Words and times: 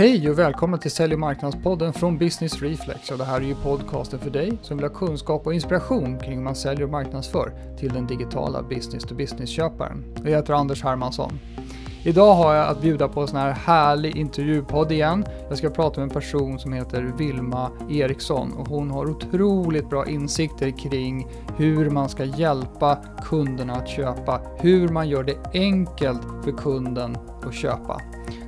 Hej 0.00 0.30
och 0.30 0.38
välkomna 0.38 0.78
till 0.78 0.90
Sälj 0.90 1.14
och 1.14 1.20
marknadspodden 1.20 1.92
från 1.92 2.18
Business 2.18 2.62
Reflex. 2.62 3.10
Och 3.10 3.18
det 3.18 3.24
här 3.24 3.36
är 3.36 3.44
ju 3.44 3.54
podcasten 3.54 4.18
för 4.18 4.30
dig 4.30 4.58
som 4.62 4.76
vill 4.76 4.86
ha 4.86 4.94
kunskap 4.94 5.46
och 5.46 5.54
inspiration 5.54 6.18
kring 6.18 6.34
hur 6.34 6.42
man 6.42 6.54
säljer 6.54 6.84
och 6.84 6.90
marknadsför 6.90 7.52
till 7.78 7.92
den 7.92 8.06
digitala 8.06 8.62
business-to-business-köparen. 8.62 10.04
Jag 10.24 10.30
heter 10.30 10.54
Anders 10.54 10.82
Hermansson. 10.82 11.38
Idag 12.04 12.34
har 12.34 12.54
jag 12.54 12.68
att 12.68 12.80
bjuda 12.80 13.08
på 13.08 13.20
en 13.20 13.28
sån 13.28 13.38
här 13.38 13.50
härlig 13.50 14.16
intervjupodd 14.16 14.92
igen. 14.92 15.24
Jag 15.48 15.58
ska 15.58 15.70
prata 15.70 16.00
med 16.00 16.08
en 16.08 16.14
person 16.14 16.58
som 16.58 16.72
heter 16.72 17.12
Vilma 17.18 17.70
Eriksson 17.90 18.52
och 18.52 18.68
hon 18.68 18.90
har 18.90 19.06
otroligt 19.10 19.90
bra 19.90 20.06
insikter 20.06 20.70
kring 20.70 21.28
hur 21.56 21.90
man 21.90 22.08
ska 22.08 22.24
hjälpa 22.24 22.98
kunderna 23.24 23.72
att 23.72 23.88
köpa, 23.88 24.40
hur 24.58 24.88
man 24.88 25.08
gör 25.08 25.22
det 25.22 25.36
enkelt 25.54 26.22
för 26.44 26.52
kunden 26.52 27.16
att 27.42 27.54
köpa. 27.54 28.00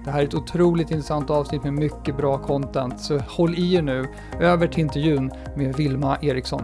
Det 0.05 0.11
här 0.11 0.21
är 0.21 0.25
ett 0.25 0.35
otroligt 0.35 0.91
intressant 0.91 1.31
avsnitt 1.31 1.65
med 1.65 1.73
mycket 1.73 2.17
bra 2.17 2.39
content, 2.39 3.01
så 3.01 3.19
håll 3.19 3.55
i 3.55 3.75
er 3.75 3.83
nu. 3.83 4.05
Över 4.41 4.67
till 4.67 4.81
intervjun 4.81 5.33
med 5.57 5.77
Vilma 5.77 6.19
Eriksson. 6.23 6.63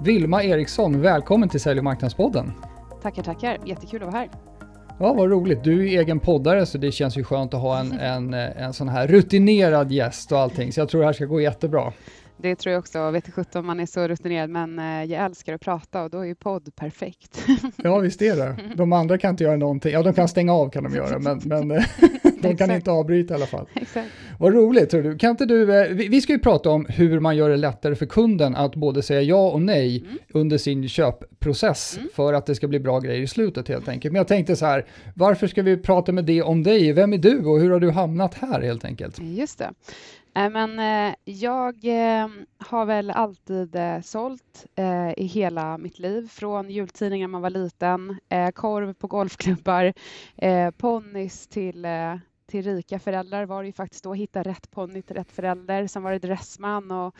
Vilma 0.00 0.42
Eriksson, 0.42 1.00
välkommen 1.00 1.48
till 1.48 1.60
Sälj 1.60 1.78
och 1.78 1.84
marknadspodden. 1.84 2.52
Tackar, 3.02 3.22
tackar. 3.22 3.58
Jättekul 3.66 4.02
att 4.02 4.12
vara 4.12 4.18
här. 4.20 4.30
Ja, 4.98 5.12
vad 5.12 5.30
roligt. 5.30 5.64
Du 5.64 5.92
är 5.92 6.00
egen 6.00 6.20
poddare 6.20 6.66
så 6.66 6.78
det 6.78 6.92
känns 6.92 7.18
ju 7.18 7.24
skönt 7.24 7.54
att 7.54 7.60
ha 7.60 7.78
en, 7.78 7.92
en, 7.92 8.34
en 8.34 8.72
sån 8.72 8.88
här 8.88 9.06
rutinerad 9.06 9.92
gäst 9.92 10.32
och 10.32 10.38
allting. 10.38 10.72
Så 10.72 10.80
jag 10.80 10.88
tror 10.88 11.00
det 11.00 11.06
här 11.06 11.12
ska 11.12 11.24
gå 11.24 11.40
jättebra. 11.40 11.92
Det 12.42 12.56
tror 12.56 12.72
jag 12.72 12.80
också. 12.80 13.10
Vet 13.10 13.38
inte 13.38 13.58
om 13.58 13.66
man 13.66 13.80
är 13.80 13.86
så 13.86 14.08
rutinerad, 14.08 14.50
men 14.50 14.78
eh, 14.78 15.04
jag 15.04 15.24
älskar 15.24 15.54
att 15.54 15.60
prata 15.60 16.02
och 16.02 16.10
då 16.10 16.18
är 16.18 16.24
ju 16.24 16.34
podd 16.34 16.76
perfekt. 16.76 17.46
Ja, 17.76 17.98
visst 17.98 18.22
är 18.22 18.36
det. 18.36 18.56
De 18.74 18.92
andra 18.92 19.18
kan 19.18 19.30
inte 19.30 19.44
göra 19.44 19.56
någonting. 19.56 19.92
Ja, 19.92 20.02
de 20.02 20.14
kan 20.14 20.28
stänga 20.28 20.52
av 20.52 20.70
kan 20.70 20.84
de 20.84 20.94
göra, 20.94 21.18
men, 21.18 21.40
men 21.44 21.70
eh, 21.70 21.84
de 22.40 22.56
kan 22.56 22.70
inte 22.70 22.90
avbryta 22.90 23.34
i 23.34 23.36
alla 23.36 23.46
fall. 23.46 23.66
Exakt. 23.74 24.08
Vad 24.38 24.54
roligt. 24.54 24.90
Tror 24.90 25.02
du. 25.02 25.18
Kan 25.18 25.30
inte 25.30 25.46
du, 25.46 25.80
eh, 25.80 25.88
vi 25.90 26.20
ska 26.20 26.32
ju 26.32 26.38
prata 26.38 26.70
om 26.70 26.86
hur 26.88 27.20
man 27.20 27.36
gör 27.36 27.50
det 27.50 27.56
lättare 27.56 27.94
för 27.94 28.06
kunden 28.06 28.56
att 28.56 28.74
både 28.74 29.02
säga 29.02 29.22
ja 29.22 29.50
och 29.50 29.62
nej 29.62 29.98
mm. 29.98 30.18
under 30.34 30.58
sin 30.58 30.88
köpprocess 30.88 31.96
mm. 31.96 32.08
för 32.14 32.32
att 32.32 32.46
det 32.46 32.54
ska 32.54 32.68
bli 32.68 32.80
bra 32.80 33.00
grejer 33.00 33.22
i 33.22 33.26
slutet 33.26 33.68
helt 33.68 33.88
enkelt. 33.88 34.12
Men 34.12 34.18
jag 34.18 34.28
tänkte 34.28 34.56
så 34.56 34.66
här, 34.66 34.86
varför 35.14 35.46
ska 35.46 35.62
vi 35.62 35.76
prata 35.76 36.12
med 36.12 36.24
det 36.24 36.42
om 36.42 36.62
dig? 36.62 36.92
Vem 36.92 37.12
är 37.12 37.18
du 37.18 37.44
och 37.44 37.60
hur 37.60 37.70
har 37.70 37.80
du 37.80 37.90
hamnat 37.90 38.34
här 38.34 38.60
helt 38.60 38.84
enkelt? 38.84 39.18
Just 39.20 39.58
det. 39.58 39.70
Eh, 40.34 40.50
men 40.50 40.78
eh, 40.78 41.14
jag 41.24 41.84
eh, 41.84 42.28
har 42.58 42.86
väl 42.86 43.10
alltid 43.10 43.76
sålt 44.02 44.66
i 45.16 45.24
hela 45.24 45.78
mitt 45.78 45.98
liv, 45.98 46.28
från 46.28 46.70
jultidningar 46.70 47.28
när 47.28 47.32
man 47.32 47.42
var 47.42 47.50
liten, 47.50 48.20
korv 48.54 48.92
på 48.92 49.06
golfklubbar, 49.06 49.92
ponnys 50.72 51.46
till 51.46 51.86
till 52.50 52.64
rika 52.64 52.98
föräldrar 52.98 53.46
var 53.46 53.62
det 53.62 53.66
ju 53.66 53.72
faktiskt 53.72 54.04
då 54.04 54.12
att 54.12 54.18
hitta 54.18 54.42
rätt 54.42 54.70
ponny 54.70 55.02
till 55.02 55.16
rätt 55.16 55.32
förälder. 55.32 55.86
Sen 55.86 56.02
var 56.02 56.12
det 56.12 56.18
dressman 56.18 56.90
och 56.90 57.16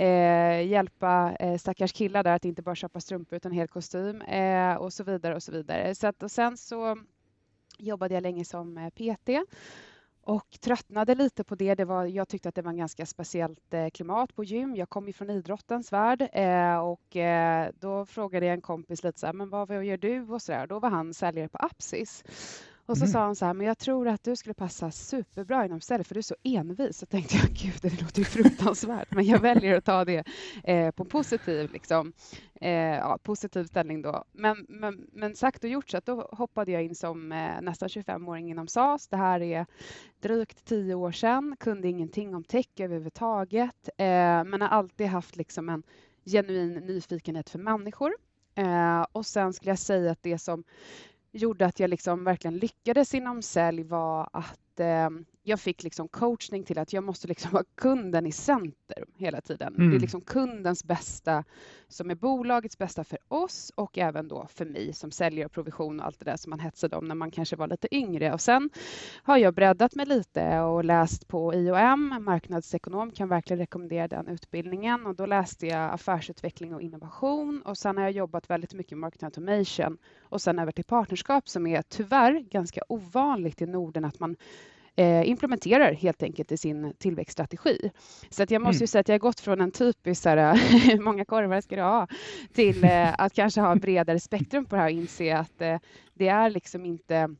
eh, 0.00 0.66
hjälpa 0.66 1.36
eh, 1.40 1.58
stackars 1.58 1.92
killar 1.92 2.22
där 2.22 2.34
att 2.34 2.44
inte 2.44 2.62
bara 2.62 2.74
köpa 2.74 3.00
strumpor 3.00 3.36
utan 3.36 3.52
hel 3.52 3.68
kostym 3.68 4.22
eh, 4.22 4.74
och 4.74 4.92
så 4.92 5.04
vidare 5.04 5.34
och 5.34 5.42
så 5.42 5.52
vidare. 5.52 5.94
Så 5.94 6.06
att, 6.06 6.22
och 6.22 6.30
sen 6.30 6.56
så 6.56 6.98
jobbade 7.78 8.14
jag 8.14 8.22
länge 8.22 8.44
som 8.44 8.90
PT 8.94 9.28
och 10.24 10.58
tröttnade 10.60 11.14
lite 11.14 11.44
på 11.44 11.54
det. 11.54 11.74
det 11.74 11.84
var, 11.84 12.04
jag 12.04 12.28
tyckte 12.28 12.48
att 12.48 12.54
det 12.54 12.62
var 12.62 12.70
en 12.70 12.76
ganska 12.76 13.06
speciellt 13.06 13.74
eh, 13.74 13.88
klimat 13.88 14.34
på 14.36 14.44
gym. 14.44 14.76
Jag 14.76 14.88
kom 14.88 15.06
ju 15.06 15.12
från 15.12 15.30
idrottens 15.30 15.92
värld 15.92 16.28
eh, 16.32 16.78
och 16.78 17.16
eh, 17.16 17.70
då 17.80 18.06
frågade 18.06 18.46
jag 18.46 18.54
en 18.54 18.60
kompis 18.60 19.04
lite 19.04 19.18
så 19.18 19.26
här, 19.26 19.32
men 19.32 19.50
vad, 19.50 19.68
vad 19.68 19.84
gör 19.84 19.96
du 19.96 20.22
och 20.28 20.42
så 20.42 20.52
där. 20.52 20.66
Då 20.66 20.78
var 20.80 20.90
han 20.90 21.14
säljare 21.14 21.48
på 21.48 21.58
Apsis. 21.58 22.24
Och 22.92 22.98
så 22.98 23.04
mm. 23.04 23.12
sa 23.12 23.24
han 23.24 23.36
så 23.36 23.44
här, 23.44 23.54
men 23.54 23.66
jag 23.66 23.78
tror 23.78 24.08
att 24.08 24.24
du 24.24 24.36
skulle 24.36 24.54
passa 24.54 24.90
superbra 24.90 25.64
inom 25.64 25.80
sälj 25.80 26.04
för 26.04 26.14
du 26.14 26.18
är 26.18 26.22
så 26.22 26.36
envis. 26.42 26.98
Så 26.98 27.06
tänkte 27.06 27.36
jag, 27.36 27.46
gud 27.62 27.78
det 27.82 28.02
låter 28.02 28.18
ju 28.18 28.24
fruktansvärt, 28.24 29.14
men 29.14 29.24
jag 29.24 29.38
väljer 29.38 29.76
att 29.76 29.84
ta 29.84 30.04
det 30.04 30.24
eh, 30.64 30.90
på 30.90 31.04
positiv, 31.04 31.72
liksom, 31.72 32.12
eh, 32.60 32.70
ja, 32.70 33.18
positiv 33.22 33.64
ställning 33.64 34.02
då. 34.02 34.24
Men, 34.32 34.66
men, 34.68 35.06
men 35.12 35.36
sagt 35.36 35.64
och 35.64 35.70
gjort 35.70 35.90
så 35.90 35.96
att 35.96 36.06
då 36.06 36.28
hoppade 36.32 36.72
jag 36.72 36.82
in 36.82 36.94
som 36.94 37.32
eh, 37.32 37.60
nästan 37.62 37.88
25-åring 37.88 38.50
inom 38.50 38.68
SAS. 38.68 39.08
Det 39.08 39.16
här 39.16 39.42
är 39.42 39.66
drygt 40.20 40.64
tio 40.64 40.94
år 40.94 41.12
sedan, 41.12 41.56
kunde 41.60 41.88
ingenting 41.88 42.34
om 42.34 42.44
tech 42.44 42.68
överhuvudtaget, 42.78 43.88
eh, 43.98 44.04
men 44.44 44.60
har 44.60 44.68
alltid 44.68 45.06
haft 45.06 45.36
liksom 45.36 45.68
en 45.68 45.82
genuin 46.24 46.74
nyfikenhet 46.74 47.50
för 47.50 47.58
människor. 47.58 48.12
Eh, 48.54 49.06
och 49.12 49.26
sen 49.26 49.52
skulle 49.52 49.70
jag 49.70 49.78
säga 49.78 50.12
att 50.12 50.22
det 50.22 50.38
som 50.38 50.64
gjorde 51.32 51.66
att 51.66 51.80
jag 51.80 51.90
liksom 51.90 52.24
verkligen 52.24 52.56
lyckades 52.58 53.14
inom 53.14 53.42
sälj 53.42 53.82
var 53.82 54.28
att 54.32 54.80
eh, 54.80 55.10
jag 55.42 55.60
fick 55.60 55.82
liksom 55.82 56.08
coachning 56.08 56.64
till 56.64 56.78
att 56.78 56.92
jag 56.92 57.04
måste 57.04 57.28
liksom 57.28 57.50
ha 57.50 57.64
kunden 57.74 58.26
i 58.26 58.32
center 58.32 59.04
hela 59.16 59.40
tiden. 59.40 59.74
Mm. 59.74 59.90
Det 59.90 59.96
är 59.96 60.00
liksom 60.00 60.20
kundens 60.20 60.84
bästa 60.84 61.44
som 61.88 62.10
är 62.10 62.14
bolagets 62.14 62.78
bästa 62.78 63.04
för 63.04 63.18
oss 63.28 63.72
och 63.74 63.98
även 63.98 64.28
då 64.28 64.46
för 64.50 64.64
mig 64.64 64.92
som 64.92 65.10
säljer 65.10 65.46
och 65.46 65.52
provision 65.52 66.00
och 66.00 66.06
allt 66.06 66.18
det 66.18 66.24
där 66.24 66.36
som 66.36 66.50
man 66.50 66.60
hetsade 66.60 66.96
om 66.96 67.04
när 67.04 67.14
man 67.14 67.30
kanske 67.30 67.56
var 67.56 67.68
lite 67.68 67.94
yngre. 67.94 68.32
Och 68.32 68.40
sen 68.40 68.70
har 69.22 69.36
jag 69.36 69.54
breddat 69.54 69.94
mig 69.94 70.06
lite 70.06 70.60
och 70.60 70.84
läst 70.84 71.28
på 71.28 71.54
IOM, 71.54 72.18
marknadsekonom, 72.20 73.10
kan 73.10 73.28
verkligen 73.28 73.58
rekommendera 73.58 74.08
den 74.08 74.28
utbildningen 74.28 75.06
och 75.06 75.14
då 75.14 75.26
läste 75.26 75.66
jag 75.66 75.94
affärsutveckling 75.94 76.74
och 76.74 76.82
innovation 76.82 77.62
och 77.62 77.78
sen 77.78 77.96
har 77.96 78.04
jag 78.04 78.12
jobbat 78.12 78.50
väldigt 78.50 78.74
mycket 78.74 78.92
med 78.92 78.98
marketing 78.98 79.26
automation 79.26 79.98
och 80.22 80.42
sen 80.42 80.58
över 80.58 80.72
till 80.72 80.84
partnerskap 80.84 81.48
som 81.48 81.66
är 81.66 81.82
tyvärr 81.82 82.40
ganska 82.50 82.80
ovanligt 82.88 83.62
i 83.62 83.66
Norden 83.66 84.04
att 84.04 84.20
man 84.20 84.36
eh, 84.96 85.28
implementerar 85.28 85.92
helt 85.92 86.22
enkelt 86.22 86.52
i 86.52 86.56
sin 86.56 86.94
tillväxtstrategi. 86.98 87.90
Så 88.30 88.42
att 88.42 88.50
jag 88.50 88.62
måste 88.62 88.78
ju 88.78 88.82
mm. 88.82 88.88
säga 88.88 89.00
att 89.00 89.08
jag 89.08 89.14
har 89.14 89.18
gått 89.18 89.40
från 89.40 89.60
en 89.60 89.70
typisk 89.70 90.26
hur 90.26 91.00
många 91.04 91.24
korvar 91.24 91.60
ska 91.60 91.76
du 91.76 91.82
ha 91.82 92.08
till 92.52 92.84
eh, 92.84 93.14
att 93.20 93.32
kanske 93.32 93.60
ha 93.60 93.76
bredare 93.76 94.20
spektrum 94.20 94.66
på 94.66 94.76
det 94.76 94.82
här 94.82 94.88
och 94.88 94.92
inse 94.92 95.36
att 95.36 95.60
eh, 95.60 95.78
det 96.14 96.28
är 96.28 96.50
liksom 96.50 96.84
inte 96.84 97.36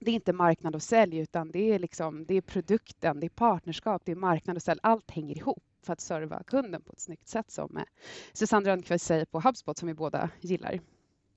det 0.00 0.10
är 0.10 0.14
inte 0.14 0.32
marknad 0.32 0.74
och 0.74 0.82
sälj, 0.82 1.18
utan 1.18 1.50
det 1.50 1.70
är, 1.70 1.78
liksom, 1.78 2.24
det 2.26 2.34
är 2.34 2.40
produkten, 2.40 3.20
det 3.20 3.26
är 3.26 3.30
partnerskap, 3.30 4.02
det 4.04 4.12
är 4.12 4.16
marknad 4.16 4.56
och 4.56 4.62
sälj. 4.62 4.80
Allt 4.82 5.10
hänger 5.10 5.36
ihop 5.36 5.62
för 5.86 5.92
att 5.92 6.00
serva 6.00 6.42
kunden 6.42 6.82
på 6.82 6.92
ett 6.92 7.00
snyggt 7.00 7.28
sätt 7.28 7.50
som 7.50 7.76
eh, 7.76 7.82
Susanne 8.32 8.68
Rönnqvist 8.68 9.06
säger 9.06 9.24
på 9.24 9.40
HubSpot, 9.40 9.78
som 9.78 9.88
vi 9.88 9.94
båda 9.94 10.30
gillar. 10.40 10.80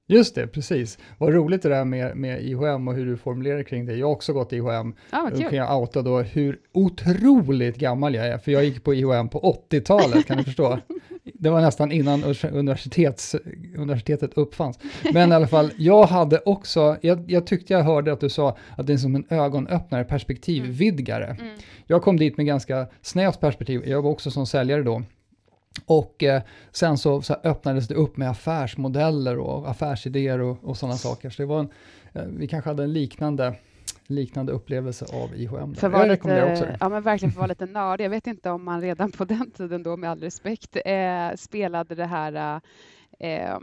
Just 0.07 0.35
det, 0.35 0.47
precis. 0.47 0.97
Vad 1.17 1.33
roligt 1.33 1.61
det 1.61 1.69
där 1.69 1.85
med, 1.85 2.17
med 2.17 2.43
IHM 2.43 2.87
och 2.87 2.93
hur 2.93 3.05
du 3.05 3.17
formulerar 3.17 3.63
kring 3.63 3.85
det. 3.85 3.95
Jag 3.95 4.07
har 4.07 4.13
också 4.13 4.33
gått 4.33 4.53
IHM. 4.53 4.95
Ah, 5.09 5.29
då 5.29 5.37
kan 5.37 5.53
jag 5.53 5.79
outa 5.79 6.01
då 6.01 6.19
hur 6.19 6.59
otroligt 6.73 7.77
gammal 7.77 8.15
jag 8.15 8.27
är, 8.27 8.37
för 8.37 8.51
jag 8.51 8.65
gick 8.65 8.83
på 8.83 8.93
IHM 8.93 9.29
på 9.29 9.57
80-talet, 9.69 10.25
kan 10.25 10.37
du 10.37 10.43
förstå? 10.43 10.79
Det 11.23 11.49
var 11.49 11.61
nästan 11.61 11.91
innan 11.91 12.23
universitets, 12.51 13.35
universitetet 13.77 14.33
uppfanns. 14.33 14.79
Men 15.13 15.31
i 15.31 15.35
alla 15.35 15.47
fall, 15.47 15.71
jag 15.77 16.03
hade 16.03 16.39
också, 16.39 16.97
jag, 17.01 17.31
jag, 17.31 17.47
tyckte 17.47 17.73
jag 17.73 17.83
hörde 17.83 18.13
att 18.13 18.19
du 18.19 18.29
sa 18.29 18.57
att 18.77 18.87
det 18.87 18.93
är 18.93 18.97
som 18.97 19.15
en 19.15 19.25
ögonöppnare, 19.29 20.03
perspektivvidgare. 20.03 21.25
Mm. 21.25 21.41
Mm. 21.41 21.59
Jag 21.87 22.01
kom 22.01 22.17
dit 22.17 22.37
med 22.37 22.45
ganska 22.45 22.87
snävt 23.01 23.39
perspektiv, 23.39 23.87
jag 23.87 24.01
var 24.01 24.11
också 24.11 24.31
som 24.31 24.47
säljare 24.47 24.83
då. 24.83 25.03
Och 25.85 26.23
eh, 26.23 26.41
sen 26.71 26.97
så, 26.97 27.21
så 27.21 27.33
öppnades 27.33 27.87
det 27.87 27.95
upp 27.95 28.17
med 28.17 28.29
affärsmodeller 28.29 29.39
och 29.39 29.69
affärsidéer 29.69 30.39
och, 30.39 30.57
och 30.63 30.77
sådana 30.77 30.97
saker. 30.97 31.29
Så 31.29 31.41
det 31.41 31.45
var 31.45 31.59
en, 31.59 31.69
eh, 32.13 32.23
vi 32.23 32.47
kanske 32.47 32.69
hade 32.69 32.83
en 32.83 32.93
liknande 32.93 33.55
liknande 34.07 34.51
upplevelse 34.51 35.05
av 35.13 35.35
IHM. 35.35 35.75
För 35.75 35.91
jag 35.91 36.09
rekommenderar 36.09 36.51
också 36.51 36.63
det. 36.63 36.77
Ja, 36.79 36.89
men 36.89 37.03
verkligen 37.03 37.31
för 37.31 37.37
att 37.37 37.41
vara 37.41 37.47
lite 37.47 37.65
nördig. 37.65 38.05
Jag 38.05 38.09
vet 38.09 38.27
inte 38.27 38.49
om 38.49 38.63
man 38.63 38.81
redan 38.81 39.11
på 39.11 39.25
den 39.25 39.51
tiden 39.51 39.83
då, 39.83 39.97
med 39.97 40.09
all 40.09 40.19
respekt, 40.19 40.77
eh, 40.85 41.35
spelade 41.35 41.95
det 41.95 42.05
här 42.05 42.61
eh, 43.19 43.31
eh, 43.31 43.59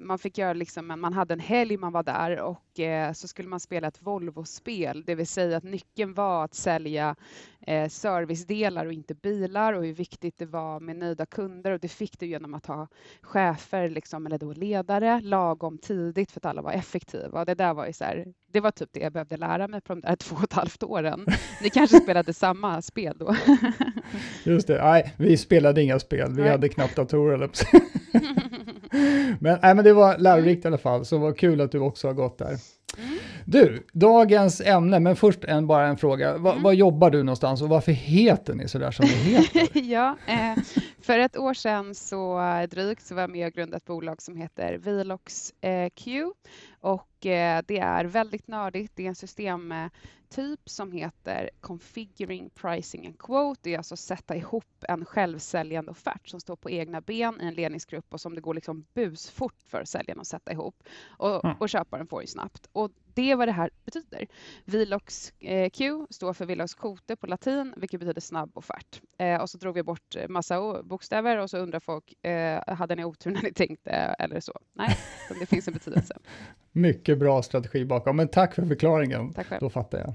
man 0.00 0.18
fick 0.18 0.38
göra 0.38 0.52
liksom, 0.52 0.86
man 1.00 1.12
hade 1.12 1.34
en 1.34 1.40
helg 1.40 1.76
man 1.76 1.92
var 1.92 2.02
där 2.02 2.40
och 2.40 2.80
eh, 2.80 3.12
så 3.12 3.28
skulle 3.28 3.48
man 3.48 3.60
spela 3.60 3.88
ett 3.88 4.02
Volvo-spel, 4.02 5.02
det 5.06 5.14
vill 5.14 5.26
säga 5.26 5.56
att 5.56 5.64
nyckeln 5.64 6.14
var 6.14 6.44
att 6.44 6.54
sälja 6.54 7.16
eh, 7.66 7.88
servicedelar 7.88 8.86
och 8.86 8.92
inte 8.92 9.14
bilar 9.14 9.72
och 9.72 9.84
hur 9.84 9.92
viktigt 9.92 10.38
det 10.38 10.46
var 10.46 10.80
med 10.80 10.96
nöjda 10.96 11.26
kunder 11.26 11.70
och 11.72 11.80
det 11.80 11.88
fick 11.88 12.18
du 12.18 12.26
genom 12.26 12.54
att 12.54 12.66
ha 12.66 12.88
chefer 13.22 13.88
liksom, 13.88 14.26
eller 14.26 14.38
då 14.38 14.52
ledare 14.52 15.20
lagom 15.20 15.78
tidigt 15.78 16.32
för 16.32 16.40
att 16.40 16.46
alla 16.46 16.62
var 16.62 16.72
effektiva 16.72 17.40
och 17.40 17.46
det 17.46 17.54
där 17.54 17.74
var 17.74 17.86
ju 17.86 17.92
så 17.92 18.04
här, 18.04 18.26
det 18.52 18.60
var 18.60 18.70
typ 18.70 18.88
det 18.92 19.00
jag 19.00 19.12
behövde 19.12 19.36
lära 19.36 19.68
mig 19.68 19.80
på 19.80 19.94
de 19.94 20.00
där 20.00 20.16
två 20.16 20.36
och 20.36 20.44
ett 20.44 20.52
halvt 20.52 20.82
åren. 20.82 21.26
Ni 21.62 21.70
kanske 21.70 22.00
spelade 22.02 22.32
samma 22.32 22.82
spel 22.82 23.16
då? 23.18 23.36
Just 24.44 24.66
det, 24.66 24.84
nej, 24.84 25.14
vi 25.16 25.36
spelade 25.36 25.82
inga 25.82 25.98
spel, 25.98 26.32
vi 26.32 26.42
nej. 26.42 26.50
hade 26.50 26.68
knappt 26.68 26.96
datorer. 26.96 27.50
men, 29.40 29.58
nej, 29.62 29.74
men 29.74 29.84
det 29.84 29.92
var 29.92 30.18
lärorikt 30.18 30.64
i 30.64 30.68
alla 30.68 30.78
fall, 30.78 31.04
så 31.04 31.18
vad 31.18 31.38
kul 31.38 31.60
att 31.60 31.72
du 31.72 31.78
också 31.78 32.06
har 32.06 32.14
gått 32.14 32.38
där. 32.38 32.56
Mm. 32.98 33.18
Du, 33.44 33.86
dagens 33.92 34.60
ämne, 34.60 35.00
men 35.00 35.16
först 35.16 35.44
en, 35.44 35.66
bara 35.66 35.86
en 35.86 35.96
fråga. 35.96 36.38
Va, 36.38 36.50
mm. 36.50 36.62
Var 36.62 36.72
jobbar 36.72 37.10
du 37.10 37.22
någonstans 37.22 37.62
och 37.62 37.68
varför 37.68 37.92
heter 37.92 38.54
ni 38.54 38.68
sådär 38.68 38.90
som 38.90 39.06
ni 39.06 39.12
heter? 39.12 39.68
ja, 39.80 40.16
eh, 40.26 40.62
för 41.02 41.18
ett 41.18 41.36
år 41.36 41.54
sedan 41.54 41.94
så 41.94 42.40
drygt 42.70 43.06
så 43.06 43.14
var 43.14 43.22
jag 43.22 43.30
med 43.30 43.46
och 43.46 43.52
grundade 43.52 43.76
ett 43.76 43.84
bolag 43.84 44.22
som 44.22 44.36
heter 44.36 44.78
Vilox 44.78 45.52
eh, 45.60 45.90
Q 45.94 46.30
och 46.80 47.26
eh, 47.26 47.62
det 47.66 47.78
är 47.78 48.04
väldigt 48.04 48.48
nördigt. 48.48 48.92
Det 48.96 49.04
är 49.04 49.08
en 49.08 49.14
system 49.14 49.74
typ 50.28 50.68
som 50.68 50.92
heter 50.92 51.50
Configuring 51.60 52.50
Pricing 52.50 53.06
and 53.06 53.18
Quote. 53.18 53.60
Det 53.62 53.74
är 53.74 53.78
alltså 53.78 53.96
sätta 53.96 54.36
ihop 54.36 54.84
en 54.88 55.04
självsäljande 55.04 55.90
offert 55.90 56.28
som 56.28 56.40
står 56.40 56.56
på 56.56 56.70
egna 56.70 57.00
ben 57.00 57.40
i 57.40 57.44
en 57.44 57.54
ledningsgrupp 57.54 58.06
och 58.08 58.20
som 58.20 58.34
det 58.34 58.40
går 58.40 58.54
liksom 58.54 58.84
busfort 58.94 59.56
för 59.66 59.84
säljaren 59.84 60.20
att 60.20 60.26
sätta 60.26 60.52
ihop. 60.52 60.82
Och, 61.18 61.44
mm. 61.44 61.56
och 61.60 61.68
köparen 61.68 62.06
får 62.06 62.20
ju 62.20 62.26
snabbt. 62.26 62.68
Och 62.72 62.90
det 63.14 63.30
är 63.30 63.36
vad 63.36 63.48
det 63.48 63.52
här 63.52 63.70
betyder. 63.84 64.26
Vilox 64.64 65.32
eh, 65.40 65.70
Q 65.70 66.06
står 66.10 66.32
för 66.32 66.46
Vilox 66.46 66.74
Quote 66.74 67.16
på 67.16 67.26
latin, 67.26 67.74
vilket 67.76 68.00
betyder 68.00 68.20
snabb 68.20 68.50
offert. 68.54 69.00
Eh, 69.18 69.40
och 69.40 69.50
så 69.50 69.58
drog 69.58 69.74
vi 69.74 69.82
bort 69.82 70.16
massa 70.28 70.82
bokstäver 70.82 71.38
och 71.38 71.50
så 71.50 71.58
undrar 71.58 71.80
folk, 71.80 72.24
eh, 72.24 72.74
hade 72.74 72.94
ni 72.94 73.04
otur 73.04 73.30
när 73.30 73.42
ni 73.42 73.52
tänkte 73.52 73.90
eller 73.90 74.40
så? 74.40 74.52
Nej, 74.72 74.96
det 75.40 75.46
finns 75.46 75.68
en 75.68 75.74
betydelse. 75.74 76.18
Mycket 76.72 77.18
bra 77.18 77.42
strategi 77.42 77.84
bakom, 77.84 78.16
men 78.16 78.28
tack 78.28 78.54
för 78.54 78.66
förklaringen. 78.66 79.32
Tack 79.32 79.46
själv. 79.46 79.60
Då 79.60 79.70
fattar 79.70 79.98
jag. 79.98 80.14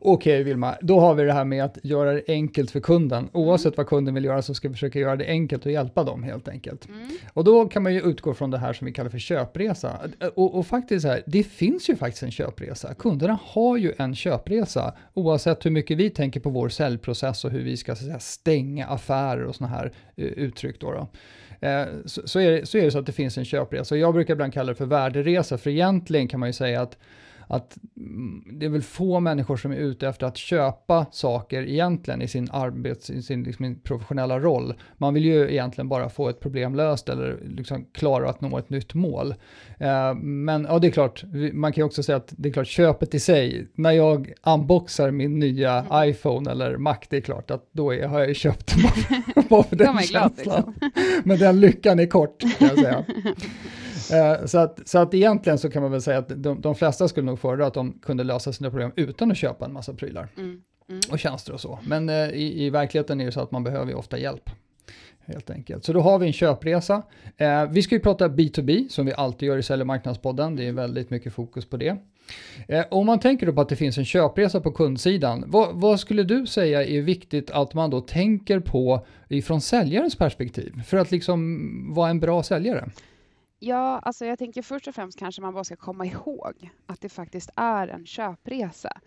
Okej 0.00 0.32
okay, 0.32 0.42
Vilma, 0.42 0.74
då 0.80 1.00
har 1.00 1.14
vi 1.14 1.24
det 1.24 1.32
här 1.32 1.44
med 1.44 1.64
att 1.64 1.78
göra 1.82 2.12
det 2.12 2.22
enkelt 2.28 2.70
för 2.70 2.80
kunden. 2.80 3.18
Mm. 3.18 3.30
Oavsett 3.32 3.76
vad 3.76 3.86
kunden 3.86 4.14
vill 4.14 4.24
göra 4.24 4.42
så 4.42 4.54
ska 4.54 4.68
vi 4.68 4.74
försöka 4.74 4.98
göra 4.98 5.16
det 5.16 5.26
enkelt 5.26 5.66
och 5.66 5.72
hjälpa 5.72 6.04
dem 6.04 6.22
helt 6.22 6.48
enkelt. 6.48 6.88
Mm. 6.88 7.08
Och 7.32 7.44
då 7.44 7.68
kan 7.68 7.82
man 7.82 7.94
ju 7.94 8.00
utgå 8.00 8.34
från 8.34 8.50
det 8.50 8.58
här 8.58 8.72
som 8.72 8.84
vi 8.84 8.92
kallar 8.92 9.10
för 9.10 9.18
köpresa. 9.18 9.98
Och, 10.34 10.54
och 10.54 10.66
faktiskt 10.66 11.06
här, 11.06 11.22
det 11.26 11.42
finns 11.42 11.90
ju 11.90 11.96
faktiskt 11.96 12.22
en 12.22 12.30
köpresa. 12.30 12.94
Kunderna 12.94 13.38
har 13.42 13.76
ju 13.76 13.92
en 13.98 14.14
köpresa 14.14 14.94
oavsett 15.14 15.66
hur 15.66 15.70
mycket 15.70 15.98
vi 15.98 16.10
tänker 16.10 16.40
på 16.40 16.50
vår 16.50 16.68
säljprocess 16.68 17.44
och 17.44 17.50
hur 17.50 17.64
vi 17.64 17.76
ska 17.76 17.96
säga, 17.96 18.18
stänga 18.18 18.86
affärer 18.86 19.44
och 19.44 19.54
sådana 19.54 19.76
här 19.76 19.92
uh, 20.18 20.24
uttryck. 20.24 20.80
Då, 20.80 20.92
då. 20.92 21.08
Uh, 21.68 21.86
så, 22.06 22.28
så, 22.28 22.40
är 22.40 22.50
det, 22.50 22.66
så 22.66 22.78
är 22.78 22.84
det 22.84 22.90
så 22.90 22.98
att 22.98 23.06
det 23.06 23.12
finns 23.12 23.38
en 23.38 23.44
köpresa. 23.44 23.96
Jag 23.96 24.14
brukar 24.14 24.34
ibland 24.34 24.54
kalla 24.54 24.72
det 24.72 24.74
för 24.74 24.86
värderesa, 24.86 25.58
för 25.58 25.70
egentligen 25.70 26.28
kan 26.28 26.40
man 26.40 26.48
ju 26.48 26.52
säga 26.52 26.82
att 26.82 26.98
att 27.52 27.78
mm, 27.96 28.44
det 28.58 28.66
är 28.66 28.70
väl 28.70 28.82
få 28.82 29.20
människor 29.20 29.56
som 29.56 29.72
är 29.72 29.76
ute 29.76 30.08
efter 30.08 30.26
att 30.26 30.36
köpa 30.36 31.06
saker 31.10 31.62
egentligen 31.62 32.22
i 32.22 32.28
sin 32.28 32.48
arbets, 32.52 33.10
i 33.10 33.22
sin 33.22 33.42
liksom, 33.42 33.80
professionella 33.82 34.38
roll. 34.38 34.74
Man 34.96 35.14
vill 35.14 35.24
ju 35.24 35.50
egentligen 35.50 35.88
bara 35.88 36.08
få 36.08 36.28
ett 36.28 36.40
problem 36.40 36.74
löst 36.74 37.08
eller 37.08 37.38
liksom 37.44 37.86
klara 37.92 38.30
att 38.30 38.40
nå 38.40 38.58
ett 38.58 38.70
nytt 38.70 38.94
mål. 38.94 39.34
Eh, 39.78 40.14
men 40.14 40.66
ja, 40.70 40.78
det 40.78 40.86
är 40.86 40.90
klart, 40.90 41.24
man 41.52 41.72
kan 41.72 41.82
ju 41.82 41.86
också 41.86 42.02
säga 42.02 42.16
att 42.16 42.34
det 42.36 42.48
är 42.48 42.52
klart 42.52 42.68
köpet 42.68 43.14
i 43.14 43.20
sig, 43.20 43.68
när 43.74 43.92
jag 43.92 44.32
unboxar 44.46 45.10
min 45.10 45.38
nya 45.38 45.72
mm. 45.78 46.10
iPhone 46.10 46.50
eller 46.50 46.76
Mac, 46.76 46.96
det 47.08 47.16
är 47.16 47.20
klart 47.20 47.50
att 47.50 47.68
då 47.72 47.94
är, 47.94 48.06
har 48.06 48.18
jag 48.18 48.28
ju 48.28 48.34
köpt 48.34 48.74
bara 49.48 49.62
för 49.62 49.76
den 49.84 49.98
känslan. 49.98 50.32
Liksom. 50.36 50.90
Men 51.24 51.38
den 51.38 51.60
lyckan 51.60 51.98
är 51.98 52.06
kort, 52.06 52.40
kan 52.58 52.68
jag 52.68 52.78
säga. 52.78 53.04
Eh, 54.12 54.46
så, 54.46 54.58
att, 54.58 54.88
så 54.88 54.98
att 54.98 55.14
egentligen 55.14 55.58
så 55.58 55.70
kan 55.70 55.82
man 55.82 55.90
väl 55.90 56.02
säga 56.02 56.18
att 56.18 56.42
de, 56.42 56.60
de 56.60 56.74
flesta 56.74 57.08
skulle 57.08 57.26
nog 57.26 57.38
föredra 57.38 57.66
att 57.66 57.74
de 57.74 57.92
kunde 58.02 58.24
lösa 58.24 58.52
sina 58.52 58.70
problem 58.70 58.92
utan 58.96 59.30
att 59.30 59.36
köpa 59.36 59.64
en 59.64 59.72
massa 59.72 59.94
prylar 59.94 60.28
mm. 60.36 60.62
Mm. 60.88 61.00
och 61.10 61.18
tjänster 61.18 61.52
och 61.52 61.60
så. 61.60 61.78
Men 61.86 62.08
eh, 62.08 62.28
i, 62.28 62.64
i 62.64 62.70
verkligheten 62.70 63.20
är 63.20 63.26
det 63.26 63.32
så 63.32 63.40
att 63.40 63.50
man 63.50 63.64
behöver 63.64 63.86
ju 63.86 63.94
ofta 63.94 64.18
hjälp. 64.18 64.50
Helt 65.24 65.50
enkelt. 65.50 65.84
Så 65.84 65.92
då 65.92 66.00
har 66.00 66.18
vi 66.18 66.26
en 66.26 66.32
köpresa. 66.32 67.02
Eh, 67.36 67.70
vi 67.70 67.82
ska 67.82 67.94
ju 67.94 68.00
prata 68.00 68.28
B2B 68.28 68.88
som 68.88 69.06
vi 69.06 69.12
alltid 69.14 69.46
gör 69.46 69.58
i 69.58 69.62
Sälj 69.62 69.84
marknadspodden. 69.84 70.56
Det 70.56 70.68
är 70.68 70.72
väldigt 70.72 71.10
mycket 71.10 71.32
fokus 71.32 71.66
på 71.66 71.76
det. 71.76 71.96
Eh, 72.68 72.84
om 72.90 73.06
man 73.06 73.20
tänker 73.20 73.46
då 73.46 73.52
på 73.52 73.60
att 73.60 73.68
det 73.68 73.76
finns 73.76 73.98
en 73.98 74.04
köpresa 74.04 74.60
på 74.60 74.72
kundsidan, 74.72 75.44
vad, 75.46 75.68
vad, 75.74 76.00
skulle 76.00 76.22
du 76.22 76.46
säga 76.46 76.84
är 76.84 77.02
viktigt 77.02 77.50
att 77.50 77.74
man 77.74 77.90
då 77.90 78.00
tänker 78.00 78.60
på 78.60 79.06
ifrån 79.28 79.60
säljarens 79.60 80.16
perspektiv 80.16 80.82
för 80.86 80.96
att 80.96 81.10
liksom 81.10 81.94
vara 81.94 82.10
en 82.10 82.20
bra 82.20 82.42
säljare? 82.42 82.88
Ja, 83.64 83.98
alltså 83.98 84.26
jag 84.26 84.38
tänker 84.38 84.62
först 84.62 84.88
och 84.88 84.94
främst 84.94 85.18
kanske 85.18 85.42
man 85.42 85.54
bara 85.54 85.64
ska 85.64 85.76
komma 85.76 86.06
ihåg 86.06 86.70
att 86.86 87.00
det 87.00 87.08
faktiskt 87.08 87.50
är 87.56 87.88
en 87.88 88.06
köpresa. 88.06 89.00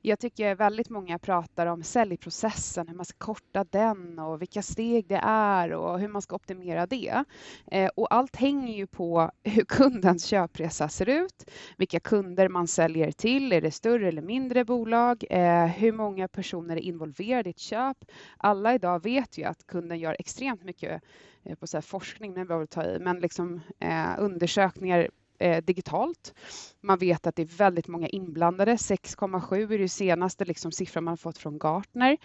Jag 0.00 0.18
tycker 0.18 0.54
väldigt 0.54 0.90
många 0.90 1.18
pratar 1.18 1.66
om 1.66 1.82
säljprocessen, 1.82 2.88
hur 2.88 2.94
man 2.94 3.04
ska 3.04 3.18
korta 3.18 3.64
den 3.64 4.18
och 4.18 4.42
vilka 4.42 4.62
steg 4.62 5.08
det 5.08 5.20
är 5.24 5.72
och 5.72 6.00
hur 6.00 6.08
man 6.08 6.22
ska 6.22 6.36
optimera 6.36 6.86
det. 6.86 7.24
Eh, 7.66 7.90
och 7.96 8.14
allt 8.14 8.36
hänger 8.36 8.76
ju 8.76 8.86
på 8.86 9.30
hur 9.44 9.64
kundens 9.64 10.24
köpresa 10.26 10.88
ser 10.88 11.08
ut, 11.08 11.50
vilka 11.76 12.00
kunder 12.00 12.48
man 12.48 12.66
säljer 12.66 13.12
till, 13.12 13.52
är 13.52 13.60
det 13.60 13.70
större 13.70 14.08
eller 14.08 14.22
mindre 14.22 14.64
bolag, 14.64 15.24
eh, 15.30 15.66
hur 15.66 15.92
många 15.92 16.28
personer 16.28 16.76
är 16.76 16.80
involverade 16.80 17.48
i 17.48 17.50
ett 17.50 17.58
köp. 17.58 18.04
Alla 18.36 18.74
idag 18.74 19.02
vet 19.02 19.38
ju 19.38 19.44
att 19.44 19.66
kunden 19.66 19.98
gör 19.98 20.16
extremt 20.18 20.64
mycket 20.64 21.02
Eh, 21.44 21.54
på 21.54 21.66
så 21.66 21.76
här 21.76 21.82
forskning, 21.82 22.32
men 22.32 22.46
vi 22.60 22.66
ta 22.66 22.84
i, 22.84 22.98
men 22.98 23.20
liksom, 23.20 23.60
eh, 23.78 24.14
undersökningar 24.18 25.10
eh, 25.38 25.64
digitalt. 25.64 26.34
Man 26.82 26.98
vet 26.98 27.26
att 27.26 27.36
det 27.36 27.42
är 27.42 27.56
väldigt 27.56 27.88
många 27.88 28.08
inblandade. 28.08 28.74
6,7 28.74 29.72
är 29.74 29.78
det 29.78 29.88
senaste 29.88 30.44
liksom, 30.44 30.72
siffran 30.72 31.04
man 31.04 31.16
fått 31.16 31.38
från 31.38 31.58
Gartner. 31.58 32.16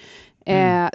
Mm. 0.45 0.85
Eh, 0.85 0.89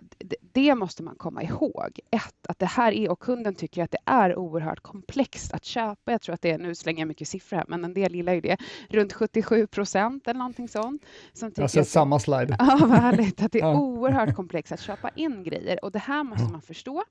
det 0.52 0.74
måste 0.74 1.02
man 1.02 1.14
komma 1.14 1.42
ihåg. 1.42 2.00
Ett, 2.10 2.46
att 2.48 2.58
det 2.58 2.66
här 2.66 2.92
är, 2.92 3.10
och 3.10 3.20
kunden 3.20 3.54
tycker 3.54 3.82
att 3.82 3.90
det 3.90 3.98
är 4.04 4.38
oerhört 4.38 4.80
komplext 4.80 5.52
att 5.52 5.64
köpa. 5.64 6.12
Jag 6.12 6.22
tror 6.22 6.34
att 6.34 6.42
det 6.42 6.50
är, 6.50 6.58
nu 6.58 6.74
slänger 6.74 7.00
jag 7.00 7.08
mycket 7.08 7.28
siffror 7.28 7.56
här, 7.56 7.64
men 7.68 7.84
en 7.84 7.94
del 7.94 8.14
gillar 8.14 8.32
ju 8.32 8.40
det, 8.40 8.56
runt 8.88 9.12
77 9.12 9.66
procent 9.66 10.28
eller 10.28 10.38
någonting 10.38 10.68
sånt. 10.68 11.02
Som 11.32 11.52
jag 11.56 11.62
har 11.62 11.68
sett 11.68 11.88
samma 11.88 12.18
slide. 12.18 12.56
Ja, 12.58 12.78
vad 12.80 12.98
härligt. 12.98 13.42
Att 13.42 13.52
det 13.52 13.60
är 13.60 13.74
oerhört 13.80 14.34
komplext 14.34 14.72
att 14.72 14.80
köpa 14.80 15.10
in 15.14 15.44
grejer 15.44 15.84
och 15.84 15.92
det 15.92 15.98
här 15.98 16.24
måste 16.24 16.52
man 16.52 16.62
förstå 16.62 17.04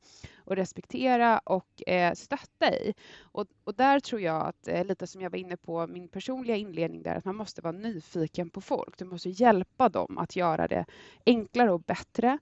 och 0.50 0.56
respektera 0.56 1.40
och 1.40 1.90
eh, 1.90 2.14
stötta 2.14 2.74
i. 2.74 2.94
Och, 3.22 3.46
och 3.64 3.76
där 3.76 4.00
tror 4.00 4.22
jag 4.22 4.48
att, 4.48 4.68
eh, 4.68 4.86
lite 4.86 5.08
som 5.08 5.22
jag 5.22 5.30
var 5.30 5.38
inne 5.38 5.58
på, 5.58 5.88
min 5.88 6.08
personliga 6.40 6.56
inledning 6.56 7.04
där, 7.04 7.16
att 7.16 7.26
man 7.26 7.36
måste 7.36 7.62
vara 7.62 7.72
nyfiken 7.72 8.50
på 8.50 8.62
folk. 8.62 8.98
Du 8.98 9.06
måste 9.06 9.30
hjälpa 9.30 9.90
dem 9.90 10.18
att 10.18 10.36
göra 10.36 10.68
det 10.68 10.86
enklare 11.26 11.72
och 11.72 11.82
bättre. 11.82 12.40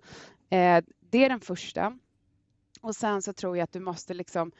Eh, 0.49 0.83
det 0.99 1.25
är 1.25 1.29
den 1.29 1.39
första. 1.39 1.97
Och 2.81 2.95
sen 2.95 3.21
så 3.21 3.33
tror 3.33 3.57
jag 3.57 3.63
att 3.63 3.73
du 3.73 3.79
måste 3.79 4.13
liksom 4.13 4.51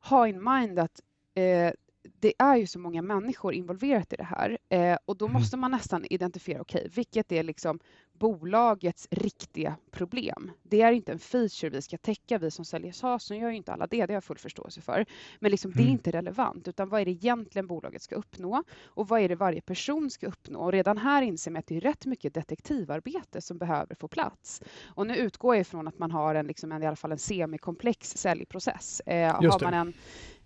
ha 0.00 0.28
in 0.28 0.44
mind 0.44 0.78
att 0.78 1.00
eh, 1.34 1.72
det 2.20 2.32
är 2.38 2.56
ju 2.56 2.66
så 2.66 2.78
många 2.78 3.02
människor 3.02 3.54
involverat 3.54 4.12
i 4.12 4.16
det 4.16 4.24
här 4.24 4.58
eh, 4.68 4.98
och 5.04 5.16
då 5.16 5.26
mm. 5.26 5.32
måste 5.32 5.56
man 5.56 5.70
nästan 5.70 6.04
identifiera, 6.10 6.60
okej, 6.60 6.80
okay, 6.80 6.90
vilket 6.94 7.32
är 7.32 7.42
liksom 7.42 7.80
bolagets 8.18 9.08
riktiga 9.10 9.76
problem. 9.90 10.50
Det 10.62 10.82
är 10.82 10.92
inte 10.92 11.12
en 11.12 11.18
feature 11.18 11.70
vi 11.70 11.82
ska 11.82 11.98
täcka, 11.98 12.38
vi 12.38 12.50
som 12.50 12.64
säljer 12.64 12.92
SaaS, 12.92 13.30
nu 13.30 13.36
gör 13.36 13.50
ju 13.50 13.56
inte 13.56 13.72
alla 13.72 13.86
det, 13.86 14.06
det 14.06 14.12
har 14.12 14.16
jag 14.16 14.24
full 14.24 14.38
förståelse 14.38 14.80
för. 14.80 15.06
Men 15.38 15.50
liksom, 15.50 15.70
mm. 15.70 15.76
det 15.76 15.82
är 15.82 15.84
mm. 15.84 15.92
inte 15.92 16.10
relevant, 16.10 16.68
utan 16.68 16.88
vad 16.88 17.00
är 17.00 17.04
det 17.04 17.10
egentligen 17.10 17.66
bolaget 17.66 18.02
ska 18.02 18.14
uppnå 18.14 18.62
och 18.84 19.08
vad 19.08 19.20
är 19.20 19.28
det 19.28 19.34
varje 19.34 19.60
person 19.60 20.10
ska 20.10 20.26
uppnå? 20.26 20.60
Och 20.60 20.72
redan 20.72 20.98
här 20.98 21.22
inser 21.22 21.50
man 21.50 21.58
att 21.58 21.66
det 21.66 21.76
är 21.76 21.80
rätt 21.80 22.06
mycket 22.06 22.34
detektivarbete 22.34 23.40
som 23.40 23.58
behöver 23.58 23.94
få 23.94 24.08
plats. 24.08 24.62
Och 24.84 25.06
nu 25.06 25.16
utgår 25.16 25.54
jag 25.54 25.60
ifrån 25.60 25.88
att 25.88 25.98
man 25.98 26.10
har 26.10 26.34
en, 26.34 26.46
liksom 26.46 26.72
en 26.72 26.82
i 26.82 26.86
alla 26.86 26.96
fall 26.96 27.12
en 27.12 27.18
semikomplex 27.18 28.16
säljprocess. 28.16 29.00
Eh, 29.00 29.34
har 29.34 29.62
man 29.62 29.74
en 29.74 29.94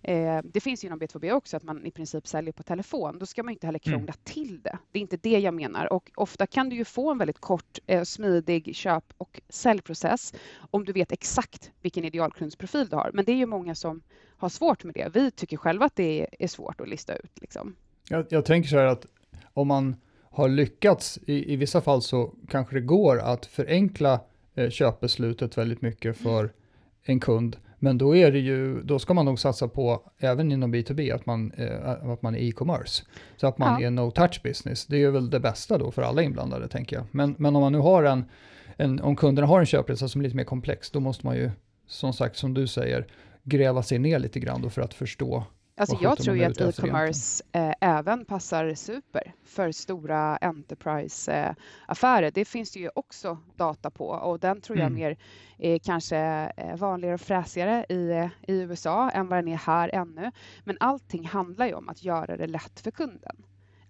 Eh, 0.02 0.40
det 0.44 0.60
finns 0.60 0.84
inom 0.84 1.00
B2B 1.00 1.32
också 1.32 1.56
att 1.56 1.62
man 1.62 1.86
i 1.86 1.90
princip 1.90 2.26
säljer 2.26 2.52
på 2.52 2.62
telefon. 2.62 3.18
Då 3.18 3.26
ska 3.26 3.42
man 3.42 3.52
inte 3.52 3.66
heller 3.66 3.80
mm. 3.84 3.98
krångla 3.98 4.12
mm. 4.12 4.24
till 4.24 4.62
det. 4.62 4.78
Det 4.92 4.98
är 4.98 5.00
inte 5.00 5.16
det 5.16 5.38
jag 5.38 5.54
menar. 5.54 5.92
Och 5.92 6.10
ofta 6.14 6.46
kan 6.46 6.68
du 6.68 6.76
ju 6.76 6.84
få 6.84 7.10
en 7.10 7.18
väldigt 7.18 7.40
kort, 7.40 7.78
eh, 7.86 8.02
smidig 8.02 8.76
köp 8.76 9.04
och 9.18 9.40
säljprocess 9.48 10.34
om 10.70 10.84
du 10.84 10.92
vet 10.92 11.12
exakt 11.12 11.70
vilken 11.82 12.04
idealkundsprofil 12.04 12.88
du 12.88 12.96
har. 12.96 13.10
Men 13.14 13.24
det 13.24 13.32
är 13.32 13.36
ju 13.36 13.46
många 13.46 13.74
som 13.74 14.02
har 14.36 14.48
svårt 14.48 14.84
med 14.84 14.94
det. 14.94 15.08
Vi 15.14 15.30
tycker 15.30 15.56
själva 15.56 15.86
att 15.86 15.96
det 15.96 16.26
är 16.38 16.48
svårt 16.48 16.80
att 16.80 16.88
lista 16.88 17.16
ut. 17.16 17.40
Liksom. 17.40 17.76
Jag, 18.08 18.26
jag 18.28 18.44
tänker 18.44 18.68
så 18.68 18.76
här 18.76 18.86
att 18.86 19.06
om 19.52 19.68
man 19.68 19.96
har 20.30 20.48
lyckats, 20.48 21.18
i, 21.26 21.52
i 21.52 21.56
vissa 21.56 21.80
fall 21.80 22.02
så 22.02 22.34
kanske 22.48 22.74
det 22.74 22.80
går 22.80 23.18
att 23.18 23.46
förenkla 23.46 24.20
eh, 24.54 24.70
köpbeslutet 24.70 25.58
väldigt 25.58 25.82
mycket 25.82 26.16
för 26.16 26.40
mm. 26.40 26.52
en 27.02 27.20
kund 27.20 27.56
men 27.84 27.98
då, 27.98 28.16
är 28.16 28.32
det 28.32 28.38
ju, 28.38 28.82
då 28.82 28.98
ska 28.98 29.14
man 29.14 29.24
nog 29.24 29.38
satsa 29.38 29.68
på, 29.68 30.10
även 30.18 30.52
inom 30.52 30.74
B2B, 30.74 31.14
att 31.14 31.26
man, 31.26 31.52
eh, 31.52 32.10
att 32.10 32.22
man 32.22 32.34
är 32.34 32.38
e-commerce. 32.38 33.04
Så 33.36 33.46
att 33.46 33.58
man 33.58 33.82
ja. 33.82 33.86
är 33.86 33.90
no-touch 33.90 34.42
business. 34.42 34.86
Det 34.86 35.02
är 35.02 35.10
väl 35.10 35.30
det 35.30 35.40
bästa 35.40 35.78
då 35.78 35.90
för 35.90 36.02
alla 36.02 36.22
inblandade, 36.22 36.68
tänker 36.68 36.96
jag. 36.96 37.04
Men, 37.10 37.34
men 37.38 37.56
om 37.56 37.62
man 37.62 37.72
nu 37.72 37.78
har 37.78 38.04
en, 38.04 38.24
en 38.76 39.00
om 39.00 39.16
kunderna 39.16 39.48
har 39.48 39.60
en 39.60 39.66
köpresa 39.66 40.08
som 40.08 40.20
är 40.20 40.22
lite 40.24 40.36
mer 40.36 40.44
komplex, 40.44 40.90
då 40.90 41.00
måste 41.00 41.26
man 41.26 41.36
ju, 41.36 41.50
som 41.86 42.12
sagt, 42.12 42.36
som 42.36 42.54
du 42.54 42.66
säger, 42.66 43.06
gräva 43.42 43.82
sig 43.82 43.98
ner 43.98 44.18
lite 44.18 44.40
grann 44.40 44.62
då 44.62 44.70
för 44.70 44.82
att 44.82 44.94
förstå 44.94 45.44
Alltså 45.74 45.96
jag 46.00 46.18
tror 46.18 46.36
ju 46.36 46.44
att 46.44 46.60
e-commerce 46.60 47.44
eh, 47.52 47.74
även 47.80 48.24
passar 48.24 48.74
super 48.74 49.34
för 49.44 49.72
stora 49.72 50.36
enterprise-affärer. 50.36 52.26
Eh, 52.26 52.32
det 52.34 52.44
finns 52.44 52.70
det 52.70 52.80
ju 52.80 52.90
också 52.94 53.38
data 53.56 53.90
på 53.90 54.06
och 54.06 54.38
den 54.38 54.60
tror 54.60 54.78
jag 54.78 54.86
mm. 54.86 54.98
mer 55.00 55.16
är 55.58 55.78
kanske 55.78 56.18
eh, 56.56 56.76
vanligare 56.76 57.14
och 57.14 57.20
fräsigare 57.20 57.86
i, 57.88 58.30
i 58.52 58.60
USA 58.60 59.10
än 59.10 59.28
vad 59.28 59.38
den 59.38 59.48
är 59.48 59.56
här 59.56 59.94
ännu. 59.94 60.30
Men 60.64 60.76
allting 60.80 61.26
handlar 61.26 61.66
ju 61.66 61.74
om 61.74 61.88
att 61.88 62.04
göra 62.04 62.36
det 62.36 62.46
lätt 62.46 62.80
för 62.80 62.90
kunden. 62.90 63.36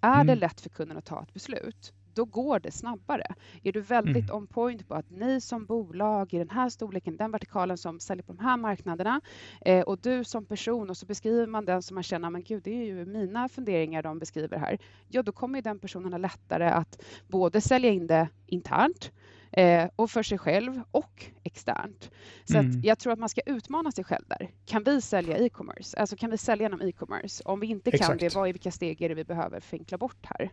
Är 0.01 0.15
mm. 0.15 0.27
det 0.27 0.35
lätt 0.35 0.61
för 0.61 0.69
kunden 0.69 0.97
att 0.97 1.05
ta 1.05 1.23
ett 1.23 1.35
beslut, 1.35 1.93
då 2.14 2.25
går 2.25 2.61
det 2.61 2.71
snabbare. 2.71 3.35
Är 3.62 3.73
du 3.73 3.81
väldigt 3.81 4.31
mm. 4.31 4.37
on 4.37 4.47
point 4.47 4.88
på 4.88 4.95
att 4.95 5.11
ni 5.11 5.40
som 5.40 5.66
bolag 5.66 6.35
i 6.35 6.38
den 6.38 6.50
här 6.50 6.69
storleken, 6.69 7.16
den 7.16 7.31
vertikalen 7.31 7.78
som 7.78 8.00
säljer 8.00 8.23
på 8.23 8.33
de 8.33 8.45
här 8.45 8.57
marknaderna 8.57 9.21
eh, 9.61 9.81
och 9.81 9.99
du 9.99 10.25
som 10.25 10.45
person 10.45 10.90
och 10.90 10.97
så 10.97 11.07
beskriver 11.07 11.47
man 11.47 11.64
den 11.64 11.83
som 11.83 11.95
man 11.95 12.02
känner, 12.02 12.31
men 12.31 12.42
gud, 12.42 12.62
det 12.62 12.71
är 12.71 12.85
ju 12.85 13.07
mina 13.07 13.49
funderingar 13.49 14.02
de 14.02 14.19
beskriver 14.19 14.59
här. 14.59 14.78
Ja, 15.09 15.23
då 15.23 15.33
kommer 15.33 15.62
den 15.62 15.78
personen 15.78 16.12
ha 16.12 16.19
lättare 16.19 16.69
att 16.69 17.02
både 17.28 17.61
sälja 17.61 17.90
in 17.90 18.07
det 18.07 18.28
internt 18.47 19.12
eh, 19.52 19.90
och 19.97 20.11
för 20.11 20.23
sig 20.23 20.38
själv 20.38 20.81
och 20.90 21.26
externt. 21.42 22.11
Så 22.45 22.59
mm. 22.59 22.81
jag 22.85 22.99
tror 22.99 23.12
att 23.12 23.19
man 23.19 23.28
ska 23.28 23.40
utmana 23.47 23.92
sig 23.92 24.04
själv 24.04 24.25
där. 24.26 24.50
Kan 24.64 24.85
vi 24.85 25.00
sälja 25.00 25.38
e-commerce? 25.38 25.97
Alltså 25.97 26.16
kan 26.16 26.31
vi 26.31 26.38
sälja 26.38 26.64
genom 26.64 26.81
e-commerce? 26.81 27.42
Om 27.45 27.61
vi 27.61 27.66
inte 27.66 27.90
Exakt. 27.90 28.09
kan 28.09 28.19
det, 28.19 28.35
vad 28.35 28.49
är, 28.49 28.52
vilka 28.52 28.71
steg 28.71 29.02
är 29.02 29.09
det 29.09 29.14
vi 29.14 29.25
behöver 29.25 29.61
förenkla 29.61 29.99
bort 29.99 30.26
här? 30.26 30.50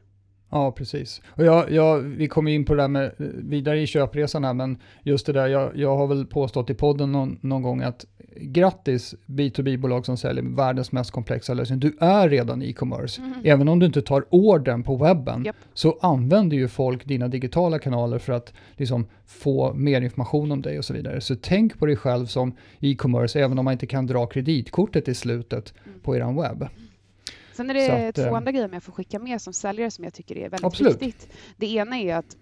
Ja, 0.50 0.72
precis. 0.72 1.22
Och 1.28 1.46
jag, 1.46 1.72
jag, 1.72 2.00
vi 2.00 2.28
kommer 2.28 2.52
in 2.52 2.66
på 2.66 2.76
det 2.76 2.84
där 2.84 2.88
med 2.88 3.12
vidare 3.36 3.82
i 3.82 3.88
köpresan 3.88 4.44
här, 4.44 4.54
men 4.54 4.78
just 5.04 5.26
det 5.26 5.34
där, 5.34 5.48
jag, 5.48 5.78
jag 5.78 5.98
har 5.98 6.08
väl 6.08 6.26
påstått 6.26 6.70
i 6.70 6.74
podden 6.74 7.12
någon, 7.12 7.40
någon 7.42 7.62
gång 7.62 7.82
att 7.82 8.06
grattis 8.42 9.16
B2B-bolag 9.26 10.06
som 10.06 10.18
säljer 10.18 10.44
världens 10.44 10.92
mest 10.92 11.12
komplexa 11.12 11.54
lösning. 11.54 11.80
Du 11.80 11.98
är 12.00 12.30
redan 12.30 12.62
e-commerce. 12.62 13.22
Mm. 13.22 13.34
Även 13.44 13.68
om 13.68 13.80
du 13.80 13.86
inte 13.86 14.02
tar 14.02 14.26
orden 14.30 14.84
på 14.84 14.96
webben 14.96 15.46
yep. 15.46 15.56
så 15.74 15.98
använder 16.02 16.58
ju 16.58 16.68
folk 16.68 17.06
dina 17.06 17.28
digitala 17.28 17.80
kanaler 17.80 18.20
för 18.20 18.34
att 18.34 18.54
liksom 18.78 19.08
få 19.26 19.74
mer 19.74 20.02
information 20.02 20.52
om 20.52 20.62
dig 20.62 20.78
och 20.78 20.86
så 20.86 20.94
vidare. 20.94 21.22
Så 21.22 21.36
tänk 21.42 21.80
på 21.80 21.86
dig 21.86 21.96
själv 21.96 22.26
som 22.26 22.56
e-commerce 22.80 23.40
även 23.40 23.60
om 23.60 23.66
man 23.66 23.72
inte 23.72 23.88
kan 23.88 24.08
dra 24.08 24.26
kreditkortet 24.26 25.08
i 25.08 25.14
slutet 25.14 25.74
mm. 25.86 26.00
på 26.00 26.16
er 26.16 26.42
webb. 26.42 26.68
Sen 27.60 27.70
är 27.70 27.74
det 27.74 28.08
att, 28.08 28.16
två 28.16 28.22
eh, 28.22 28.34
andra 28.34 28.52
grejer 28.52 28.70
jag 28.74 28.84
får 28.84 28.94
skicka 28.94 29.20
med 29.20 29.42
som 29.42 29.54
säljare 29.54 29.92
som 29.92 30.04
jag 30.04 30.14
tycker 30.14 30.38
är 30.38 30.50
väldigt 30.50 30.64
absolut. 30.64 31.02
viktigt. 31.02 31.34
Det 31.58 31.68
ena 31.74 32.00
är 32.00 32.16
att 32.16 32.38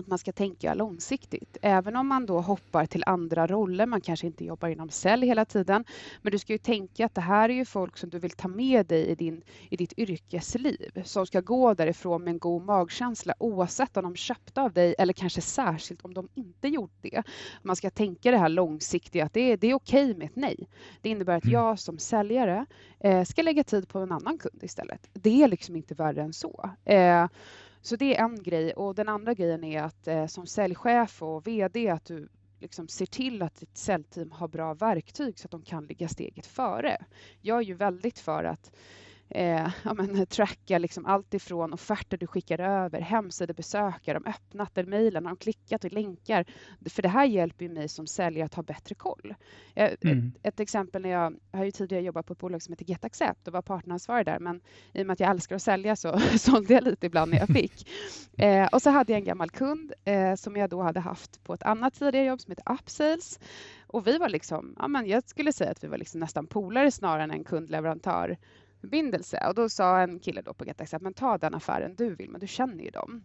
att 0.00 0.06
man 0.06 0.18
ska 0.18 0.32
tänka 0.32 0.74
långsiktigt. 0.74 1.56
Även 1.62 1.96
om 1.96 2.06
man 2.06 2.26
då 2.26 2.40
hoppar 2.40 2.86
till 2.86 3.02
andra 3.06 3.46
roller, 3.46 3.86
man 3.86 4.00
kanske 4.00 4.26
inte 4.26 4.44
jobbar 4.44 4.68
inom 4.68 4.90
sälj 4.90 5.26
hela 5.26 5.44
tiden, 5.44 5.84
men 6.22 6.32
du 6.32 6.38
ska 6.38 6.52
ju 6.52 6.58
tänka 6.58 7.06
att 7.06 7.14
det 7.14 7.20
här 7.20 7.48
är 7.48 7.54
ju 7.54 7.64
folk 7.64 7.96
som 7.96 8.10
du 8.10 8.18
vill 8.18 8.30
ta 8.30 8.48
med 8.48 8.86
dig 8.86 9.06
i, 9.06 9.14
din, 9.14 9.42
i 9.70 9.76
ditt 9.76 9.98
yrkesliv, 9.98 11.02
som 11.04 11.26
ska 11.26 11.40
gå 11.40 11.74
därifrån 11.74 12.24
med 12.24 12.30
en 12.30 12.38
god 12.38 12.62
magkänsla 12.62 13.34
oavsett 13.38 13.96
om 13.96 14.02
de 14.02 14.16
köpte 14.16 14.60
av 14.60 14.72
dig 14.72 14.94
eller 14.98 15.12
kanske 15.12 15.40
särskilt 15.40 16.04
om 16.04 16.14
de 16.14 16.28
inte 16.34 16.68
gjort 16.68 16.98
det. 17.00 17.22
Man 17.62 17.76
ska 17.76 17.90
tänka 17.90 18.30
det 18.30 18.38
här 18.38 18.48
långsiktiga, 18.48 19.24
att 19.24 19.32
det 19.32 19.52
är, 19.52 19.56
det 19.56 19.66
är 19.66 19.74
okej 19.74 20.04
okay 20.04 20.18
med 20.18 20.26
ett 20.26 20.36
nej. 20.36 20.68
Det 21.02 21.08
innebär 21.08 21.36
att 21.36 21.44
mm. 21.44 21.52
jag 21.52 21.78
som 21.78 21.98
säljare 21.98 22.66
eh, 23.00 23.24
ska 23.24 23.42
lägga 23.42 23.64
tid 23.64 23.88
på 23.88 23.98
en 23.98 24.12
annan 24.12 24.38
kund 24.38 24.64
istället. 24.64 25.08
Det 25.12 25.42
är 25.42 25.48
liksom 25.48 25.76
inte 25.76 25.94
värre 25.94 26.22
än 26.22 26.32
så. 26.32 26.70
Eh, 26.84 27.26
så 27.84 27.96
det 27.96 28.16
är 28.16 28.24
en 28.24 28.42
grej 28.42 28.72
och 28.72 28.94
den 28.94 29.08
andra 29.08 29.34
grejen 29.34 29.64
är 29.64 29.82
att 29.82 30.08
eh, 30.08 30.26
som 30.26 30.46
säljchef 30.46 31.22
och 31.22 31.46
VD 31.46 31.88
att 31.88 32.04
du 32.04 32.28
liksom 32.60 32.88
ser 32.88 33.06
till 33.06 33.42
att 33.42 33.60
ditt 33.60 33.78
säljteam 33.78 34.30
har 34.30 34.48
bra 34.48 34.74
verktyg 34.74 35.38
så 35.38 35.46
att 35.46 35.50
de 35.50 35.62
kan 35.62 35.86
ligga 35.86 36.08
steget 36.08 36.46
före. 36.46 37.04
Jag 37.40 37.58
är 37.58 37.62
ju 37.62 37.74
väldigt 37.74 38.18
för 38.18 38.44
att 38.44 38.72
eh, 39.34 39.70
ja, 39.84 39.94
men, 39.94 40.26
tracka 40.26 40.78
liksom 40.78 41.06
allt 41.06 41.34
ifrån 41.34 41.72
offerter 41.72 42.16
du 42.16 42.26
skickar 42.26 42.58
över, 42.58 43.00
hemsidebesökare, 43.00 44.18
de 44.18 44.30
öppnat 44.30 44.78
eller 44.78 44.90
mejlen, 44.90 45.24
har 45.24 45.32
de 45.32 45.36
klickat 45.36 45.84
och 45.84 45.92
länkar. 45.92 46.44
För 46.90 47.02
det 47.02 47.08
här 47.08 47.24
hjälper 47.24 47.64
ju 47.64 47.70
mig 47.70 47.88
som 47.88 48.06
säljare 48.06 48.46
att 48.46 48.54
ha 48.54 48.62
bättre 48.62 48.94
koll. 48.94 49.34
Eh, 49.74 49.90
mm. 50.00 50.32
Ett, 50.42 50.54
ett, 50.54 50.60
exempel 50.60 51.02
när 51.02 51.10
jag, 51.10 51.36
jag 51.50 51.58
har 51.58 51.64
ju 51.64 51.70
tidigare 51.70 52.02
jobbat 52.02 52.26
på 52.26 52.32
ett 52.32 52.38
bolag 52.38 52.62
som 52.62 52.72
heter 52.72 52.84
GetAccept 52.84 53.46
och 53.48 53.52
var 53.52 53.62
partneransvarig 53.62 54.26
där, 54.26 54.38
men 54.38 54.60
i 54.92 55.02
och 55.02 55.06
med 55.06 55.14
att 55.14 55.20
jag 55.20 55.30
älskar 55.30 55.56
att 55.56 55.62
sälja 55.62 55.96
så 55.96 56.18
sålde 56.38 56.74
jag 56.74 56.84
lite 56.84 57.06
ibland 57.06 57.30
när 57.30 57.38
jag 57.38 57.48
fick. 57.48 57.88
Eh, 58.38 58.66
och 58.72 58.82
så 58.82 58.90
hade 58.90 59.12
jag 59.12 59.18
en 59.18 59.24
gammal 59.24 59.50
kund 59.50 59.92
eh, 60.04 60.34
som 60.34 60.56
jag 60.56 60.70
då 60.70 60.82
hade 60.82 61.00
haft 61.00 61.44
på 61.44 61.54
ett 61.54 61.62
annat 61.62 61.94
tidigare 61.94 62.26
jobb 62.26 62.40
som 62.40 62.50
heter 62.50 62.72
Upsales. 62.72 63.40
Och 63.86 64.06
vi 64.06 64.18
var 64.18 64.28
liksom, 64.28 64.74
ja, 64.78 64.88
men 64.88 65.06
jag 65.06 65.28
skulle 65.28 65.52
säga 65.52 65.70
att 65.70 65.84
vi 65.84 65.88
var 65.88 65.98
liksom 65.98 66.20
nästan 66.20 66.46
polare 66.46 66.90
snarare 66.90 67.22
än 67.22 67.30
en 67.30 67.44
kundleverantör 67.44 68.36
förbindelse. 68.84 69.46
Och 69.48 69.54
då 69.54 69.68
sa 69.68 70.00
en 70.00 70.18
kille 70.18 70.42
då 70.42 70.54
på 70.54 70.64
GetAccess 70.64 71.02
men 71.02 71.14
ta 71.14 71.38
den 71.38 71.54
affären 71.54 71.94
du 71.96 72.14
vill, 72.14 72.30
men 72.30 72.40
du 72.40 72.46
känner 72.46 72.84
ju 72.84 72.90
dem. 72.90 73.24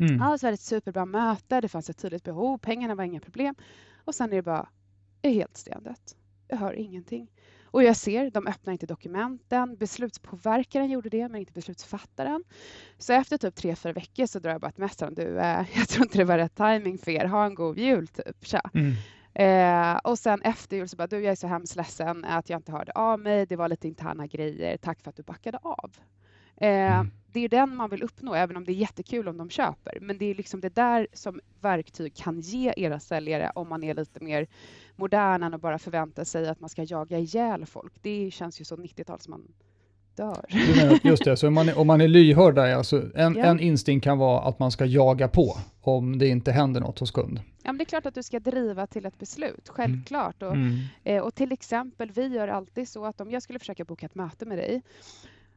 Mm. 0.00 0.16
Ja, 0.16 0.38
så 0.38 0.46
var 0.46 0.50
det 0.50 0.54
ett 0.54 0.60
superbra 0.60 1.06
möte, 1.06 1.60
det 1.60 1.68
fanns 1.68 1.90
ett 1.90 1.98
tydligt 1.98 2.24
behov, 2.24 2.58
pengarna 2.58 2.94
var 2.94 3.04
inga 3.04 3.20
problem. 3.20 3.54
Och 4.04 4.14
sen 4.14 4.32
är 4.32 4.36
det 4.36 4.42
bara, 4.42 4.68
är 5.22 5.30
helt 5.30 5.56
stendött. 5.56 6.16
Jag 6.48 6.56
hör 6.56 6.72
ingenting. 6.72 7.30
Och 7.72 7.82
jag 7.82 7.96
ser, 7.96 8.30
de 8.30 8.46
öppnar 8.46 8.72
inte 8.72 8.86
dokumenten. 8.86 9.76
Beslutspåverkaren 9.76 10.90
gjorde 10.90 11.08
det, 11.08 11.28
men 11.28 11.40
inte 11.40 11.52
beslutsfattaren. 11.52 12.44
Så 12.98 13.12
efter 13.12 13.38
typ 13.38 13.54
tre, 13.54 13.76
fyra 13.76 13.92
veckor 13.92 14.26
så 14.26 14.38
drar 14.38 14.50
jag 14.50 14.60
bara 14.60 14.68
ett 14.68 14.78
mess 14.78 14.96
du, 14.96 15.38
eh, 15.38 15.66
jag 15.74 15.88
tror 15.88 16.04
inte 16.04 16.18
det 16.18 16.24
var 16.24 16.38
rätt 16.38 16.54
timing 16.54 16.98
för 16.98 17.10
er. 17.10 17.24
Ha 17.24 17.44
en 17.46 17.54
god 17.54 17.78
jul, 17.78 18.08
typ. 18.08 18.46
Tja. 18.46 18.70
Mm. 18.74 18.92
Eh, 19.34 19.96
och 19.96 20.18
sen 20.18 20.42
efter 20.42 20.76
jul 20.76 20.88
så 20.88 20.96
bara, 20.96 21.06
du 21.06 21.20
jag 21.20 21.32
är 21.32 21.36
så 21.36 21.46
hemskt 21.46 21.76
ledsen 21.76 22.24
att 22.24 22.50
jag 22.50 22.58
inte 22.58 22.72
hörde 22.72 22.92
av 22.92 23.20
mig. 23.20 23.46
Det 23.46 23.56
var 23.56 23.68
lite 23.68 23.88
interna 23.88 24.26
grejer. 24.26 24.76
Tack 24.76 25.00
för 25.00 25.10
att 25.10 25.16
du 25.16 25.22
backade 25.22 25.58
av. 25.62 25.90
Eh, 26.56 26.94
mm. 26.94 27.10
Det 27.32 27.40
är 27.40 27.48
den 27.48 27.76
man 27.76 27.90
vill 27.90 28.02
uppnå, 28.02 28.34
även 28.34 28.56
om 28.56 28.64
det 28.64 28.72
är 28.72 28.74
jättekul 28.74 29.28
om 29.28 29.36
de 29.36 29.50
köper. 29.50 29.98
Men 30.00 30.18
det 30.18 30.24
är 30.24 30.34
liksom 30.34 30.60
det 30.60 30.74
där 30.74 31.06
som 31.12 31.40
verktyg 31.60 32.14
kan 32.14 32.40
ge 32.40 32.72
era 32.76 33.00
säljare 33.00 33.52
om 33.54 33.68
man 33.68 33.84
är 33.84 33.94
lite 33.94 34.24
mer 34.24 34.46
modern 34.96 35.42
än 35.42 35.54
att 35.54 35.60
bara 35.60 35.78
förvänta 35.78 36.24
sig 36.24 36.48
att 36.48 36.60
man 36.60 36.70
ska 36.70 36.82
jaga 36.82 37.18
ihjäl 37.18 37.66
folk. 37.66 37.92
Det 38.02 38.30
känns 38.30 38.60
ju 38.60 38.64
så 38.64 38.76
90-tal 38.76 39.20
som 39.20 39.30
man 39.30 39.52
dör. 40.20 40.44
Just 41.02 41.24
det, 41.24 41.36
så 41.36 41.48
om 41.48 41.54
man 41.54 41.68
är, 41.68 41.78
om 41.78 41.86
man 41.86 42.00
är 42.00 42.08
lyhörd 42.08 42.54
där, 42.54 42.74
alltså, 42.74 43.02
en, 43.14 43.36
ja. 43.36 43.44
en 43.44 43.60
instinkt 43.60 44.04
kan 44.04 44.18
vara 44.18 44.40
att 44.40 44.58
man 44.58 44.70
ska 44.70 44.84
jaga 44.84 45.28
på 45.28 45.56
om 45.80 46.18
det 46.18 46.28
inte 46.28 46.52
händer 46.52 46.80
något 46.80 46.98
hos 46.98 47.10
kund. 47.10 47.40
Ja, 47.62 47.72
men 47.72 47.78
det 47.78 47.82
är 47.82 47.86
klart 47.86 48.06
att 48.06 48.14
du 48.14 48.22
ska 48.22 48.40
driva 48.40 48.86
till 48.86 49.06
ett 49.06 49.18
beslut, 49.18 49.68
självklart. 49.68 50.42
Mm. 50.42 50.50
Och, 50.50 50.56
mm. 50.56 50.78
Eh, 51.04 51.22
och 51.22 51.34
till 51.34 51.52
exempel, 51.52 52.10
vi 52.14 52.26
gör 52.26 52.48
alltid 52.48 52.88
så 52.88 53.04
att 53.04 53.20
om 53.20 53.30
jag 53.30 53.42
skulle 53.42 53.58
försöka 53.58 53.84
boka 53.84 54.06
ett 54.06 54.14
möte 54.14 54.46
med 54.46 54.58
dig 54.58 54.82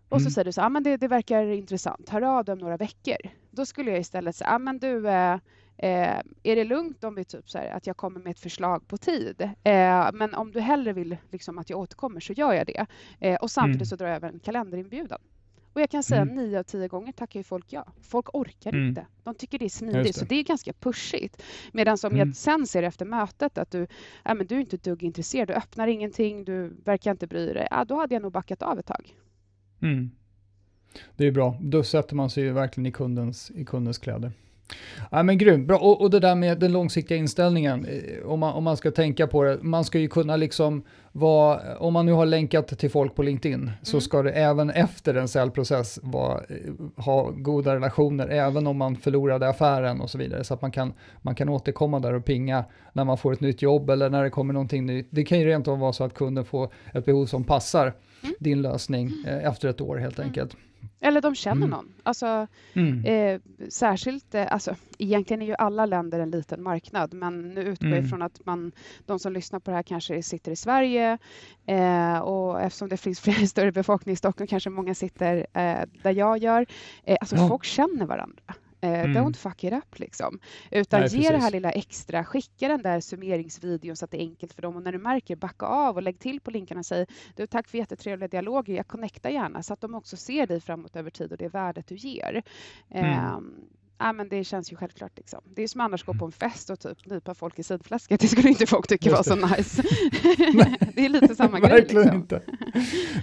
och 0.10 0.22
så 0.22 0.26
mm. 0.26 0.32
säger 0.32 0.46
du 0.46 0.52
så 0.52 0.62
ah, 0.62 0.70
men 0.70 0.84
det, 0.84 0.98
det 0.98 1.08
verkar 1.08 1.46
intressant, 1.46 2.10
hör 2.10 2.22
av 2.22 2.46
dig 2.46 2.54
om 2.54 2.60
några 2.60 2.78
veckor. 2.78 3.18
Då 3.52 3.66
skulle 3.66 3.92
jag 3.92 4.00
istället 4.00 4.36
säga, 4.36 4.50
ah, 4.50 4.60
men 4.60 4.80
du, 4.80 5.10
eh, 5.10 5.38
Eh, 5.78 6.20
är 6.44 6.56
det 6.56 6.64
lugnt 6.64 7.04
om 7.04 7.16
vi 7.16 7.26
typ 7.26 7.50
så 7.50 7.58
här, 7.58 7.70
att 7.70 7.88
jag 7.88 7.98
kommer 7.98 8.20
med 8.20 8.32
ett 8.32 8.40
förslag 8.40 8.88
på 8.88 8.98
tid? 8.98 9.42
Eh, 9.42 10.10
men 10.14 10.34
om 10.34 10.52
du 10.52 10.60
hellre 10.60 10.94
vill 10.94 11.18
liksom, 11.32 11.58
att 11.58 11.70
jag 11.70 11.80
återkommer 11.80 12.20
så 12.20 12.34
gör 12.34 12.54
jag 12.54 12.68
det. 12.68 12.86
Eh, 13.20 13.36
och 13.36 13.52
samtidigt 13.52 13.82
mm. 13.82 13.86
så 13.86 13.96
drar 13.96 14.08
jag 14.08 14.16
över 14.16 14.30
en 14.30 14.40
kalenderinbjudan. 14.40 15.20
Och 15.74 15.82
jag 15.82 15.90
kan 15.90 16.04
säga 16.04 16.22
mm. 16.22 16.36
nio 16.36 16.60
av 16.60 16.64
tio 16.64 16.88
gånger 16.88 17.12
tackar 17.12 17.40
ju 17.40 17.44
folk 17.44 17.66
ja. 17.70 17.86
Folk 18.02 18.28
orkar 18.34 18.74
mm. 18.74 18.88
inte. 18.88 19.06
De 19.24 19.36
tycker 19.36 19.60
det 19.60 19.66
är 19.66 19.70
smidigt, 19.70 20.04
det. 20.04 20.14
så 20.14 20.26
det 20.26 20.36
är 20.36 20.44
ganska 20.44 20.74
pushigt. 20.74 21.44
Medan 21.72 21.98
om 22.04 22.14
mm. 22.14 22.28
jag 22.28 22.36
sen 22.36 22.68
ser 22.68 22.84
efter 22.84 23.06
mötet 23.06 23.58
att 23.58 23.72
du, 23.72 23.88
äh, 24.26 24.36
men 24.36 24.48
du 24.48 24.56
är 24.56 24.60
inte 24.60 24.76
ett 24.76 24.84
dugg 24.84 25.04
intresserad, 25.04 25.48
du 25.48 25.54
öppnar 25.54 25.88
ingenting, 25.88 26.46
du 26.46 26.76
verkar 26.84 27.12
inte 27.12 27.28
bry 27.28 27.54
dig. 27.54 27.68
Ja, 27.72 27.86
då 27.86 27.96
hade 27.96 28.16
jag 28.16 28.22
nog 28.22 28.32
backat 28.32 28.62
av 28.62 28.80
ett 28.80 28.86
tag. 28.86 29.16
Mm. 29.82 30.12
Det 31.16 31.28
är 31.28 31.32
bra. 31.32 31.58
Då 31.62 31.84
sätter 31.84 32.16
man 32.16 32.30
sig 32.30 32.44
ju 32.44 32.52
verkligen 32.52 32.86
i 32.86 32.92
kundens, 32.92 33.52
i 33.52 33.66
kundens 33.66 33.98
kläder. 33.98 34.32
Ja, 35.12 35.24
men 35.24 35.38
grymt, 35.38 35.68
bra. 35.68 35.78
Och, 35.78 36.02
och, 36.02 36.10
det 36.10 36.20
där 36.20 36.36
med 36.36 36.60
den 36.60 36.72
långsiktiga 36.72 37.18
inställningen, 37.18 37.86
eh, 37.86 38.26
om 38.26 38.40
man, 38.40 38.54
om 38.54 38.64
man 38.64 38.78
ska 38.78 38.92
tänka 38.92 39.28
på 39.28 39.44
det, 39.44 39.58
man 39.62 39.86
ska 39.86 40.00
ju 40.00 40.08
kunna 40.08 40.36
liksom 40.36 40.84
vara, 41.12 41.78
om 41.78 41.94
man 41.94 42.06
nu 42.06 42.12
har 42.12 42.26
länkat 42.26 42.80
till 42.80 42.92
folk 42.92 43.16
på 43.16 43.24
LinkedIn, 43.24 43.62
mm. 43.62 43.74
så 43.82 44.02
ska 44.02 44.22
det 44.22 44.32
även 44.32 44.70
efter 44.70 45.16
en 45.16 45.28
säljprocess 45.28 46.00
vara, 46.04 46.38
eh, 46.38 47.04
ha 47.04 47.30
goda 47.32 47.76
relationer, 47.76 48.28
även 48.28 48.68
om 48.68 48.78
man 48.78 48.96
förlorade 48.96 49.50
affären 49.50 50.02
och 50.02 50.10
så 50.10 50.18
vidare, 50.18 50.44
så 50.44 50.54
att 50.54 50.62
man 50.62 50.72
kan, 50.72 50.94
man 51.22 51.36
kan 51.36 51.50
återkomma 51.50 52.00
där 52.00 52.14
och 52.14 52.26
pinga 52.26 52.66
när 52.94 53.04
man 53.04 53.18
får 53.18 53.34
ett 53.34 53.42
nytt 53.42 53.62
jobb 53.62 53.90
eller 53.90 54.10
när 54.10 54.24
det 54.24 54.30
kommer 54.30 54.54
någonting 54.54 54.86
nytt. 54.86 55.08
Det 55.10 55.24
kan 55.24 55.40
ju 55.40 55.46
rent 55.46 55.68
av 55.68 55.80
vara 55.80 55.94
så 55.94 56.04
att 56.04 56.14
kunden 56.14 56.46
får 56.46 56.70
ett 56.94 57.06
behov 57.06 57.26
som 57.26 57.44
passar 57.44 57.94
mm. 58.24 58.36
din 58.40 58.62
lösning 58.62 59.12
eh, 59.28 59.46
efter 59.46 59.70
ett 59.70 59.82
år 59.82 59.98
helt 59.98 60.20
mm. 60.20 60.30
Eller 61.04 61.22
de 61.22 61.36
känner 61.36 61.56
mm. 61.56 61.70
någon. 61.70 61.94
Alltså, 62.04 62.48
mm. 62.74 63.06
eh, 63.06 63.42
särskilt, 63.70 64.36
eh, 64.36 64.48
alltså, 64.50 64.76
egentligen 64.98 65.42
är 65.42 65.46
ju 65.46 65.56
alla 65.56 65.86
länder 65.86 66.20
en 66.20 66.32
liten 66.32 66.64
marknad, 66.64 67.14
men 67.14 67.50
nu 67.50 67.62
utgår 67.62 67.90
jag 67.90 67.98
mm. 67.98 68.06
ifrån 68.06 68.22
att 68.22 68.46
man, 68.46 68.72
de 69.06 69.20
som 69.20 69.34
lyssnar 69.34 69.60
på 69.60 69.72
det 69.72 69.76
här 69.76 69.84
kanske 69.84 70.24
sitter 70.24 70.52
i 70.52 70.56
Sverige 70.56 71.18
eh, 71.66 72.18
och 72.18 72.62
eftersom 72.62 72.90
det 72.90 72.98
finns 72.98 73.20
fler 73.22 73.46
större 73.46 73.72
befolkning 73.72 74.14
i 74.14 74.16
Stockholm 74.16 74.48
kanske 74.48 74.70
många 74.70 74.96
sitter 74.96 75.38
eh, 75.38 75.86
där 76.04 76.12
jag 76.12 76.38
gör. 76.38 76.66
Eh, 77.04 77.18
alltså 77.22 77.36
ja. 77.36 77.48
folk 77.48 77.64
känner 77.64 78.06
varandra. 78.06 78.54
Eh, 78.84 79.04
mm. 79.04 79.18
Don't 79.18 79.38
fuck 79.38 79.64
it 79.64 79.74
up 79.74 80.00
liksom. 80.00 80.40
Utan 80.72 81.00
Nej, 81.00 81.10
ge 81.10 81.18
precis. 81.18 81.30
det 81.32 81.38
här 81.38 81.52
lilla 81.52 81.72
extra, 81.72 82.26
skicka 82.26 82.68
den 82.68 82.82
där 82.82 83.00
summeringsvideon 83.00 83.96
så 83.96 84.06
att 84.06 84.12
det 84.12 84.18
är 84.18 84.26
enkelt 84.26 84.54
för 84.54 84.62
dem 84.62 84.76
och 84.76 84.82
när 84.82 84.92
du 84.92 84.98
märker, 84.98 85.36
backa 85.36 85.66
av 85.66 85.96
och 85.96 86.04
lägg 86.04 86.20
till 86.20 86.40
på 86.40 86.52
länkarna 86.52 86.80
och 86.80 86.86
säg 86.86 87.06
du 87.36 87.48
tack 87.48 87.68
för 87.68 87.78
jättetrevliga 87.78 88.28
dialoger, 88.28 88.76
jag 88.76 88.88
connectar 88.88 89.30
gärna 89.30 89.64
så 89.64 89.74
att 89.74 89.82
de 89.82 89.96
också 89.96 90.18
ser 90.18 90.48
dig 90.48 90.62
framåt 90.62 90.96
över 90.96 91.10
tid 91.10 91.32
och 91.32 91.38
det 91.38 91.48
värdet 91.48 91.88
du 91.88 91.96
ger. 91.96 92.44
Mm. 92.90 93.12
Eh, 93.12 93.40
ah, 94.04 94.14
men 94.14 94.30
det 94.30 94.44
känns 94.44 94.72
ju 94.72 94.76
självklart. 94.76 95.12
Liksom. 95.18 95.42
Det 95.56 95.64
är 95.64 95.68
som 95.68 95.82
annars 95.82 96.04
gå 96.04 96.14
på 96.14 96.26
en 96.26 96.32
fest 96.32 96.70
och 96.70 96.80
typ 96.80 97.06
nypa 97.06 97.34
folk 97.34 97.60
i 97.60 97.64
sidfläsket. 97.64 98.20
Det 98.22 98.28
skulle 98.28 98.50
inte 98.50 98.66
folk 98.66 98.88
tycka 98.88 99.12
var 99.12 99.24
så 99.24 99.36
nice. 99.36 99.82
det 100.96 101.06
är 101.06 101.10
lite 101.10 101.36
samma 101.36 101.60
grej. 101.60 101.70
Verkligen 101.70 102.04
liksom. 102.04 102.16
inte. 102.16 102.42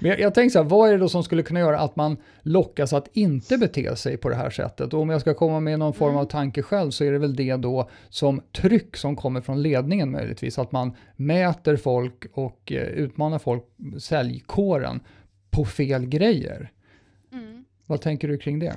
Men 0.00 0.10
jag, 0.10 0.20
jag 0.20 0.34
tänker 0.34 0.52
så 0.52 0.62
här, 0.62 0.70
vad 0.70 0.88
är 0.88 0.92
det 0.92 0.98
då 0.98 1.08
som 1.08 1.24
skulle 1.24 1.42
kunna 1.42 1.60
göra 1.60 1.80
att 1.80 1.96
man 1.96 2.16
lockas 2.42 2.92
att 2.92 3.08
inte 3.12 3.58
bete 3.58 3.96
sig 3.96 4.16
på 4.16 4.28
det 4.28 4.36
här 4.36 4.50
sättet? 4.50 4.94
Och 4.94 5.00
om 5.00 5.10
jag 5.10 5.20
ska 5.20 5.34
komma 5.34 5.60
med 5.60 5.78
någon 5.78 5.94
form 5.94 6.14
av 6.14 6.20
mm. 6.20 6.28
tanke 6.28 6.62
själv 6.62 6.90
så 6.90 7.04
är 7.04 7.12
det 7.12 7.18
väl 7.18 7.36
det 7.36 7.56
då 7.56 7.90
som 8.08 8.40
tryck 8.52 8.96
som 8.96 9.16
kommer 9.16 9.40
från 9.40 9.62
ledningen 9.62 10.10
möjligtvis. 10.10 10.58
Att 10.58 10.72
man 10.72 10.96
mäter 11.16 11.76
folk 11.76 12.26
och 12.32 12.72
eh, 12.72 12.82
utmanar 12.82 13.38
folk, 13.38 13.64
säljkåren, 13.98 15.00
på 15.50 15.64
fel 15.64 16.06
grejer. 16.06 16.72
Mm. 17.32 17.64
Vad 17.86 18.00
tänker 18.00 18.28
du 18.28 18.38
kring 18.38 18.58
det? 18.58 18.76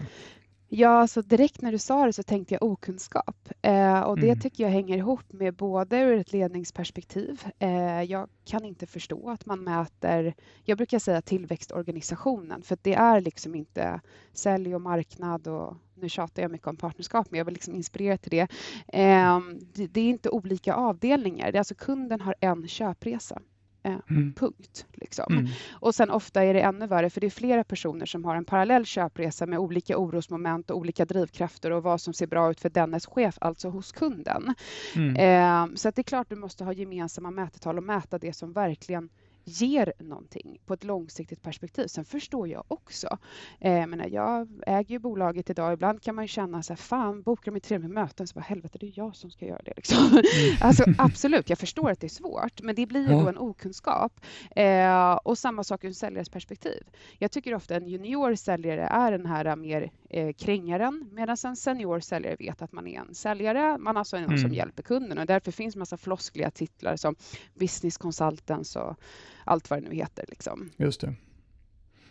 Ja, 0.75 0.89
alltså 0.89 1.21
direkt 1.21 1.61
när 1.61 1.71
du 1.71 1.77
sa 1.77 2.05
det 2.05 2.13
så 2.13 2.23
tänkte 2.23 2.53
jag 2.53 2.63
okunskap. 2.63 3.49
Eh, 3.61 3.99
och 3.99 4.19
det 4.19 4.27
mm. 4.27 4.39
tycker 4.39 4.63
jag 4.63 4.71
hänger 4.71 4.97
ihop 4.97 5.33
med 5.33 5.53
både 5.53 5.99
ur 5.99 6.17
ett 6.17 6.33
ledningsperspektiv. 6.33 7.43
Eh, 7.59 8.01
jag 8.01 8.29
kan 8.45 8.65
inte 8.65 8.85
förstå 8.87 9.29
att 9.29 9.45
man 9.45 9.63
mäter, 9.63 10.33
jag 10.63 10.77
brukar 10.77 10.99
säga 10.99 11.21
tillväxtorganisationen, 11.21 12.61
för 12.61 12.77
det 12.81 12.93
är 12.93 13.21
liksom 13.21 13.55
inte 13.55 14.01
sälj 14.33 14.75
och 14.75 14.81
marknad 14.81 15.47
och 15.47 15.75
nu 15.95 16.09
tjatar 16.09 16.41
jag 16.41 16.51
mycket 16.51 16.67
om 16.67 16.77
partnerskap, 16.77 17.27
men 17.29 17.37
jag 17.37 17.45
vill 17.45 17.53
liksom 17.53 17.75
inspirera 17.75 18.17
till 18.17 18.31
det. 18.31 18.47
Eh, 18.87 19.39
det. 19.73 19.87
det. 19.87 20.01
är 20.01 20.09
inte 20.09 20.29
olika 20.29 20.73
avdelningar, 20.73 21.51
det 21.51 21.57
är 21.57 21.59
alltså 21.59 21.75
kunden 21.75 22.21
har 22.21 22.35
en 22.39 22.67
köpresa. 22.67 23.41
Eh, 23.83 23.95
mm. 24.09 24.33
Punkt. 24.33 24.85
Liksom. 24.93 25.33
Mm. 25.33 25.47
Och 25.71 25.95
sen 25.95 26.09
ofta 26.09 26.43
är 26.43 26.53
det 26.53 26.61
ännu 26.61 26.87
värre 26.87 27.09
för 27.09 27.21
det 27.21 27.27
är 27.27 27.31
flera 27.31 27.63
personer 27.63 28.05
som 28.05 28.25
har 28.25 28.35
en 28.35 28.45
parallell 28.45 28.85
köpresa 28.85 29.45
med 29.45 29.59
olika 29.59 29.97
orosmoment 29.97 30.69
och 30.69 30.77
olika 30.77 31.05
drivkrafter 31.05 31.71
och 31.71 31.83
vad 31.83 32.01
som 32.01 32.13
ser 32.13 32.27
bra 32.27 32.51
ut 32.51 32.59
för 32.59 32.69
dennes 32.69 33.05
chef, 33.05 33.37
alltså 33.41 33.69
hos 33.69 33.91
kunden. 33.91 34.53
Mm. 34.95 35.15
Eh, 35.15 35.75
så 35.75 35.89
att 35.89 35.95
det 35.95 36.01
är 36.01 36.03
klart 36.03 36.29
du 36.29 36.35
måste 36.35 36.63
ha 36.63 36.73
gemensamma 36.73 37.31
mätetal 37.31 37.77
och 37.77 37.83
mäta 37.83 38.17
det 38.17 38.33
som 38.33 38.53
verkligen 38.53 39.09
ger 39.43 39.93
någonting 39.99 40.59
på 40.65 40.73
ett 40.73 40.83
långsiktigt 40.83 41.41
perspektiv. 41.41 41.87
Sen 41.87 42.05
förstår 42.05 42.47
jag 42.47 42.63
också. 42.67 43.17
Eh, 43.59 43.87
menar, 43.87 44.07
jag 44.07 44.47
äger 44.67 44.91
ju 44.91 44.99
bolaget 44.99 45.49
idag. 45.49 45.73
Ibland 45.73 46.01
kan 46.01 46.15
man 46.15 46.23
ju 46.23 46.27
känna 46.27 46.63
så 46.63 46.73
här, 46.73 46.77
fan, 46.77 47.21
bokar 47.21 47.51
de 47.51 47.57
ett 47.57 47.63
trevligt 47.63 47.91
möten 47.91 48.27
så 48.27 48.33
bara 48.33 48.41
helvete, 48.41 48.77
det 48.77 48.85
är 48.85 48.93
jag 48.95 49.15
som 49.15 49.31
ska 49.31 49.45
göra 49.45 49.61
det. 49.65 49.73
Liksom. 49.75 49.97
Mm. 49.97 50.23
alltså, 50.61 50.83
absolut, 50.97 51.49
jag 51.49 51.59
förstår 51.59 51.91
att 51.91 51.99
det 51.99 52.07
är 52.07 52.09
svårt, 52.09 52.61
men 52.61 52.75
det 52.75 52.85
blir 52.85 53.01
ju 53.01 53.07
då 53.07 53.29
en 53.29 53.37
okunskap. 53.37 54.19
Eh, 54.55 55.13
och 55.13 55.37
samma 55.37 55.63
sak 55.63 55.83
ur 55.83 55.87
en 55.87 55.93
säljares 55.93 56.29
perspektiv. 56.29 56.83
Jag 57.17 57.31
tycker 57.31 57.55
ofta 57.55 57.75
en 57.75 57.87
junior 57.87 58.35
säljare 58.35 58.81
är 58.81 59.11
den 59.11 59.25
här 59.25 59.55
mer 59.55 59.91
eh, 60.09 60.33
krängaren, 60.33 61.09
medan 61.11 61.37
en 61.45 61.55
senior 61.55 61.99
säljare 61.99 62.35
vet 62.39 62.61
att 62.61 62.71
man 62.71 62.87
är 62.87 62.99
en 62.99 63.15
säljare. 63.15 63.77
Man 63.77 63.97
alltså 63.97 64.15
är 64.15 64.21
någon 64.21 64.29
mm. 64.29 64.41
som 64.41 64.53
hjälper 64.53 64.83
kunden 64.83 65.17
och 65.17 65.25
därför 65.25 65.51
finns 65.51 65.75
massa 65.75 65.97
floskliga 65.97 66.51
titlar 66.51 66.95
som 66.95 67.15
business 67.53 67.97
consultants 67.97 68.75
och 68.75 68.97
allt 69.45 69.69
vad 69.69 69.83
det 69.83 69.89
nu 69.89 69.95
heter. 69.95 70.25
Liksom. 70.27 70.69
Just 70.77 71.01
det. 71.01 71.13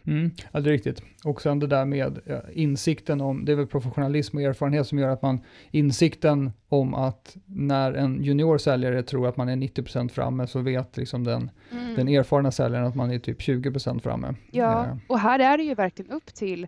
Mm, 0.06 0.30
ja, 0.52 0.60
det 0.60 0.70
är 0.70 0.72
riktigt. 0.72 1.02
Och 1.24 1.42
sen 1.42 1.58
det 1.58 1.66
där 1.66 1.84
med 1.84 2.20
insikten 2.52 3.20
om, 3.20 3.44
det 3.44 3.52
är 3.52 3.56
väl 3.56 3.66
professionalism 3.66 4.36
och 4.36 4.42
erfarenhet 4.42 4.86
som 4.86 4.98
gör 4.98 5.08
att 5.08 5.22
man, 5.22 5.40
insikten 5.70 6.52
om 6.68 6.94
att 6.94 7.36
när 7.46 7.92
en 7.92 8.24
junior 8.24 8.58
säljare 8.58 9.02
tror 9.02 9.28
att 9.28 9.36
man 9.36 9.48
är 9.48 9.56
90% 9.56 10.08
framme 10.08 10.46
så 10.46 10.60
vet 10.60 10.96
liksom 10.96 11.24
den, 11.24 11.50
mm. 11.72 11.94
den 11.94 12.08
erfarna 12.08 12.50
säljaren 12.50 12.86
att 12.86 12.94
man 12.94 13.10
är 13.10 13.18
typ 13.18 13.40
20% 13.40 14.00
framme. 14.00 14.34
Ja, 14.50 14.84
eh. 14.84 14.96
och 15.08 15.18
här 15.18 15.38
är 15.38 15.56
det 15.56 15.64
ju 15.64 15.74
verkligen 15.74 16.10
upp 16.10 16.34
till 16.34 16.66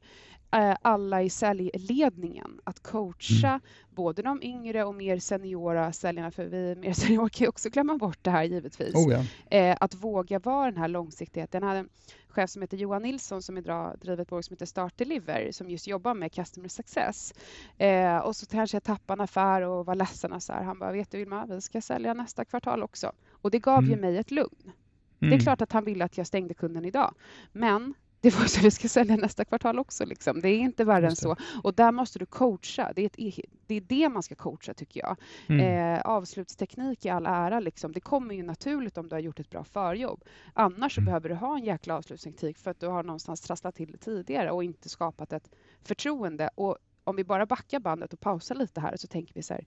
alla 0.83 1.23
i 1.23 1.31
säljledningen 1.31 2.61
att 2.65 2.83
coacha 2.83 3.49
mm. 3.49 3.61
både 3.91 4.23
de 4.23 4.43
yngre 4.43 4.85
och 4.85 4.95
mer 4.95 5.19
seniora 5.19 5.93
säljarna, 5.93 6.31
för 6.31 6.45
vi 6.45 6.75
mer 6.75 6.93
seniora 6.93 7.29
kan 7.29 7.45
ju 7.45 7.49
också 7.49 7.71
glömma 7.71 7.97
bort 7.97 8.19
det 8.23 8.31
här 8.31 8.45
givetvis. 8.45 8.95
Oh 8.95 9.13
ja. 9.13 9.25
eh, 9.59 9.77
att 9.81 9.95
våga 9.95 10.39
vara 10.39 10.71
den 10.71 10.81
här 10.81 10.89
långsiktigheten. 10.89 11.63
Jag 11.63 11.69
hade 11.69 11.81
en 11.81 11.89
chef 12.29 12.51
som 12.51 12.63
heter 12.63 12.77
Johan 12.77 13.03
Nilsson 13.03 13.43
som 13.43 13.59
idag 13.59 13.97
driver 14.01 14.23
ett 14.23 14.29
bolag 14.29 14.45
som 14.45 14.55
heter 14.55 14.67
Start 14.67 14.99
Deliver 14.99 15.53
som 15.53 15.71
just 15.71 15.87
jobbar 15.87 16.15
med 16.15 16.33
customer 16.33 16.69
success. 16.69 17.35
Eh, 17.79 18.19
och 18.19 18.37
så 18.37 18.47
kanske 18.47 18.75
jag 18.75 18.83
tappade 18.83 19.21
en 19.21 19.25
affär 19.25 19.63
och 19.63 19.87
var 19.87 19.95
ledsen 19.95 20.33
och 20.33 20.43
så 20.43 20.53
här. 20.53 20.63
Han 20.63 20.79
bara, 20.79 20.93
vet 20.93 21.11
du 21.11 21.19
Vilma, 21.19 21.47
vi 21.47 21.61
ska 21.61 21.81
sälja 21.81 22.15
nästa 22.15 22.45
kvartal 22.45 22.83
också. 22.83 23.13
Och 23.31 23.51
det 23.51 23.59
gav 23.59 23.79
mm. 23.79 23.91
ju 23.91 23.97
mig 23.97 24.19
ett 24.19 24.31
lugn. 24.31 24.63
Mm. 24.63 24.73
Det 25.19 25.27
är 25.27 25.29
mm. 25.29 25.41
klart 25.41 25.61
att 25.61 25.73
han 25.73 25.85
ville 25.85 26.05
att 26.05 26.19
jag 26.19 26.27
stängde 26.27 26.55
kunden 26.55 26.85
idag, 26.85 27.15
men 27.53 27.95
det 28.25 28.39
var 28.39 28.47
så 28.47 28.61
vi 28.61 28.71
ska 28.71 28.89
sälja 28.89 29.17
nästa 29.17 29.45
kvartal 29.45 29.79
också. 29.79 30.05
Liksom. 30.05 30.41
Det 30.41 30.49
är 30.49 30.59
inte 30.59 30.85
värre 30.85 31.07
än 31.07 31.17
så. 31.17 31.37
Och 31.63 31.75
där 31.75 31.93
måste 31.93 32.19
du 32.19 32.27
coacha. 32.27 32.93
Det 32.97 33.03
är, 33.03 33.07
ett, 33.07 33.41
det, 33.67 33.75
är 33.75 33.81
det 33.81 34.09
man 34.09 34.23
ska 34.23 34.35
coacha, 34.35 34.75
tycker 34.75 35.01
jag. 35.01 35.17
Mm. 35.49 35.95
Eh, 35.95 36.01
avslutsteknik 36.01 37.05
i 37.05 37.09
all 37.09 37.27
ära, 37.27 37.61
liksom. 37.61 37.93
det 37.93 38.01
kommer 38.01 38.35
ju 38.35 38.43
naturligt 38.43 38.99
om 38.99 39.09
du 39.09 39.15
har 39.15 39.21
gjort 39.21 39.41
ett 39.41 39.51
bra 39.51 39.65
förjobb. 39.65 40.25
Annars 40.53 40.99
mm. 40.99 41.07
behöver 41.07 41.29
du 41.29 41.35
ha 41.35 41.57
en 41.57 41.65
jäkla 41.65 41.97
avslutsteknik 41.97 42.59
för 42.59 42.71
att 42.71 42.81
du 42.81 42.87
har 42.87 43.03
någonstans 43.03 43.41
trasslat 43.41 43.75
till 43.75 43.93
det 43.93 43.99
tidigare 43.99 44.51
och 44.51 44.65
inte 44.65 44.89
skapat 44.89 45.33
ett 45.33 45.51
förtroende. 45.83 46.51
Och 46.55 46.79
om 47.05 47.17
vi 47.17 47.25
bara 47.25 47.47
backar 47.47 47.81
bandet 47.81 48.13
och 48.13 48.21
pausar 48.21 48.55
lite 48.55 48.81
här 48.81 48.97
så 48.97 49.07
tänker 49.07 49.35
vi 49.35 49.43
så 49.43 49.55
här, 49.55 49.65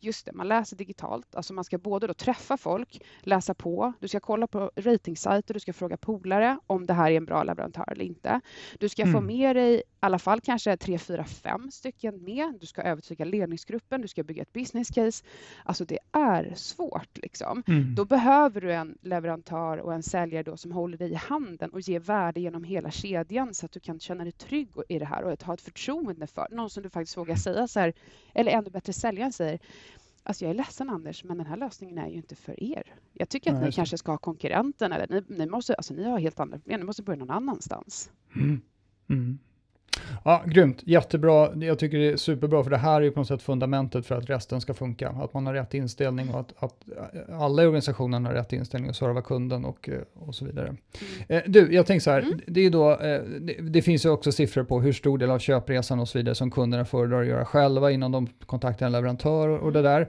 just 0.00 0.26
det, 0.26 0.32
man 0.32 0.48
läser 0.48 0.76
digitalt, 0.76 1.34
alltså 1.34 1.54
man 1.54 1.64
ska 1.64 1.78
både 1.78 2.06
då 2.06 2.14
träffa 2.14 2.56
folk, 2.56 3.02
läsa 3.20 3.54
på, 3.54 3.92
du 4.00 4.08
ska 4.08 4.20
kolla 4.20 4.46
på 4.46 4.70
ratingsajter, 4.76 5.54
du 5.54 5.60
ska 5.60 5.72
fråga 5.72 5.96
polare 5.96 6.58
om 6.66 6.86
det 6.86 6.92
här 6.92 7.10
är 7.10 7.16
en 7.16 7.24
bra 7.24 7.42
leverantör 7.42 7.92
eller 7.92 8.04
inte. 8.04 8.40
Du 8.78 8.88
ska 8.88 9.02
mm. 9.02 9.12
få 9.14 9.20
med 9.20 9.56
dig 9.56 9.76
i 9.76 9.82
alla 10.00 10.18
fall 10.18 10.40
kanske 10.40 10.76
tre, 10.76 10.98
fyra, 10.98 11.24
fem 11.24 11.70
stycken 11.70 12.24
med. 12.24 12.54
Du 12.60 12.66
ska 12.66 12.82
övertyga 12.82 13.24
ledningsgruppen, 13.24 14.00
du 14.00 14.08
ska 14.08 14.22
bygga 14.22 14.42
ett 14.42 14.52
business 14.52 14.88
case. 14.88 15.24
Alltså 15.64 15.84
det 15.84 15.98
är 16.12 16.52
svårt 16.56 17.18
liksom. 17.18 17.62
Mm. 17.66 17.94
Då 17.94 18.04
behöver 18.04 18.60
du 18.60 18.72
en 18.72 18.98
leverantör 19.02 19.78
och 19.78 19.94
en 19.94 20.02
säljare 20.02 20.42
då 20.42 20.56
som 20.56 20.72
håller 20.72 20.98
dig 20.98 21.10
i 21.10 21.14
handen 21.14 21.70
och 21.70 21.80
ger 21.80 22.00
värde 22.00 22.40
genom 22.40 22.64
hela 22.64 22.90
kedjan 22.90 23.54
så 23.54 23.66
att 23.66 23.72
du 23.72 23.80
kan 23.80 24.00
känna 24.00 24.24
dig 24.24 24.32
trygg 24.32 24.68
i 24.88 24.98
det 24.98 25.04
här 25.04 25.22
och 25.24 25.42
ha 25.42 25.54
ett 25.54 25.60
förtroende 25.60 26.26
för 26.26 26.48
någon 26.50 26.70
som 26.76 26.82
du 26.82 26.90
faktiskt 26.90 27.16
vågar 27.16 27.36
säga 27.36 27.68
så 27.68 27.80
här, 27.80 27.92
eller 28.34 28.52
ännu 28.52 28.70
bättre 28.70 28.92
säljaren 28.92 29.32
säger, 29.32 29.58
Alltså 30.28 30.44
jag 30.44 30.50
är 30.50 30.54
ledsen 30.54 30.90
Anders, 30.90 31.24
men 31.24 31.38
den 31.38 31.46
här 31.46 31.56
lösningen 31.56 31.98
är 31.98 32.08
ju 32.08 32.16
inte 32.16 32.34
för 32.34 32.62
er. 32.62 32.94
Jag 33.12 33.28
tycker 33.28 33.50
att 33.50 33.56
Nej, 33.56 33.66
ni 33.66 33.72
kanske 33.72 33.98
ska 33.98 34.12
ha 34.12 34.18
konkurrenten 34.18 34.92
eller 34.92 35.06
ni, 35.10 35.36
ni, 35.36 35.46
måste, 35.46 35.74
alltså 35.74 35.94
ni 35.94 36.04
har 36.04 36.18
helt 36.18 36.40
andra 36.40 36.58
problem, 36.58 36.80
ni 36.80 36.86
måste 36.86 37.02
börja 37.02 37.18
någon 37.18 37.30
annanstans. 37.30 38.10
Mm. 38.34 38.60
Mm. 39.08 39.38
Ja, 40.24 40.42
grymt, 40.46 40.82
jättebra. 40.84 41.50
Jag 41.54 41.78
tycker 41.78 41.98
det 41.98 42.12
är 42.12 42.16
superbra, 42.16 42.62
för 42.62 42.70
det 42.70 42.76
här 42.76 43.00
är 43.00 43.04
ju 43.04 43.10
på 43.10 43.20
något 43.20 43.28
sätt 43.28 43.42
fundamentet 43.42 44.06
för 44.06 44.14
att 44.14 44.30
resten 44.30 44.60
ska 44.60 44.74
funka. 44.74 45.08
Att 45.08 45.34
man 45.34 45.46
har 45.46 45.54
rätt 45.54 45.74
inställning 45.74 46.30
och 46.34 46.40
att, 46.40 46.54
att 46.58 46.74
alla 47.32 47.62
i 47.62 47.66
organisationen 47.66 48.26
har 48.26 48.32
rätt 48.32 48.52
inställning 48.52 48.90
och 48.90 48.96
serva 48.96 49.22
kunden 49.22 49.64
och, 49.64 49.90
och 50.14 50.34
så 50.34 50.44
vidare. 50.44 50.66
Mm. 50.66 50.78
Eh, 51.28 51.42
du, 51.46 51.74
jag 51.74 51.86
tänker 51.86 52.00
så 52.00 52.10
här, 52.10 52.22
mm. 52.22 52.40
det, 52.46 52.60
är 52.60 52.70
då, 52.70 52.90
eh, 52.90 53.20
det, 53.40 53.54
det, 53.60 53.82
finns 53.82 54.04
ju 54.04 54.10
också 54.10 54.32
siffror 54.32 54.64
på 54.64 54.80
hur 54.80 54.92
stor 54.92 55.18
del 55.18 55.30
av 55.30 55.38
köpresan 55.38 56.00
och 56.00 56.08
så 56.08 56.18
vidare 56.18 56.34
som 56.34 56.50
kunderna 56.50 56.84
föredrar 56.84 57.20
att 57.20 57.28
göra 57.28 57.44
själva 57.44 57.90
innan 57.90 58.12
de 58.12 58.28
kontaktar 58.46 58.86
en 58.86 58.92
leverantör 58.92 59.48
och, 59.48 59.60
och 59.60 59.72
det 59.72 59.82
där. 59.82 60.08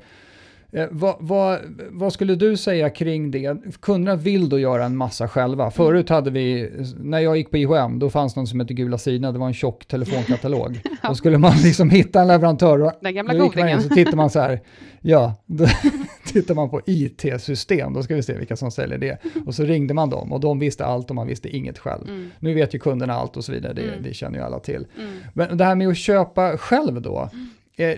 Eh, 0.71 0.88
vad, 0.91 1.15
vad, 1.19 1.60
vad, 1.89 2.13
skulle 2.13 2.36
du 2.36 2.58
säga 2.58 2.89
kring 2.89 3.32
det? 3.32 3.58
Kunderna 3.80 4.15
vill 4.15 4.49
då 4.49 4.60
göra 4.60 4.86
en 4.86 4.97
massa 4.97 5.27
själva. 5.27 5.63
Mm. 5.63 5.71
Förut 5.71 6.10
hade 6.10 6.32
vi, 6.32 6.71
när 6.99 7.19
jag 7.19 7.38
gick 7.38 7.51
på 7.51 7.58
IHM, 7.58 7.99
då 7.99 8.10
fanns 8.10 8.36
något 8.36 8.49
som 8.49 8.60
hette 8.60 8.73
Gula 8.73 8.97
sidorna, 8.97 9.32
det 9.32 9.39
var 9.39 9.47
en 9.47 9.53
tjock 9.53 9.86
telefonkatalog. 9.86 10.82
ja. 11.03 11.10
Då 11.10 11.15
skulle 11.15 11.38
man 11.38 11.58
liksom 11.58 11.89
hitta 11.89 12.21
en 12.21 12.27
leverantör 12.27 12.82
och 12.82 12.91
Den 13.01 13.15
gamla 13.15 13.34
godingen. 13.34 13.82
så 13.82 13.89
tittar 13.89 14.15
man 14.15 14.30
så 14.30 14.39
här, 14.39 14.62
ja, 15.01 15.34
då 15.45 15.65
tittar 16.25 16.56
man 16.56 16.69
på 16.69 16.82
IT-system, 16.86 17.93
då 17.93 18.03
ska 18.03 18.15
vi 18.15 18.23
se 18.23 18.38
vilka 18.38 18.56
som 18.56 18.71
säljer 18.71 18.97
det. 18.97 19.17
Och 19.45 19.56
så 19.56 19.63
ringde 19.63 19.93
man 19.93 20.10
dem 20.10 20.34
och 20.34 20.39
de 20.39 20.60
visste 20.60 20.86
allt 20.86 21.10
och 21.10 21.15
man 21.15 21.27
visste 21.27 21.49
inget 21.49 21.80
själv. 21.80 22.08
Mm. 22.08 22.32
Nu 22.39 22.53
vet 22.53 22.75
ju 22.75 22.80
kunderna 22.80 23.13
allt 23.13 23.38
och 23.38 23.45
så 23.45 23.51
vidare, 23.51 23.73
det, 23.73 23.82
mm. 23.82 24.03
det 24.03 24.13
känner 24.13 24.39
ju 24.39 24.45
alla 24.45 24.60
till. 24.60 24.88
Mm. 24.97 25.12
Men 25.34 25.58
det 25.58 25.65
här 25.65 25.75
med 25.75 25.88
att 25.88 25.97
köpa 25.97 26.58
själv 26.58 27.01
då, 27.01 27.30
mm. 27.34 27.47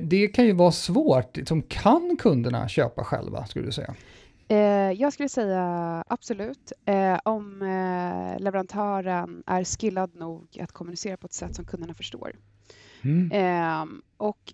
Det 0.01 0.27
kan 0.27 0.45
ju 0.45 0.53
vara 0.53 0.71
svårt. 0.71 1.37
Liksom, 1.37 1.61
kan 1.61 2.17
kunderna 2.19 2.67
köpa 2.67 3.03
själva, 3.03 3.45
skulle 3.45 3.65
du 3.65 3.71
säga? 3.71 3.95
Eh, 4.47 4.91
jag 4.91 5.13
skulle 5.13 5.29
säga 5.29 6.03
absolut. 6.07 6.71
Eh, 6.85 7.19
om 7.23 7.59
leverantören 8.39 9.43
är 9.45 9.63
skillad 9.63 10.15
nog 10.15 10.59
att 10.61 10.71
kommunicera 10.71 11.17
på 11.17 11.25
ett 11.25 11.33
sätt 11.33 11.55
som 11.55 11.65
kunderna 11.65 11.93
förstår. 11.93 12.35
Mm. 13.01 13.31
Ehm, 13.33 14.01
och 14.17 14.53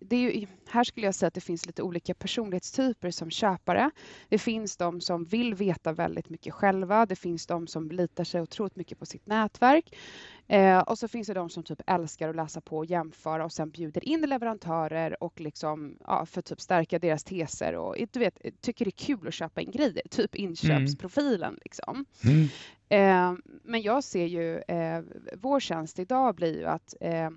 det 0.00 0.16
är 0.16 0.20
ju, 0.20 0.46
här 0.74 0.84
skulle 0.84 1.06
jag 1.06 1.14
säga 1.14 1.28
att 1.28 1.34
det 1.34 1.40
finns 1.40 1.66
lite 1.66 1.82
olika 1.82 2.14
personlighetstyper 2.14 3.10
som 3.10 3.30
köpare. 3.30 3.90
Det 4.28 4.38
finns 4.38 4.76
de 4.76 5.00
som 5.00 5.24
vill 5.24 5.54
veta 5.54 5.92
väldigt 5.92 6.30
mycket 6.30 6.54
själva. 6.54 7.06
Det 7.06 7.16
finns 7.16 7.46
de 7.46 7.66
som 7.66 7.90
litar 7.90 8.24
sig 8.24 8.40
otroligt 8.40 8.76
mycket 8.76 8.98
på 8.98 9.06
sitt 9.06 9.26
nätverk. 9.26 9.96
Eh, 10.46 10.78
och 10.78 10.98
så 10.98 11.08
finns 11.08 11.26
det 11.26 11.34
de 11.34 11.50
som 11.50 11.62
typ 11.62 11.80
älskar 11.86 12.28
att 12.28 12.36
läsa 12.36 12.60
på 12.60 12.78
och 12.78 12.86
jämföra 12.86 13.44
och 13.44 13.52
sen 13.52 13.70
bjuder 13.70 14.08
in 14.08 14.20
leverantörer 14.20 15.22
och 15.22 15.40
liksom, 15.40 15.96
ja, 16.06 16.26
för 16.26 16.42
typ 16.42 16.60
stärka 16.60 16.98
deras 16.98 17.24
teser 17.24 17.74
och 17.74 17.96
du 18.12 18.20
vet, 18.20 18.38
tycker 18.60 18.84
det 18.84 18.88
är 18.88 19.06
kul 19.06 19.28
att 19.28 19.34
köpa 19.34 19.60
in 19.60 19.70
grejer, 19.70 20.02
typ 20.10 20.34
inköpsprofilen. 20.34 21.48
Mm. 21.48 21.60
Liksom. 21.64 22.04
Mm. 22.24 22.48
Eh, 22.88 23.38
men 23.64 23.82
jag 23.82 24.04
ser 24.04 24.26
ju, 24.26 24.58
eh, 24.58 25.02
vår 25.34 25.60
tjänst 25.60 25.98
idag 25.98 26.34
blir 26.34 26.58
ju 26.58 26.64
att 26.64 26.94
eh, 27.00 27.30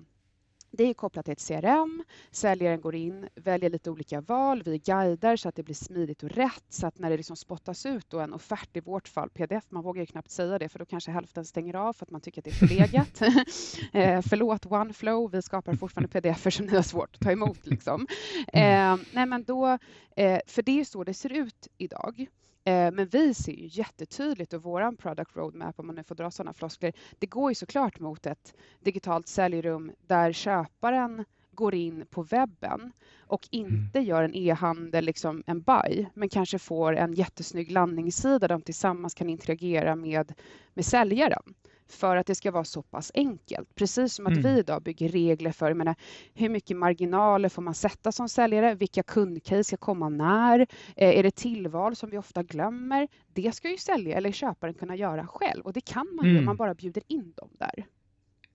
det 0.70 0.84
är 0.84 0.94
kopplat 0.94 1.24
till 1.24 1.32
ett 1.32 1.48
CRM. 1.48 2.04
Säljaren 2.30 2.80
går 2.80 2.94
in, 2.94 3.28
väljer 3.34 3.70
lite 3.70 3.90
olika 3.90 4.20
val. 4.20 4.62
Vi 4.62 4.78
guidar 4.78 5.36
så 5.36 5.48
att 5.48 5.54
det 5.54 5.62
blir 5.62 5.74
smidigt 5.74 6.22
och 6.22 6.30
rätt 6.30 6.64
så 6.68 6.86
att 6.86 6.98
när 6.98 7.10
det 7.10 7.16
liksom 7.16 7.36
spottas 7.36 7.86
ut 7.86 8.10
då 8.10 8.20
en 8.20 8.34
offert, 8.34 8.76
i 8.76 8.80
vårt 8.80 9.08
fall 9.08 9.30
pdf, 9.30 9.64
man 9.68 9.82
vågar 9.82 10.00
ju 10.00 10.06
knappt 10.06 10.30
säga 10.30 10.58
det 10.58 10.68
för 10.68 10.78
då 10.78 10.84
kanske 10.84 11.10
hälften 11.10 11.44
stänger 11.44 11.76
av 11.76 11.92
för 11.92 12.06
att 12.06 12.10
man 12.10 12.20
tycker 12.20 12.40
att 12.40 12.44
det 12.44 12.50
är 12.50 12.66
förlegat. 12.66 13.20
eh, 13.92 14.22
förlåt 14.28 14.66
OneFlow, 14.66 15.30
vi 15.30 15.42
skapar 15.42 15.74
fortfarande 15.74 16.08
pdf 16.08 16.54
som 16.54 16.66
ni 16.66 16.74
har 16.74 16.82
svårt 16.82 17.14
att 17.14 17.20
ta 17.20 17.32
emot. 17.32 17.66
Liksom. 17.66 18.06
Eh, 18.52 18.96
nej 19.12 19.26
men 19.26 19.44
då, 19.44 19.78
eh, 20.16 20.40
för 20.46 20.62
det 20.62 20.80
är 20.80 20.84
så 20.84 21.04
det 21.04 21.14
ser 21.14 21.32
ut 21.32 21.68
idag. 21.78 22.26
Eh, 22.68 22.90
men 22.92 23.08
vi 23.08 23.34
ser 23.34 23.52
ju 23.52 23.68
jättetydligt 23.70 24.52
och 24.52 24.62
vår 24.62 24.96
product 24.96 25.36
roadmap, 25.36 25.78
om 25.78 25.86
man 25.86 25.96
nu 25.96 26.04
får 26.04 26.14
dra 26.14 26.30
sådana 26.30 26.52
floskler, 26.52 26.92
det 27.18 27.26
går 27.26 27.50
ju 27.50 27.54
såklart 27.54 28.00
mot 28.00 28.26
ett 28.26 28.54
digitalt 28.80 29.28
säljrum 29.28 29.92
där 30.06 30.32
köparen 30.32 31.24
går 31.52 31.74
in 31.74 32.06
på 32.10 32.22
webben 32.22 32.92
och 33.20 33.48
inte 33.50 33.98
mm. 33.98 34.08
gör 34.08 34.22
en 34.22 34.34
e-handel, 34.34 35.04
liksom 35.04 35.42
en 35.46 35.60
buy, 35.60 36.06
men 36.14 36.28
kanske 36.28 36.58
får 36.58 36.96
en 36.96 37.14
jättesnygg 37.14 37.70
landningssida 37.70 38.38
där 38.38 38.48
de 38.48 38.62
tillsammans 38.62 39.14
kan 39.14 39.28
interagera 39.30 39.96
med, 39.96 40.32
med 40.74 40.84
säljaren 40.84 41.54
för 41.92 42.16
att 42.16 42.26
det 42.26 42.34
ska 42.34 42.50
vara 42.50 42.64
så 42.64 42.82
pass 42.82 43.10
enkelt. 43.14 43.74
Precis 43.74 44.14
som 44.14 44.26
att 44.26 44.32
mm. 44.32 44.42
vi 44.42 44.58
idag 44.58 44.82
bygger 44.82 45.08
regler 45.08 45.52
för 45.52 45.74
menar, 45.74 45.94
hur 46.34 46.48
mycket 46.48 46.76
marginaler 46.76 47.48
får 47.48 47.62
man 47.62 47.74
sätta 47.74 48.12
som 48.12 48.28
säljare? 48.28 48.74
Vilka 48.74 49.02
kundcase 49.02 49.64
ska 49.64 49.76
komma 49.76 50.08
när? 50.08 50.60
Eh, 50.96 51.18
är 51.18 51.22
det 51.22 51.36
tillval 51.36 51.96
som 51.96 52.10
vi 52.10 52.18
ofta 52.18 52.42
glömmer? 52.42 53.08
Det 53.32 53.54
ska 53.54 53.70
ju 53.70 53.76
sälja 53.76 54.16
eller 54.16 54.32
köparen 54.32 54.74
kunna 54.74 54.96
göra 54.96 55.26
själv 55.26 55.64
och 55.64 55.72
det 55.72 55.80
kan 55.80 56.06
man 56.16 56.24
mm. 56.24 56.32
ju 56.32 56.38
om 56.38 56.44
man 56.44 56.56
bara 56.56 56.74
bjuder 56.74 57.02
in 57.06 57.32
dem 57.36 57.50
där. 57.58 57.86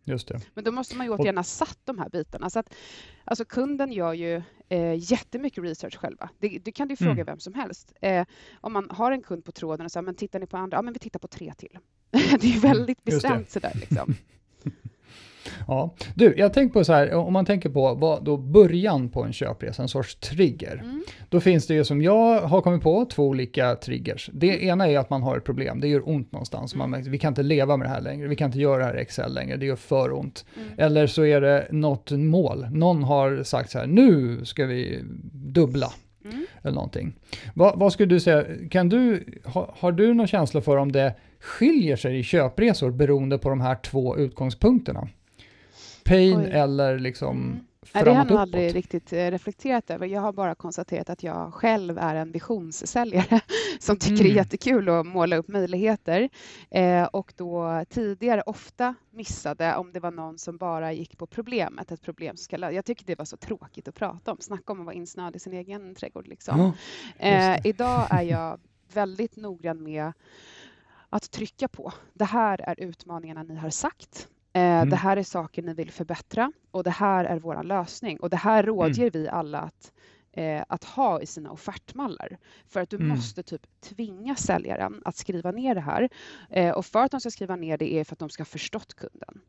Just 0.06 0.28
det. 0.28 0.42
Men 0.54 0.64
då 0.64 0.72
måste 0.72 0.96
man 0.96 1.06
ju 1.06 1.12
återigen 1.12 1.38
ha 1.38 1.44
satt 1.44 1.80
de 1.84 2.00
här 2.00 2.10
bitarna. 2.10 2.50
Så 2.50 2.60
att, 2.60 2.74
alltså 3.24 3.46
kunden 3.46 3.92
gör 3.92 4.14
ju 4.14 4.42
eh, 4.70 5.12
jättemycket 5.12 5.64
research 5.64 5.98
själva. 5.98 6.30
Det, 6.40 6.60
det 6.66 6.72
kan 6.72 6.88
du 6.88 6.96
fråga 6.96 7.12
mm. 7.12 7.26
vem 7.26 7.40
som 7.40 7.54
helst. 7.54 7.94
Eh, 8.02 8.26
om 8.62 8.74
man 8.74 8.88
har 8.90 9.12
en 9.12 9.22
kund 9.22 9.46
på 9.46 9.52
tråden 9.52 9.86
och 9.86 9.92
säger, 9.92 10.04
men 10.04 10.16
tittar 10.16 10.40
ni 10.40 10.48
på 10.48 10.58
andra? 10.58 10.78
Ja, 10.78 10.82
men 10.82 10.94
vi 10.94 11.00
tittar 11.00 11.20
på 11.20 11.28
tre 11.28 11.54
till. 11.58 11.78
det 12.42 12.56
är 12.56 12.60
väldigt 12.60 13.04
bestämt 13.04 13.50
sådär 13.50 13.72
liksom. 13.76 14.16
Ja, 15.68 15.96
du, 16.16 16.34
jag 16.38 16.54
tänker 16.54 16.74
på 16.74 16.84
så 16.84 16.94
här, 16.94 17.14
om 17.14 17.34
man 17.34 17.46
tänker 17.46 17.70
på 17.70 17.94
vad 17.94 18.24
då 18.24 18.38
början 18.38 19.10
på 19.10 19.24
en 19.24 19.34
köpresa, 19.34 19.82
en 19.82 19.88
sorts 19.88 20.16
trigger. 20.16 20.80
Mm. 20.84 21.04
Då 21.30 21.40
finns 21.40 21.68
det 21.68 21.74
ju 21.74 21.84
som 21.84 22.02
jag 22.02 22.42
har 22.42 22.62
kommit 22.62 22.82
på 22.82 23.06
två 23.06 23.28
olika 23.28 23.76
triggers. 23.76 24.30
Det 24.34 24.50
mm. 24.50 24.70
ena 24.70 24.88
är 24.88 25.00
att 25.00 25.10
man 25.10 25.24
har 25.24 25.38
ett 25.38 25.44
problem, 25.44 25.80
det 25.80 25.88
gör 25.88 26.10
ont 26.10 26.32
någonstans. 26.32 26.76
Man, 26.76 26.94
mm. 26.94 27.12
vi 27.12 27.18
kan 27.18 27.32
inte 27.32 27.44
leva 27.44 27.78
med 27.78 27.88
det 27.88 27.92
här 27.92 28.02
längre, 28.02 28.28
vi 28.28 28.36
kan 28.36 28.46
inte 28.46 28.60
göra 28.60 28.78
det 28.78 28.84
här 28.84 28.98
i 28.98 29.02
Excel 29.02 29.34
längre, 29.34 29.58
det 29.58 29.66
gör 29.66 29.76
för 29.76 30.14
ont. 30.14 30.46
Mm. 30.56 30.70
Eller 30.78 31.08
så 31.08 31.26
är 31.26 31.42
det 31.42 31.68
något 31.72 32.12
mål, 32.12 32.68
någon 32.72 33.04
har 33.04 33.44
sagt 33.44 33.72
så 33.72 33.80
här, 33.80 33.88
nu 33.88 34.40
ska 34.46 34.66
vi 34.66 35.04
dubbla. 35.34 35.94
Mm. 36.26 36.46
Eller 36.62 36.76
någonting. 36.76 37.14
Vad, 37.54 37.80
vad, 37.80 37.94
skulle 37.94 38.10
du 38.10 38.20
säga, 38.20 38.46
kan 38.72 38.90
du, 38.90 39.26
ha, 39.46 39.76
har 39.80 39.92
du 39.92 40.14
någon 40.14 40.28
känsla 40.28 40.62
för 40.62 40.78
om 40.78 40.92
det 40.92 41.14
skiljer 41.44 41.96
sig 41.96 42.20
i 42.20 42.24
köpresor 42.24 42.92
beroende 42.92 43.38
på 43.38 43.50
de 43.50 43.62
här 43.62 43.76
två 43.76 44.18
utgångspunkterna? 44.18 45.08
Pain 46.04 46.40
Oj. 46.40 46.50
eller 46.52 47.00
liksom 47.00 47.38
mm. 47.38 47.66
framåt 47.82 48.06
Det 48.06 48.12
har 48.12 48.18
jag 48.18 48.28
nog 48.28 48.38
aldrig 48.38 48.76
riktigt 48.76 49.14
eh, 49.14 49.32
reflekterat 49.32 49.90
över. 49.90 50.08
Jag 50.08 50.22
har 50.22 50.34
bara 50.34 50.56
konstaterat 50.56 51.10
att 51.10 51.24
jag 51.24 51.54
själv 51.54 51.98
är 51.98 52.16
en 52.16 52.32
visionssäljare 52.32 53.42
som 53.80 53.98
tycker 53.98 54.12
mm. 54.12 54.24
det 54.24 54.30
är 54.30 54.32
mm. 54.32 54.38
jättekul 54.38 54.90
att 54.90 55.06
måla 55.06 55.36
upp 55.36 55.48
möjligheter 55.48 56.30
eh, 56.72 57.04
och 57.04 57.34
då 57.38 57.84
tidigare 57.90 58.42
ofta 58.42 58.96
missade 59.12 59.76
om 59.76 59.94
det 59.94 60.00
var 60.00 60.12
någon 60.12 60.38
som 60.38 60.58
bara 60.58 60.94
gick 60.94 61.18
på 61.18 61.28
problemet, 61.28 61.92
ett 61.92 62.02
problem 62.02 62.38
som 62.38 62.44
ska 62.44 62.72
Jag 62.72 62.86
tycker 62.86 63.06
det 63.06 63.18
var 63.18 63.26
så 63.26 63.38
tråkigt 63.38 63.88
att 63.88 63.96
prata 63.96 64.32
om. 64.32 64.38
Snacka 64.40 64.74
om 64.74 64.80
att 64.80 64.86
vara 64.86 64.96
insnöad 64.96 65.36
i 65.36 65.40
sin 65.40 65.54
egen 65.54 65.96
trädgård. 65.96 66.28
Liksom. 66.28 66.60
Oh, 66.60 66.74
eh, 67.28 67.60
idag 67.64 68.08
är 68.10 68.22
jag 68.32 68.60
väldigt 68.94 69.36
noggrann 69.36 69.84
med 69.84 70.14
att 71.14 71.32
trycka 71.32 71.68
på. 71.68 71.94
Det 72.14 72.26
här 72.26 72.62
är 72.62 72.80
utmaningarna 72.80 73.44
ni 73.44 73.56
har 73.56 73.70
sagt. 73.70 74.28
Eh, 74.54 74.62
mm. 74.62 74.90
Det 74.90 74.96
här 74.96 75.18
är 75.18 75.24
saker 75.24 75.62
ni 75.62 75.74
vill 75.74 75.92
förbättra 75.92 76.52
och 76.72 76.84
det 76.84 76.90
här 76.90 77.26
är 77.26 77.40
vår 77.40 77.64
lösning. 77.64 78.20
Och 78.20 78.30
det 78.30 78.38
här 78.38 78.64
rådger 78.64 79.04
mm. 79.04 79.12
vi 79.14 79.28
alla 79.28 79.60
att 79.60 79.92
eh, 80.34 80.64
att 80.68 80.84
ha 80.84 81.22
i 81.22 81.26
sina 81.26 81.52
offertmallar. 81.52 82.38
För 82.68 82.80
att 82.80 82.90
du 82.90 82.96
mm. 82.96 83.08
måste 83.08 83.44
typ 83.44 83.62
tvinga 83.82 84.36
säljaren 84.36 85.02
att 85.06 85.16
skriva 85.16 85.52
ner 85.52 85.76
det 85.76 85.82
här. 85.82 86.10
Eh, 86.50 86.72
och 86.72 86.86
för 86.86 87.04
att 87.04 87.12
de 87.12 87.20
ska 87.20 87.32
skriva 87.32 87.56
ner 87.56 87.78
det 87.78 87.94
är 87.94 88.04
för 88.04 88.16
att 88.16 88.20
de 88.20 88.30
ska 88.30 88.42
ha 88.42 88.46
förstått 88.46 88.94
kunden. 88.94 89.42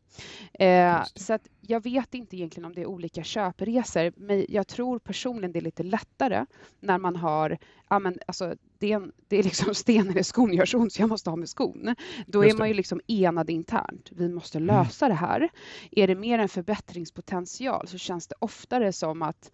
Eh, 0.52 1.04
så 1.14 1.32
att 1.32 1.48
jag 1.60 1.82
vet 1.82 2.14
inte 2.14 2.36
egentligen 2.36 2.64
om 2.64 2.74
det 2.74 2.80
är 2.80 2.86
olika 2.86 3.22
köpresor, 3.22 4.12
men 4.16 4.46
jag 4.48 4.66
tror 4.66 4.98
personligen 4.98 5.52
det 5.52 5.58
är 5.58 5.60
lite 5.60 5.82
lättare 5.82 6.46
när 6.80 6.98
man 6.98 7.16
har, 7.16 7.58
ja 7.88 7.98
men 7.98 8.18
alltså 8.26 8.54
det 8.84 8.92
är, 8.92 9.02
det 9.28 9.36
är 9.36 9.42
liksom 9.42 9.74
stenen 9.74 10.18
i 10.18 10.24
skon 10.24 10.52
gör 10.52 10.66
så 10.66 10.78
ont 10.78 10.92
så 10.92 11.02
jag 11.02 11.08
måste 11.08 11.30
ha 11.30 11.36
med 11.36 11.48
skon. 11.48 11.94
Då 12.26 12.44
är 12.44 12.58
man 12.58 12.68
ju 12.68 12.74
liksom 12.74 13.00
enad 13.06 13.50
internt. 13.50 14.08
Vi 14.12 14.28
måste 14.28 14.58
mm. 14.58 14.66
lösa 14.66 15.06
mm. 15.06 15.16
det 15.16 15.20
här. 15.26 15.48
Är 15.90 16.06
det 16.06 16.14
mer 16.14 16.38
en 16.38 16.48
förbättringspotential 16.48 17.88
så 17.88 17.98
känns 17.98 18.26
det 18.26 18.34
oftare 18.38 18.92
som 18.92 19.22
att 19.22 19.50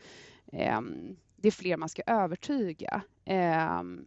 Ehm, 0.52 1.16
det 1.36 1.48
är 1.48 1.52
fler 1.52 1.76
man 1.76 1.88
ska 1.88 2.02
övertyga. 2.06 3.02
Ehm, 3.24 4.04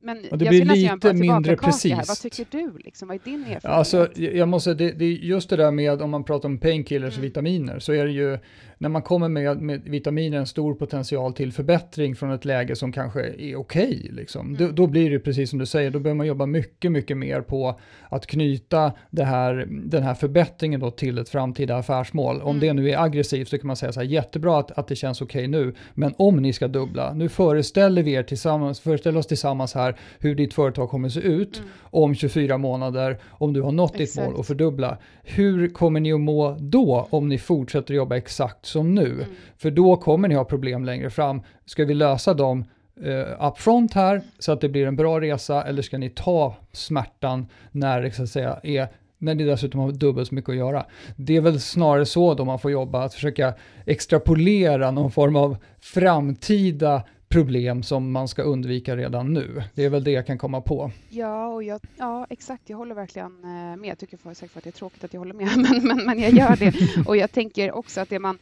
men 0.00 0.24
och 0.30 0.38
det 0.38 0.44
jag 0.44 0.52
blir 0.52 0.64
lite 0.64 1.12
mindre 1.12 1.56
precis. 1.56 1.92
Här. 1.92 2.04
Vad 2.08 2.18
tycker 2.18 2.46
du? 2.50 2.78
Liksom? 2.84 3.08
Vad 3.08 3.14
är 3.14 3.20
din 3.24 3.34
erfarenhet? 3.34 3.64
Alltså, 3.64 4.08
jag 4.16 4.48
måste, 4.48 4.74
det, 4.74 4.90
det, 4.90 5.04
just 5.04 5.50
det 5.50 5.56
där 5.56 5.70
med 5.70 6.02
om 6.02 6.10
man 6.10 6.24
pratar 6.24 6.48
om 6.48 6.58
painkillers 6.58 7.14
mm. 7.14 7.20
och 7.20 7.24
vitaminer, 7.24 7.78
så 7.78 7.92
är 7.92 8.04
det 8.04 8.12
ju, 8.12 8.38
när 8.78 8.88
man 8.88 9.02
kommer 9.02 9.28
med, 9.28 9.62
med 9.62 9.82
vitaminer 9.82 10.38
en 10.38 10.46
stor 10.46 10.74
potential 10.74 11.32
till 11.32 11.52
förbättring 11.52 12.16
från 12.16 12.30
ett 12.30 12.44
läge 12.44 12.76
som 12.76 12.92
kanske 12.92 13.20
är 13.20 13.56
okej, 13.56 13.56
okay, 13.56 14.10
liksom. 14.12 14.46
Mm. 14.46 14.56
då, 14.56 14.72
då, 14.72 14.86
blir 14.86 15.10
det 15.10 15.18
precis 15.18 15.50
som 15.50 15.58
du 15.58 15.66
säger, 15.66 15.90
då 15.90 15.98
behöver 15.98 16.16
man 16.16 16.26
jobba 16.26 16.46
mycket, 16.46 16.92
mycket 16.92 17.16
mer 17.16 17.40
på 17.40 17.80
att 18.08 18.26
knyta 18.26 18.92
här, 19.18 19.66
den 19.70 20.02
här 20.02 20.14
förbättringen 20.14 20.80
då 20.80 20.90
till 20.90 21.18
ett 21.18 21.28
framtida 21.28 21.76
affärsmål. 21.76 22.42
Om 22.42 22.56
mm. 22.56 22.60
det 22.60 22.82
nu 22.82 22.90
är 22.90 23.02
aggressivt 23.02 23.48
så 23.48 23.58
kan 23.58 23.66
man 23.66 23.76
säga 23.76 23.92
så 23.92 24.00
här, 24.00 24.06
jättebra 24.06 24.58
att, 24.58 24.70
att 24.70 24.88
det 24.88 24.96
känns 24.96 25.22
okej 25.22 25.48
okay 25.48 25.62
nu, 25.62 25.74
men 25.94 26.14
om 26.18 26.36
ni 26.36 26.52
ska 26.52 26.68
dubbla, 26.68 27.12
nu 27.14 27.28
föreställer 27.28 28.02
vi 28.02 28.12
er 28.12 28.22
tillsammans, 28.22 28.80
föreställer 28.80 29.18
oss 29.18 29.26
tillsammans 29.26 29.74
här 29.74 29.87
hur 30.18 30.34
ditt 30.34 30.54
företag 30.54 30.90
kommer 30.90 31.08
se 31.08 31.20
ut 31.20 31.58
mm. 31.58 31.70
om 31.82 32.14
24 32.14 32.58
månader, 32.58 33.18
om 33.30 33.52
du 33.52 33.62
har 33.62 33.72
nått 33.72 34.00
exakt. 34.00 34.16
ditt 34.16 34.24
mål 34.24 34.34
och 34.34 34.46
fördubbla. 34.46 34.98
Hur 35.22 35.68
kommer 35.68 36.00
ni 36.00 36.12
att 36.12 36.20
må 36.20 36.56
då 36.60 37.08
om 37.10 37.28
ni 37.28 37.38
fortsätter 37.38 37.94
jobba 37.94 38.16
exakt 38.16 38.66
som 38.66 38.94
nu? 38.94 39.12
Mm. 39.12 39.24
För 39.56 39.70
då 39.70 39.96
kommer 39.96 40.28
ni 40.28 40.34
ha 40.34 40.44
problem 40.44 40.84
längre 40.84 41.10
fram. 41.10 41.42
Ska 41.66 41.84
vi 41.84 41.94
lösa 41.94 42.34
dem 42.34 42.64
uh, 43.06 43.46
upfront 43.48 43.94
här 43.94 44.22
så 44.38 44.52
att 44.52 44.60
det 44.60 44.68
blir 44.68 44.86
en 44.86 44.96
bra 44.96 45.20
resa 45.20 45.62
eller 45.62 45.82
ska 45.82 45.98
ni 45.98 46.10
ta 46.10 46.56
smärtan 46.72 47.46
när 47.70 48.02
det 48.02 48.12
så 48.12 48.22
att 48.22 48.28
säga 48.28 48.60
är 48.62 48.88
när 49.18 49.34
ni 49.34 49.44
dessutom 49.44 49.80
har 49.80 49.92
dubbelt 49.92 50.28
så 50.28 50.34
mycket 50.34 50.50
att 50.50 50.56
göra. 50.56 50.86
Det 51.16 51.36
är 51.36 51.40
väl 51.40 51.60
snarare 51.60 52.06
så 52.06 52.34
då 52.34 52.44
man 52.44 52.58
får 52.58 52.70
jobba, 52.70 53.04
att 53.04 53.14
försöka 53.14 53.54
extrapolera 53.86 54.90
någon 54.90 55.10
form 55.10 55.36
av 55.36 55.56
framtida 55.80 57.02
problem 57.28 57.82
som 57.82 58.12
man 58.12 58.28
ska 58.28 58.42
undvika 58.42 58.96
redan 58.96 59.32
nu. 59.32 59.62
Det 59.74 59.84
är 59.84 59.90
väl 59.90 60.04
det 60.04 60.10
jag 60.10 60.26
kan 60.26 60.38
komma 60.38 60.60
på. 60.60 60.90
Ja, 61.08 61.46
och 61.46 61.62
jag, 61.62 61.80
ja 61.96 62.26
exakt. 62.30 62.70
Jag 62.70 62.76
håller 62.76 62.94
verkligen 62.94 63.44
eh, 63.44 63.76
med. 63.76 63.90
Jag 63.90 63.98
tycker 63.98 64.34
säkert 64.34 64.56
att 64.56 64.64
det 64.64 64.70
är 64.70 64.72
tråkigt 64.72 65.04
att 65.04 65.12
jag 65.12 65.20
håller 65.20 65.34
med, 65.34 65.50
men, 65.56 65.86
men, 65.86 66.06
men 66.06 66.20
jag 66.20 66.32
gör 66.32 66.56
det. 66.56 66.74
Och 67.06 67.16
jag 67.16 67.32
tänker 67.32 67.72
också 67.72 68.00
att 68.00 68.08
det 68.08 68.18
man 68.18 68.38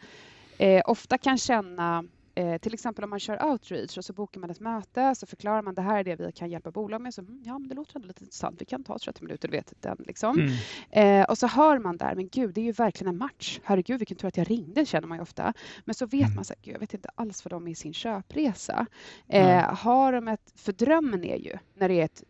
eh, 0.58 0.82
ofta 0.86 1.18
kan 1.18 1.38
känna 1.38 2.04
Eh, 2.38 2.58
till 2.58 2.74
exempel 2.74 3.04
om 3.04 3.10
man 3.10 3.20
kör 3.20 3.44
outreach 3.44 3.98
och 3.98 4.04
så 4.04 4.12
bokar 4.12 4.40
man 4.40 4.50
ett 4.50 4.60
möte 4.60 5.14
så 5.14 5.26
förklarar 5.26 5.62
man 5.62 5.74
det 5.74 5.82
här 5.82 5.98
är 5.98 6.04
det 6.04 6.16
vi 6.16 6.32
kan 6.32 6.50
hjälpa 6.50 6.70
bolag 6.70 7.00
med. 7.00 7.14
Så, 7.14 7.20
mm, 7.20 7.42
ja, 7.44 7.58
men 7.58 7.68
det 7.68 7.74
låter 7.74 7.96
ändå 7.96 8.08
lite 8.08 8.24
intressant. 8.24 8.60
Vi 8.60 8.64
kan 8.64 8.84
ta 8.84 8.98
30 8.98 9.22
minuter, 9.22 9.48
vet 9.48 9.72
den 9.80 9.96
liksom. 10.06 10.38
Mm. 10.38 11.20
Eh, 11.20 11.24
och 11.30 11.38
så 11.38 11.46
hör 11.46 11.78
man 11.78 11.96
där, 11.96 12.14
men 12.14 12.28
gud, 12.28 12.54
det 12.54 12.60
är 12.60 12.64
ju 12.64 12.72
verkligen 12.72 13.12
en 13.12 13.18
match. 13.18 13.60
Herregud, 13.64 13.98
vilken 13.98 14.16
tur 14.16 14.28
att 14.28 14.36
jag 14.36 14.50
ringde, 14.50 14.86
känner 14.86 15.08
man 15.08 15.18
ju 15.18 15.22
ofta. 15.22 15.52
Men 15.84 15.94
så 15.94 16.06
vet 16.06 16.22
mm. 16.22 16.34
man 16.34 16.44
så 16.44 16.54
här, 16.54 16.62
gud, 16.62 16.74
jag 16.74 16.80
vet 16.80 16.94
inte 16.94 17.08
alls 17.14 17.44
vad 17.44 17.52
de 17.52 17.66
är 17.66 17.70
i 17.70 17.74
sin 17.74 17.94
köpresa. 17.94 18.86
Eh, 19.28 19.74
har 19.74 20.12
de 20.12 20.28
ett, 20.28 20.52
för 20.56 20.72
drömmen 20.72 21.24
är 21.24 21.36
ju 21.36 21.58
när 21.74 21.88
det 21.88 21.94
är 21.94 22.04
ett 22.04 22.22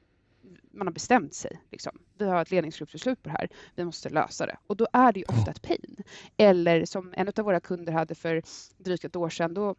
man 0.76 0.86
har 0.86 0.92
bestämt 0.92 1.34
sig. 1.34 1.60
Liksom. 1.70 1.98
Vi 2.18 2.24
har 2.24 2.42
ett 2.42 2.50
ledningsgruppsbeslut 2.50 3.22
på 3.22 3.28
det 3.28 3.36
här. 3.38 3.48
Vi 3.74 3.84
måste 3.84 4.08
lösa 4.08 4.46
det. 4.46 4.56
Och 4.66 4.76
då 4.76 4.86
är 4.92 5.12
det 5.12 5.20
ju 5.20 5.26
ofta 5.28 5.50
ett 5.50 5.62
pain. 5.62 5.96
Eller 6.36 6.84
som 6.84 7.14
en 7.16 7.28
av 7.28 7.44
våra 7.44 7.60
kunder 7.60 7.92
hade 7.92 8.14
för 8.14 8.42
drygt 8.78 9.04
ett 9.04 9.16
år 9.16 9.28
sedan. 9.28 9.54
Då 9.54 9.74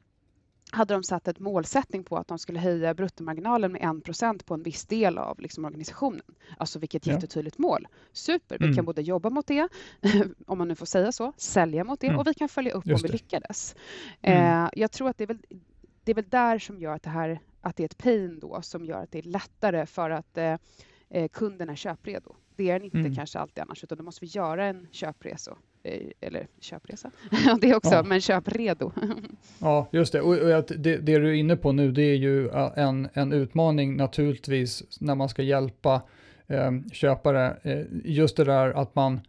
hade 0.71 0.93
de 0.93 1.03
satt 1.03 1.27
ett 1.27 1.39
målsättning 1.39 2.03
på 2.03 2.17
att 2.17 2.27
de 2.27 2.39
skulle 2.39 2.59
höja 2.59 2.93
bruttomarginalen 2.93 3.71
med 3.71 3.99
1 4.37 4.45
på 4.45 4.53
en 4.53 4.63
viss 4.63 4.85
del 4.85 5.17
av 5.17 5.39
liksom, 5.39 5.65
organisationen. 5.65 6.21
Alltså 6.57 6.79
vilket 6.79 7.07
ja. 7.07 7.13
jättetydligt 7.13 7.57
mål. 7.57 7.87
Super, 8.13 8.57
vi 8.59 8.65
mm. 8.65 8.75
kan 8.75 8.85
både 8.85 9.01
jobba 9.01 9.29
mot 9.29 9.47
det, 9.47 9.67
om 10.47 10.57
man 10.57 10.67
nu 10.67 10.75
får 10.75 10.85
säga 10.85 11.11
så, 11.11 11.33
sälja 11.37 11.83
mot 11.83 11.99
det 11.99 12.07
mm. 12.07 12.19
och 12.19 12.27
vi 12.27 12.33
kan 12.33 12.49
följa 12.49 12.71
upp 12.71 12.85
Just 12.85 13.03
om 13.03 13.07
vi 13.07 13.11
lyckades. 13.11 13.75
Mm. 14.21 14.63
Eh, 14.63 14.69
jag 14.73 14.91
tror 14.91 15.09
att 15.09 15.17
det 15.17 15.23
är, 15.23 15.27
väl, 15.27 15.39
det 16.03 16.11
är 16.11 16.15
väl 16.15 16.29
där 16.29 16.59
som 16.59 16.79
gör 16.79 16.93
att 16.93 17.03
det 17.03 17.09
här 17.09 17.39
att 17.61 17.75
det 17.75 17.83
är 17.83 17.85
ett 17.85 17.97
pain 17.97 18.39
då 18.39 18.61
som 18.61 18.85
gör 18.85 19.03
att 19.03 19.11
det 19.11 19.19
är 19.19 19.23
lättare 19.23 19.85
för 19.85 20.09
att 20.09 20.37
eh, 20.37 20.57
eh, 21.09 21.27
kunden 21.27 21.69
är 21.69 21.75
köpredo. 21.75 22.35
Det 22.55 22.69
är 22.69 22.73
den 22.73 22.83
inte 22.83 22.97
Mm. 22.97 23.15
kanske 23.15 23.39
alltid 23.39 23.61
annars, 23.61 23.83
utan 23.83 23.97
då 23.97 24.03
måste 24.03 24.25
vi 24.25 24.31
göra 24.31 24.65
en 24.65 24.87
köpresa. 24.91 25.57
Eh, 25.83 26.01
eller 26.21 26.47
köpresa, 26.59 27.11
det 27.61 27.75
också, 27.75 27.93
Ja. 27.93 28.03
men 28.03 28.21
köpredo. 28.21 28.91
Ja, 29.59 29.87
just 29.91 30.13
det. 30.13 30.21
Och, 30.21 30.35
det, 30.77 30.97
det 30.97 31.17
du 31.19 31.29
är 31.29 31.33
inne 31.33 31.55
på 31.55 31.71
nu, 31.71 31.91
det 31.91 32.01
är 32.01 32.15
ju 32.15 32.49
en, 32.75 33.07
en 33.13 33.33
utmaning 33.33 33.97
naturligtvis 33.97 34.83
när 34.99 35.15
man 35.15 35.29
ska 35.29 35.41
hjälpa 35.41 36.01
eh, 36.47 36.71
köpare. 36.91 37.57
Just 38.05 38.37
det 38.37 38.43
där 38.43 38.69
att 38.69 38.95
man 38.95 39.19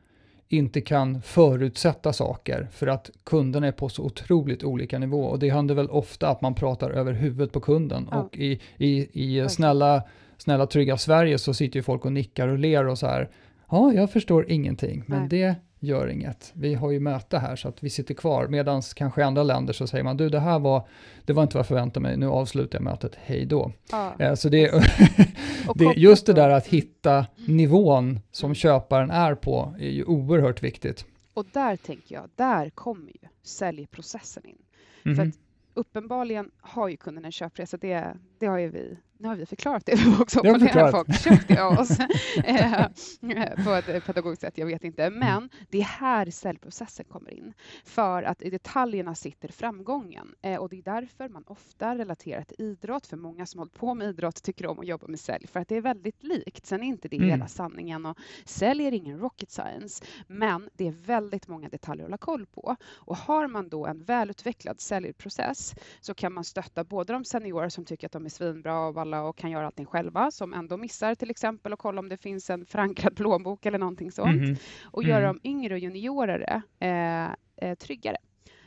inte 0.51 0.81
kan 0.81 1.23
förutsätta 1.23 2.13
saker 2.13 2.69
för 2.73 2.87
att 2.87 3.11
kunderna 3.25 3.67
är 3.67 3.73
på 3.73 3.89
så 3.89 4.03
otroligt 4.05 4.65
olika 4.65 4.99
nivå 4.99 5.25
och 5.25 5.39
det 5.39 5.51
händer 5.51 5.75
väl 5.75 5.91
ofta 5.91 6.29
att 6.29 6.41
man 6.41 6.55
pratar 6.55 6.91
över 6.91 7.13
huvudet 7.13 7.53
på 7.53 7.61
kunden 7.61 8.09
Ja. 8.11 8.19
och 8.23 8.37
i, 8.39 8.61
i, 8.77 9.09
i 9.13 9.49
snälla, 9.49 10.03
snälla 10.39 10.67
trygga 10.67 10.97
Sverige 10.97 11.39
så 11.39 11.55
sitter 11.55 11.79
ju 11.79 11.83
folk 11.83 12.05
och 12.05 12.13
nickar 12.13 12.49
och 12.49 12.59
ler 12.59 12.87
och 12.87 12.99
så 12.99 13.07
här 13.07 13.29
ja, 13.71 13.93
jag 13.93 14.11
förstår 14.13 14.51
ingenting, 14.51 15.05
men 15.07 15.19
Nej. 15.21 15.29
det 15.29 15.55
gör 15.81 16.09
inget. 16.09 16.51
Vi 16.55 16.75
har 16.75 16.91
ju 16.91 17.01
möte 17.01 17.38
här 17.38 17.57
så 17.57 17.69
att 17.69 17.83
vi 17.83 17.91
sitter 17.91 18.14
kvar 18.14 18.47
medan 18.49 18.83
kanske 18.97 19.21
i 19.21 19.25
andra 19.25 19.43
länder 19.43 19.73
så 19.73 19.87
säger 19.87 20.05
man 20.05 20.17
du 20.17 20.29
det 20.29 20.41
här 20.41 20.59
var, 20.59 20.88
det 21.25 21.33
var 21.33 21.43
inte 21.43 21.55
vad 21.57 21.61
jag 21.61 21.67
förväntade 21.67 22.01
mig, 22.03 22.17
nu 22.17 22.27
avslutar 22.27 22.79
jag 22.79 22.85
mötet, 22.85 23.12
hej 23.17 23.47
då. 23.47 23.73
Ja. 23.91 24.14
Eh, 24.19 24.35
Så 24.35 24.49
det, 24.49 24.71
det, 25.75 25.85
just 25.97 26.27
det 26.27 26.33
där 26.33 26.51
att 26.51 26.67
hitta 26.67 27.27
nivån 27.47 28.21
som 28.31 28.47
Mm. 28.49 28.55
köparen 28.55 29.11
är 29.11 29.35
på 29.35 29.75
är 29.81 29.88
ju 29.91 30.05
oerhört 30.05 30.62
viktigt. 30.62 31.05
Och 31.35 31.47
där 31.53 31.77
tänker 31.77 32.14
jag, 32.14 32.25
där 32.37 32.71
kommer 32.71 33.07
ju 33.09 33.29
säljprocessen 33.43 34.47
in. 34.47 34.59
För 35.03 35.11
Mhm. 35.11 35.29
att 35.29 35.35
uppenbarligen 35.75 36.51
har 36.61 36.88
ju 36.88 36.97
kunden 36.97 37.25
en 37.25 37.33
köpresa, 37.33 37.77
det, 37.77 38.05
det 38.38 38.47
har 38.47 38.59
ju 38.59 38.69
vi 38.71 38.97
nu 39.18 39.28
har 39.28 39.37
vi 39.37 39.46
förklarat 39.46 39.87
det 39.87 39.96
för 39.96 40.11
folk 40.11 40.31
som 40.31 40.40
opponerar 40.40 40.90
folk 40.92 41.50
av 41.59 41.78
oss 41.78 41.98
Eh, 42.44 43.64
på 43.64 43.70
ett 43.70 44.07
pedagogiskt 44.07 44.40
sätt, 44.40 44.59
jag 44.59 44.66
vet 44.66 44.85
inte. 44.85 45.04
Mm. 45.04 45.18
Men 45.18 45.50
det 45.70 45.78
är 45.78 45.83
här 45.85 46.31
säljprocessen 46.31 47.04
kommer 47.09 47.35
in. 47.35 47.52
För 47.85 48.22
att 48.22 48.42
i 48.42 48.50
detaljerna 48.50 49.14
sitter 49.14 49.48
framgången. 49.48 50.35
Eh, 50.42 50.57
Och 50.57 50.68
det 50.68 50.78
är 50.78 50.83
därför 50.83 51.28
man 51.28 51.44
ofta 51.46 51.98
relaterar 51.98 52.42
till 52.44 52.57
idrott, 52.66 53.07
för 53.07 53.16
många 53.16 53.46
som 53.46 53.59
hållit 53.59 53.74
på 53.74 53.94
med 53.94 54.09
idrott 54.09 54.42
tycker 54.42 54.66
om 54.66 54.78
att 54.78 54.87
jobba 54.87 55.07
med 55.07 55.20
sälj, 55.20 55.46
för 55.46 55.61
att 55.61 55.68
det 55.68 55.76
är 55.76 55.81
väldigt 55.81 56.22
likt. 56.22 56.66
Sen 56.66 56.83
är 56.83 56.87
inte 56.87 57.09
det 57.09 57.16
Mm. 57.16 57.31
hela 57.31 57.46
sanningen 57.48 58.07
och 58.07 58.18
sälj 58.44 58.85
är 58.87 58.92
ingen 58.92 59.18
rocket 59.18 59.50
science, 59.50 60.04
men 60.26 60.70
det 60.74 60.87
är 60.88 60.92
väldigt 60.92 61.48
många 61.48 61.68
detaljer 61.68 62.04
att 62.04 62.09
hålla 62.09 62.18
koll 62.18 62.46
på. 62.46 62.76
Och 62.87 63.16
har 63.16 63.46
man 63.46 63.68
då 63.68 63.87
en 63.87 64.04
välutvecklad 64.04 64.81
säljprocess 64.81 65.74
så 66.00 66.14
kan 66.14 66.33
man 66.33 66.44
stötta 66.44 66.85
både 66.85 67.12
de 67.12 67.24
seniorer 67.24 67.68
som 67.68 67.85
tycker 67.85 68.07
att 68.07 68.12
de 68.12 68.24
är 68.24 68.28
svinbra 68.31 68.74
av 68.78 68.98
alla 69.09 69.23
och 69.29 69.37
kan 69.37 69.51
göra 69.51 69.66
allting 69.66 69.87
själva, 69.87 70.31
som 70.31 70.55
ändå 70.55 70.77
missar 70.77 71.14
till 71.14 71.31
exempel 71.31 71.73
och 71.73 71.79
kolla 71.79 71.99
om 72.01 72.09
det 72.09 72.16
finns 72.16 72.51
en 72.51 72.66
förankrad 72.66 73.16
plånbok 73.16 73.66
eller 73.66 73.79
någonting 73.79 74.12
sånt 74.12 74.42
Mhm. 74.42 74.57
och 74.85 75.05
göra 75.05 75.25
Mm. 75.29 75.38
de 75.42 75.49
yngre 75.49 75.75
och 75.75 75.81
juniorare 75.81 76.62
eh, 76.81 77.25
eh, 77.57 77.75
tryggare. 77.79 78.16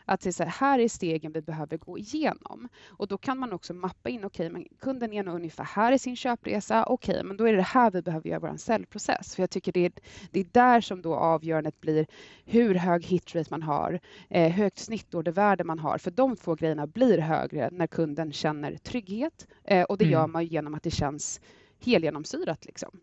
Att 0.06 0.22
det 0.22 0.30
är 0.30 0.32
så 0.32 0.44
här, 0.44 0.52
här 0.52 0.80
är 0.80 0.88
stegen 0.88 1.32
vi 1.32 1.42
behöver 1.42 1.78
gå 1.78 1.98
igenom. 1.98 2.70
Och 2.90 3.08
då 3.08 3.18
kan 3.18 3.38
man 3.38 3.54
också 3.54 3.74
mappa 3.74 4.10
in, 4.10 4.26
okej, 4.26 4.50
men 4.50 4.66
kunden 4.80 5.14
är 5.14 5.24
nog 5.24 5.36
ungefär 5.36 5.64
här 5.64 5.92
i 5.92 6.00
sin 6.00 6.16
köpresa, 6.16 6.86
okej, 6.86 7.24
men 7.24 7.38
då 7.38 7.48
är 7.48 7.54
det 7.54 7.62
här 7.62 7.92
vi 7.92 8.02
behöver 8.02 8.30
göra 8.30 8.40
vår 8.40 8.58
säljprocess. 8.58 9.36
För 9.36 9.44
jag 9.44 9.50
tycker 9.50 9.72
det 9.72 9.86
är, 9.86 9.92
det 10.32 10.40
är 10.40 10.46
där 10.52 10.82
som 10.82 11.02
då 11.02 11.16
avgörandet 11.16 11.82
blir 11.82 12.06
hur 12.46 12.76
hög 12.76 13.06
hitrate 13.06 13.48
man 13.52 13.62
har, 13.62 14.00
eh, 14.30 14.52
högt 14.52 14.80
snittordervärde 14.80 15.64
man 15.64 15.80
har, 15.80 15.98
för 15.98 16.12
de 16.12 16.36
två 16.36 16.56
grejerna 16.56 16.88
blir 16.88 17.18
högre 17.18 17.70
när 17.72 17.88
kunden 17.88 18.32
känner 18.32 18.78
trygghet 18.78 19.48
eh, 19.64 19.84
och 19.84 19.98
det 19.98 20.06
Mm. 20.06 20.14
gör 20.14 20.28
man 20.28 20.46
genom 20.46 20.74
att 20.74 20.84
det 20.84 20.92
känns 20.92 21.42
helgenomsyrat. 21.86 22.66
Liksom. 22.66 23.00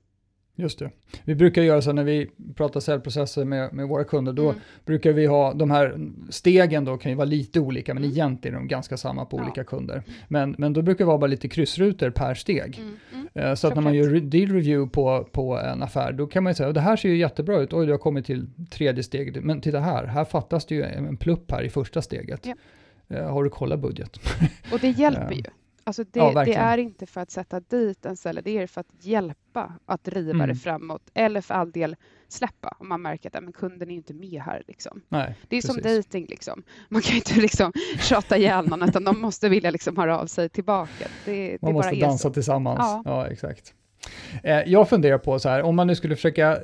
Just 0.61 0.79
det. 0.79 0.91
Vi 1.25 1.35
brukar 1.35 1.63
göra 1.63 1.83
så 1.83 1.93
när 1.93 2.05
vi 2.05 2.31
pratar 2.57 2.81
säljprocesser 2.81 3.45
med, 3.45 3.73
med 3.73 3.89
våra 3.89 4.05
kunder, 4.05 4.33
då 4.33 4.43
Mm. 4.49 4.61
brukar 4.85 5.13
vi 5.13 5.27
ha 5.27 5.55
de 5.55 5.71
här 5.71 5.99
stegen 6.31 6.85
då 6.85 6.97
kan 6.97 7.13
ju 7.13 7.17
vara 7.17 7.25
lite 7.25 7.61
olika, 7.61 7.95
men 7.95 8.03
Mm. 8.03 8.13
egentligen 8.15 8.55
är 8.57 8.61
de 8.61 8.69
ganska 8.69 8.97
samma 8.97 9.25
på 9.25 9.37
Ja. 9.39 9.43
olika 9.43 9.65
kunder. 9.65 10.03
Men, 10.29 10.55
men 10.59 10.73
då 10.73 10.83
brukar 10.83 10.99
det 10.99 11.07
vara 11.07 11.19
bara 11.19 11.27
lite 11.27 11.49
kryssrutor 11.49 12.11
per 12.11 12.35
steg. 12.35 12.79
Mm, 12.79 12.97
mm. 13.15 13.29
Eh, 13.35 13.55
Så 13.55 13.69
att 13.69 13.75
när 13.75 13.83
man 13.83 13.95
gör 13.95 14.21
deal 14.21 14.49
review 14.53 14.91
på, 14.93 15.29
på 15.33 15.59
en 15.59 15.83
affär, 15.83 16.13
då 16.13 16.27
kan 16.27 16.43
man 16.43 16.51
ju 16.51 16.55
säga, 16.55 16.73
det 16.73 16.81
här 16.81 16.97
ser 16.97 17.09
ju 17.09 17.17
jättebra 17.17 17.59
ut, 17.61 17.73
oj 17.73 17.87
du 17.87 17.93
har 17.93 17.99
kommit 17.99 18.27
till 18.27 18.47
tredje 18.71 19.03
steget, 19.03 19.45
men 19.45 19.61
titta 19.61 19.81
här, 19.81 20.05
här 20.07 20.25
fattas 20.25 20.67
det 20.67 20.75
ju 20.75 20.83
en 20.83 21.17
plupp 21.17 21.51
här 21.51 21.63
i 21.63 21.69
första 21.69 22.03
steget. 22.03 22.47
Ja. 22.47 22.55
Eh, 23.17 23.31
Har 23.33 23.45
du 23.45 23.51
kollat 23.51 23.81
budget? 23.81 24.17
Och 24.73 24.79
det 24.81 24.89
hjälper 24.91 25.23
Eh, 25.33 25.37
ju. 25.39 25.43
Alltså 25.89 26.05
det, 26.05 26.19
ja, 26.21 26.45
det 26.45 26.55
är 26.55 26.79
inte 26.79 27.07
för 27.07 27.21
att 27.21 27.31
sätta 27.31 27.61
dit 27.61 28.07
en 28.07 28.17
säljare, 28.17 28.43
det 28.45 28.59
är 28.59 28.67
för 28.67 28.81
att 28.81 28.87
hjälpa 29.01 29.73
att 29.87 30.05
driva 30.05 30.31
Mm. 30.35 30.49
det 30.49 30.55
framåt. 30.55 31.03
Eller 31.15 31.41
för 31.41 31.55
all 31.55 31.71
del 31.73 31.97
släppa 32.29 32.77
om 32.79 32.89
man 32.89 33.03
märker 33.03 33.29
att 33.29 33.35
"Ja, 33.35 33.41
men 33.41 33.53
kunden 33.53 33.91
är 33.91 33.95
inte 33.95 34.15
med 34.15 34.43
här. 34.43 34.63
Liksom. 34.69 35.01
Nej, 35.09 35.35
Det 35.49 35.57
är 35.57 35.63
som 35.63 35.77
precis. 35.77 36.07
dating 36.07 36.27
liksom. 36.29 36.63
Man 36.89 37.03
kan 37.03 37.17
inte 37.17 37.35
liksom 37.41 37.73
tjata 38.01 38.37
ihjäl 38.37 38.69
någon 38.69 38.83
utan 38.83 39.05
de 39.05 39.21
måste 39.21 39.49
vilja 39.49 39.71
liksom 39.71 39.97
höra 39.97 40.19
av 40.21 40.27
sig 40.27 40.49
tillbaka. 40.49 41.09
Det, 41.25 41.51
det 41.51 41.63
Man 41.63 41.73
bara 41.75 41.85
måste 41.87 42.01
dansa 42.01 42.29
så. 42.29 42.35
tillsammans. 42.35 42.79
Ja. 42.81 43.03
Ja, 43.05 43.27
exakt. 43.27 43.75
Eh, 44.43 44.63
jag 44.67 44.89
funderar 44.89 45.19
på 45.19 45.39
så 45.39 45.49
här, 45.49 45.63
om 45.63 45.77
man 45.77 45.87
nu 45.87 45.95
skulle 45.95 46.17
försöka 46.17 46.53
eh, 46.53 46.59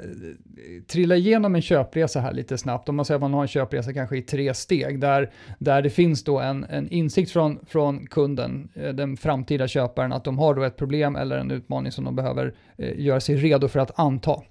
trilla 0.87 1.17
igenom 1.17 1.55
en 1.55 1.63
köpresa 1.63 2.21
här 2.21 2.33
lite 2.33 2.59
snabbt, 2.59 2.89
om 2.89 2.97
man 2.97 3.05
säger 3.05 3.17
att 3.17 3.21
man 3.21 3.35
har 3.35 3.43
en 3.43 3.49
köpresa 3.49 3.93
kanske 3.93 4.17
i 4.17 4.23
tre 4.23 4.55
steg, 4.55 5.01
där, 5.01 5.31
där 5.59 5.83
det 5.83 5.91
finns 5.91 6.25
då 6.25 6.39
en, 6.39 6.65
en 6.65 6.89
insikt 6.89 7.31
från, 7.31 7.59
från 7.67 8.07
kunden, 8.07 8.69
eh, 8.75 8.89
den 8.89 9.17
framtida 9.17 9.69
köparen, 9.69 10.13
att 10.13 10.25
de 10.25 10.39
har 10.39 10.55
då 10.55 10.63
ett 10.63 10.77
problem 10.77 11.17
eller 11.17 11.39
en 11.39 11.51
utmaning 11.51 11.93
som 11.93 12.05
de 12.05 12.17
behöver 12.17 12.55
göra 12.77 13.21
sig 13.21 13.37
redo 13.37 13.69
för 13.69 13.81
att 13.81 13.99
anta 13.99 14.43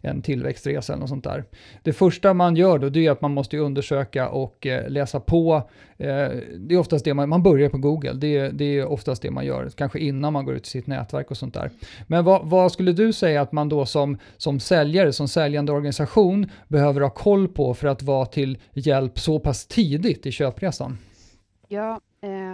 en 0.00 0.22
tillväxtresa 0.22 0.92
eller 0.92 1.00
något 1.00 1.08
sånt 1.08 1.24
där. 1.24 1.44
Det 1.82 1.92
första 1.92 2.34
man 2.34 2.56
gör 2.56 2.78
då, 2.78 2.88
det 2.88 3.06
är 3.06 3.10
att 3.10 3.20
man 3.20 3.34
måste 3.34 3.58
undersöka 3.58 4.28
och 4.28 4.66
eh, 4.66 4.88
läsa 4.88 5.20
på. 5.20 5.54
Eh, 5.96 6.28
det 6.56 6.74
är 6.74 6.76
oftast 6.76 7.04
det 7.04 7.14
man, 7.14 7.28
man 7.28 7.42
börjar 7.42 7.68
på 7.68 7.78
Google, 7.78 8.12
det 8.12 8.36
är, 8.36 8.52
det 8.52 8.64
är 8.64 8.86
oftast 8.86 9.22
det 9.22 9.30
man 9.30 9.46
gör, 9.46 9.70
kanske 9.70 9.98
innan 9.98 10.32
man 10.32 10.44
går 10.44 10.54
ut 10.54 10.66
i 10.66 10.70
sitt 10.70 10.86
nätverk 10.86 11.30
och 11.30 11.36
sånt 11.36 11.54
där. 11.54 11.70
Men 12.06 12.24
vad, 12.24 12.48
vad 12.48 12.72
skulle 12.72 12.92
du 12.92 13.12
säga 13.12 13.42
att 13.42 13.52
man 13.52 13.68
då 13.68 13.86
som, 13.86 14.18
som 14.36 14.60
säljare, 14.60 15.12
som 15.12 15.28
säljande 15.28 15.72
organisation 15.72 16.50
behöver 16.68 17.00
ha 17.00 17.10
koll 17.10 17.48
på 17.48 17.74
för 17.74 17.88
att 17.88 18.02
vara 18.02 18.26
till 18.26 18.58
hjälp 18.72 19.18
så 19.18 19.38
pass 19.38 19.66
tidigt 19.66 20.26
i 20.26 20.32
köpresan? 20.32 20.98
Ja, 21.68 22.00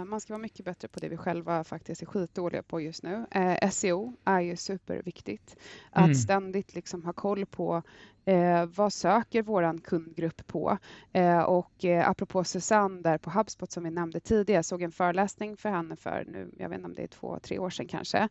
man 0.05 0.21
ska 0.21 0.33
vara 0.33 0.41
mycket 0.41 0.65
bättre 0.65 0.87
på 0.87 0.99
det 0.99 1.09
vi 1.09 1.17
själva 1.17 1.63
faktiskt 1.63 2.01
är 2.01 2.05
skitdåliga 2.05 2.63
på 2.63 2.81
just 2.81 3.03
nu. 3.03 3.25
Eh, 3.31 3.69
SEO 3.69 4.13
är 4.25 4.39
ju 4.39 4.55
superviktigt. 4.55 5.55
Att 5.91 6.03
Mm. 6.03 6.15
ständigt 6.15 6.75
liksom 6.75 7.03
ha 7.05 7.13
koll 7.13 7.45
på 7.45 7.83
eh, 8.29 8.65
vad 8.75 8.93
söker 8.93 9.43
våran 9.43 9.81
kundgrupp 9.81 10.47
på? 10.47 10.77
Eh, 11.13 11.39
och 11.39 11.85
eh, 11.85 12.09
apropå 12.09 12.43
Susanne 12.43 13.01
där 13.01 13.17
på 13.17 13.29
HubSpot 13.29 13.71
som 13.71 13.83
vi 13.83 13.89
nämnde 13.89 14.19
tidigare, 14.19 14.57
jag 14.57 14.65
såg 14.65 14.81
en 14.81 14.91
föreläsning 14.91 15.57
för 15.57 15.69
henne 15.69 15.95
för 15.95 16.25
nu, 16.27 16.51
jag 16.57 16.69
vet 16.69 16.75
inte 16.77 16.85
om 16.87 16.93
det 16.93 17.03
är 17.03 17.07
två, 17.07 17.39
tre 17.41 17.59
år 17.59 17.69
sedan 17.69 17.87
kanske. 17.87 18.27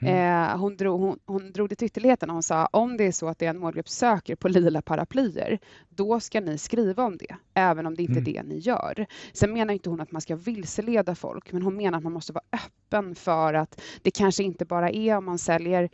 Mm. 0.00 0.50
Eh, 0.50 0.56
hon, 0.58 0.76
drog, 0.76 1.00
hon, 1.00 1.18
hon 1.26 1.52
drog 1.52 1.68
det 1.68 1.74
till 1.74 1.86
ytterligheten 1.86 2.30
och 2.30 2.34
hon 2.34 2.42
sa 2.42 2.66
om 2.66 2.96
det 2.96 3.04
är 3.04 3.12
så 3.12 3.28
att 3.28 3.38
det 3.38 3.46
är 3.46 3.50
en 3.50 3.58
målgrupp 3.58 3.88
söker 3.88 4.36
på 4.36 4.48
lila 4.48 4.82
paraplyer, 4.82 5.58
då 5.88 6.20
ska 6.20 6.40
ni 6.40 6.58
skriva 6.58 7.04
om 7.04 7.16
det, 7.16 7.36
även 7.54 7.86
om 7.86 7.94
det 7.94 8.02
inte 8.02 8.12
är 8.12 8.22
Mm. 8.22 8.32
det 8.32 8.42
ni 8.42 8.58
gör. 8.58 9.06
Sen 9.32 9.52
menar 9.52 9.74
inte 9.74 9.90
hon 9.90 10.00
att 10.00 10.12
man 10.12 10.20
ska 10.20 10.36
vilseleda 10.36 11.14
folk, 11.14 11.52
men 11.52 11.62
hon 11.62 11.76
menar 11.76 11.98
att 11.98 12.04
man 12.04 12.12
måste 12.12 12.32
vara 12.32 12.44
öppen 12.52 13.14
för 13.14 13.54
att 13.54 13.80
det 14.02 14.10
kanske 14.10 14.42
inte 14.42 14.64
bara 14.64 14.90
är 14.90 15.16
om 15.16 15.24
man 15.24 15.38
säljer 15.38 15.90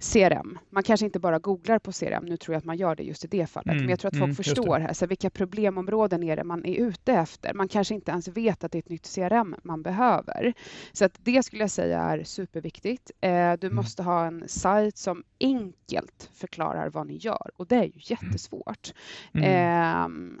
CRM. 0.00 0.58
Man 0.70 0.82
kanske 0.82 1.06
inte 1.06 1.18
bara 1.20 1.38
googlar 1.38 1.78
på 1.78 1.92
CRM, 1.92 2.24
nu 2.24 2.36
tror 2.36 2.54
jag 2.54 2.58
att 2.58 2.64
man 2.64 2.76
gör 2.76 2.96
det 2.96 3.02
just 3.02 3.24
i 3.24 3.28
det 3.28 3.46
fallet, 3.46 3.66
Mm, 3.72 3.82
men 3.82 3.90
jag 3.90 3.98
tror 4.00 4.08
att 4.08 4.14
folk 4.18 4.24
mm, 4.24 4.34
förstår 4.34 4.78
här, 4.78 4.92
så 4.92 5.06
vilka 5.06 5.30
problemområden 5.30 6.22
är 6.22 6.36
det 6.36 6.44
man 6.44 6.64
är 6.64 6.74
ute 6.74 7.12
efter? 7.12 7.54
Man 7.54 7.68
kanske 7.68 7.94
inte 7.94 8.10
ens 8.10 8.28
vet 8.28 8.64
att 8.64 8.72
det 8.72 8.78
är 8.78 8.82
ett 8.82 8.88
nytt 8.88 9.14
CRM 9.14 9.54
man 9.62 9.82
behöver. 9.82 10.54
Så 10.92 11.04
att 11.04 11.18
det 11.22 11.42
skulle 11.42 11.62
jag 11.62 11.70
säga 11.70 12.00
är 12.00 12.24
superviktigt. 12.24 13.10
Eh, 13.20 13.52
du 13.60 13.66
Mm. 13.66 13.76
måste 13.76 14.02
ha 14.02 14.26
en 14.26 14.44
sajt 14.48 14.96
som 14.98 15.22
enkelt 15.40 16.30
förklarar 16.34 16.88
vad 16.90 17.06
ni 17.06 17.16
gör 17.16 17.50
och 17.56 17.66
det 17.66 17.76
är 17.76 17.84
ju 17.84 17.92
jättesvårt. 17.96 18.92
Mm. 19.32 20.40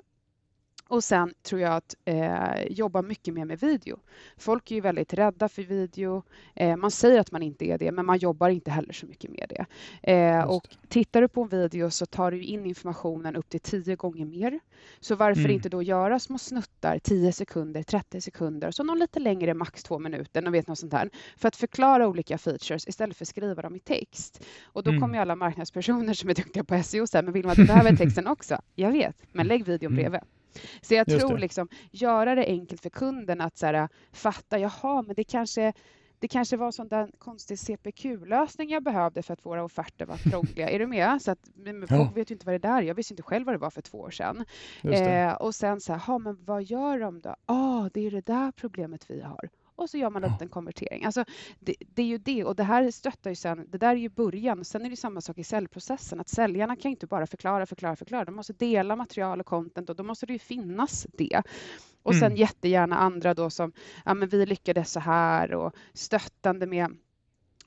Och 0.88 1.04
sen 1.04 1.34
tror 1.42 1.60
jag 1.60 1.72
att 1.72 1.94
eh, 2.04 2.62
jobba 2.70 3.02
mycket 3.02 3.34
mer 3.34 3.44
med 3.44 3.60
video. 3.60 3.98
Folk 4.36 4.70
är 4.70 4.74
ju 4.74 4.80
väldigt 4.80 5.14
rädda 5.14 5.48
för 5.48 5.62
video. 5.62 6.22
Eh, 6.54 6.76
man 6.76 6.90
säger 6.90 7.20
att 7.20 7.32
man 7.32 7.42
inte 7.42 7.64
är 7.64 7.78
det, 7.78 7.92
men 7.92 8.06
man 8.06 8.18
jobbar 8.18 8.48
inte 8.48 8.70
heller 8.70 8.92
så 8.92 9.06
mycket 9.06 9.30
med 9.30 9.46
det. 9.48 9.66
Eh, 10.12 10.42
och 10.44 10.68
tittar 10.88 11.20
du 11.22 11.28
på 11.28 11.42
en 11.42 11.48
video 11.48 11.90
så 11.90 12.06
tar 12.06 12.30
du 12.30 12.42
in 12.42 12.66
informationen 12.66 13.36
upp 13.36 13.48
till 13.48 13.60
tio 13.60 13.96
gånger 13.96 14.24
mer. 14.26 14.60
Så 15.00 15.14
varför 15.14 15.40
Mm. 15.40 15.52
inte 15.52 15.68
då 15.68 15.82
göra 15.82 16.18
små 16.18 16.38
snuttar, 16.38 16.98
10 16.98 17.32
sekunder, 17.32 17.82
30 17.82 18.20
sekunder, 18.20 18.70
så 18.70 18.82
någon 18.84 18.98
lite 18.98 19.20
längre, 19.20 19.54
max 19.54 19.82
två 19.82 19.98
minuter, 19.98 20.46
och 20.46 20.54
vet 20.54 20.66
något 20.66 20.78
sånt 20.78 20.92
här, 20.92 21.10
för 21.36 21.48
att 21.48 21.56
förklara 21.56 22.08
olika 22.08 22.38
features 22.38 22.88
istället 22.88 23.16
för 23.16 23.24
att 23.24 23.28
skriva 23.28 23.62
dem 23.62 23.76
i 23.76 23.80
text. 23.80 24.44
Och 24.64 24.82
då 24.82 24.90
Mm. 24.90 25.00
kommer 25.00 25.14
ju 25.14 25.20
alla 25.20 25.36
marknadspersoner 25.36 26.14
som 26.14 26.30
är 26.30 26.34
duktiga 26.34 26.64
på 26.64 26.82
SEO 26.82 27.06
säga, 27.06 27.22
men 27.22 27.32
Vilma, 27.32 27.54
du 27.54 27.64
behöver 27.66 27.96
texten 27.96 28.26
också. 28.26 28.60
Jag 28.74 28.92
vet, 28.92 29.16
men 29.32 29.46
lägg 29.46 29.64
videon 29.64 29.92
Mm. 29.98 30.20
Så 30.80 30.94
jag 30.94 31.08
Just 31.08 31.20
tror 31.20 31.34
det. 31.34 31.40
liksom, 31.40 31.68
göra 31.90 32.34
det 32.34 32.46
enkelt 32.46 32.80
för 32.80 32.90
kunden 32.90 33.40
att 33.40 33.58
så 33.58 33.66
här, 33.66 33.88
fatta, 34.12 34.58
jaha, 34.58 35.02
men 35.02 35.14
det 35.14 35.24
kanske 35.24 35.72
det 36.20 36.28
kanske 36.28 36.56
var 36.56 36.70
sån 36.70 36.88
där 36.88 37.10
konstig 37.18 37.58
CPQ-lösning 37.58 38.70
jag 38.70 38.82
behövde 38.82 39.22
för 39.22 39.32
att 39.32 39.46
våra 39.46 39.64
offerter 39.64 40.06
var 40.06 40.16
krångliga. 40.30 40.70
är 40.70 40.78
du 40.78 40.86
med? 40.86 41.22
Så 41.22 41.30
att, 41.30 41.50
men 41.54 41.88
folk 41.88 42.00
ja. 42.00 42.12
vet 42.14 42.30
ju 42.30 42.34
inte 42.34 42.46
vad 42.46 42.54
det 42.54 42.58
där 42.68 42.78
är. 42.78 42.82
Jag 42.82 42.94
visste 42.94 43.12
inte 43.12 43.22
själv 43.22 43.46
vad 43.46 43.54
det 43.54 43.58
var 43.58 43.70
för 43.70 43.82
två 43.82 43.98
år 43.98 44.10
sedan. 44.10 44.44
Eh, 44.82 45.32
och 45.32 45.54
sen 45.54 45.80
så 45.80 45.92
här, 45.92 46.18
men 46.18 46.44
vad 46.44 46.62
gör 46.62 46.98
de 46.98 47.20
då? 47.20 47.36
ah, 47.46 47.88
det 47.94 48.06
är 48.06 48.10
det 48.10 48.26
där 48.26 48.52
problemet 48.52 49.10
vi 49.10 49.20
har 49.20 49.48
och 49.78 49.90
så 49.90 49.98
gör 49.98 50.10
man 50.10 50.24
en 50.24 50.32
liten 50.32 50.48
konvertering. 50.48 51.04
Alltså, 51.04 51.24
det, 51.60 51.74
det, 51.94 52.02
är 52.02 52.06
ju 52.06 52.18
det 52.18 52.44
och 52.44 52.56
det 52.56 52.62
här 52.62 52.90
stöttar 52.90 53.30
ju 53.30 53.36
sen, 53.36 53.66
det 53.68 53.78
där 53.78 53.88
är 53.90 53.94
ju 53.94 54.08
början. 54.08 54.64
Sen 54.64 54.86
är 54.86 54.90
det 54.90 54.96
samma 54.96 55.20
sak 55.20 55.38
i 55.38 55.44
säljprocessen, 55.44 56.20
att 56.20 56.28
säljarna 56.28 56.76
kan 56.76 56.90
inte 56.90 57.06
bara 57.06 57.26
förklara, 57.26 57.66
förklara, 57.66 57.96
förklara. 57.96 58.24
De 58.24 58.34
måste 58.34 58.52
dela 58.52 58.96
material 58.96 59.40
och 59.40 59.46
content 59.46 59.90
och 59.90 59.96
då 59.96 60.02
måste 60.02 60.26
det 60.26 60.32
ju 60.32 60.38
finnas 60.38 61.06
det. 61.12 61.42
Och 62.02 62.14
sen 62.14 62.26
mm. 62.26 62.36
jättegärna 62.36 62.96
andra 62.96 63.34
då 63.34 63.50
som, 63.50 63.72
ja 64.04 64.14
men 64.14 64.28
vi 64.28 64.46
lyckades 64.46 64.92
så 64.92 65.00
här 65.00 65.54
och 65.54 65.74
stöttande 65.92 66.66
med 66.66 66.96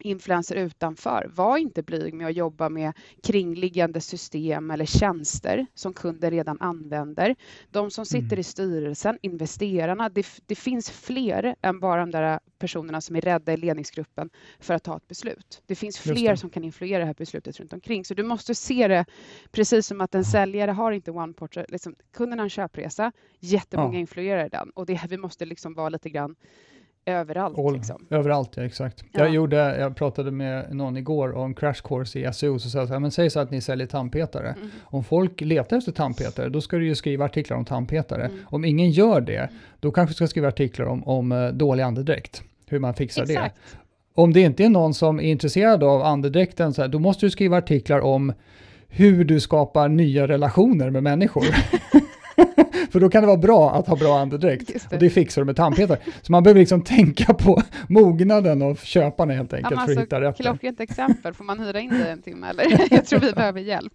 influenser 0.02 0.56
utanför. 0.56 1.32
Var 1.36 1.58
inte 1.58 1.84
blyg 1.84 2.14
med 2.14 2.28
att 2.28 2.36
jobba 2.36 2.70
med 2.70 2.94
kringliggande 3.24 4.02
system 4.02 4.72
eller 4.72 4.86
tjänster 4.86 5.66
som 5.74 5.94
kunder 5.94 6.32
redan 6.32 6.58
använder. 6.60 7.36
De 7.72 7.92
som 7.92 8.06
sitter 8.06 8.26
mm. 8.26 8.40
i 8.40 8.44
styrelsen, 8.44 9.18
investerarna, 9.22 10.10
det, 10.10 10.28
det, 10.46 10.56
finns 10.56 10.92
fler 10.92 11.56
än 11.62 11.80
bara 11.80 12.00
de 12.00 12.12
där 12.12 12.40
personerna 12.60 13.02
som 13.02 13.16
är 13.16 13.22
rädda 13.22 13.54
i 13.54 13.58
ledningsgruppen 13.58 14.30
för 14.60 14.74
att 14.74 14.84
ta 14.84 14.98
ett 14.98 15.08
beslut. 15.08 15.62
Det 15.66 15.76
finns 15.76 16.00
fler 16.00 16.32
det. 16.32 16.38
som 16.38 16.50
kan 16.50 16.64
influera 16.64 17.00
det 17.00 17.06
här 17.06 17.14
beslutet 17.14 17.60
runt 17.60 17.74
omkring. 17.74 18.06
Så 18.06 18.14
du 18.14 18.24
måste 18.24 18.56
se 18.56 18.88
det 18.88 19.06
precis 19.52 19.88
som 19.88 20.02
att 20.02 20.16
en 20.16 20.26
säljare 20.26 20.72
har 20.72 20.92
inte 20.92 21.12
one 21.12 21.34
port. 21.34 21.56
Liksom, 21.68 21.96
kunden 22.14 22.40
har 22.40 22.44
en 22.44 22.50
köpresa, 22.50 23.12
jättemånga 23.40 23.94
ja. 23.94 24.00
influerar 24.00 24.50
den 24.50 24.70
och 24.70 24.86
det, 24.86 25.02
vi 25.10 25.18
måste 25.18 25.46
liksom 25.46 25.74
vara 25.74 25.90
lite 25.90 26.10
grann 26.10 26.36
överallt. 27.06 27.60
All, 27.60 27.74
liksom. 27.74 28.06
Överallt, 28.10 28.50
ja 28.56 28.64
exakt. 28.64 29.04
Ja. 29.12 29.20
Jag, 29.20 29.30
gjorde, 29.34 29.80
jag 29.80 29.96
pratade 29.96 30.32
med 30.32 30.76
någon 30.76 30.98
igår 30.98 31.36
om 31.38 31.54
crash 31.54 31.82
course 31.84 32.20
i 32.20 32.34
SEO, 32.34 32.60
så 32.60 32.70
sa 32.70 32.86
jag 32.86 33.02
men 33.02 33.12
säg 33.12 33.30
så 33.30 33.40
att 33.40 33.52
ni 33.52 33.62
säljer 33.62 33.88
tandpetare. 33.88 34.50
Mm. 34.50 34.70
Om 34.84 35.04
folk 35.04 35.42
letar 35.42 35.78
efter 35.78 35.92
tandpetare, 35.92 36.50
då 36.50 36.62
ska 36.62 36.78
du 36.78 36.86
ju 36.86 36.96
skriva 36.96 37.26
artiklar 37.26 37.58
om 37.58 37.66
tandpetare. 37.66 38.26
Mm. 38.26 38.40
Om 38.46 38.66
ingen 38.66 38.92
gör 38.92 39.22
det, 39.22 39.50
då 39.80 39.92
kanske 39.92 40.12
du 40.12 40.16
ska 40.16 40.28
skriva 40.28 40.48
artiklar 40.48 40.86
om, 40.86 41.04
om 41.04 41.32
uh, 41.32 41.54
dålig 41.54 41.84
andedräkt, 41.84 42.44
hur 42.68 42.80
man 42.80 42.94
fixar 42.94 43.24
exakt. 43.24 43.56
det. 43.56 43.78
Om 44.14 44.34
det 44.34 44.42
inte 44.42 44.64
är 44.64 44.70
någon 44.70 44.94
som 44.94 45.20
är 45.20 45.24
intresserad 45.24 45.84
av 45.84 46.02
andedräkten, 46.02 46.74
så 46.74 46.82
här, 46.82 46.90
då 46.90 47.00
måste 47.00 47.26
du 47.26 47.30
skriva 47.30 47.58
artiklar 47.58 48.00
om 48.00 48.34
hur 48.88 49.24
du 49.24 49.40
skapar 49.40 49.90
nya 49.90 50.28
relationer 50.28 50.90
med 50.90 51.04
människor. 51.04 51.46
För 52.92 53.00
då 53.00 53.10
kan 53.10 53.24
det 53.24 53.28
vara 53.28 53.38
bra 53.38 53.72
att 53.72 53.88
ha 53.88 53.96
bra 53.96 54.20
andedräkt. 54.20 54.68
Det. 54.68 54.96
Och 54.96 55.00
det 55.00 55.10
fixar 55.10 55.42
du 55.42 55.46
med 55.46 55.56
tandpetare. 55.56 55.98
Så 56.22 56.32
man 56.32 56.44
behöver 56.44 56.60
liksom 56.60 56.82
tänka 56.82 57.34
på 57.34 57.62
mognaden 57.88 58.62
av 58.62 58.76
köparna 58.76 59.34
helt 59.34 59.54
enkelt 59.54 59.72
ja, 59.72 59.78
för 59.78 59.84
att 59.84 59.90
alltså, 59.90 60.02
hitta 60.02 60.22
rätt. 60.22 60.38
Klockrent 60.38 60.80
exempel, 60.80 61.34
får 61.34 61.44
man 61.44 61.60
hyra 61.60 61.80
in 61.80 61.90
dig 61.90 62.10
en 62.10 62.22
timme 62.22 62.48
eller? 62.50 62.88
Jag 62.94 63.06
tror 63.06 63.20
vi 63.20 63.32
behöver 63.36 63.62
hjälp. 63.62 63.94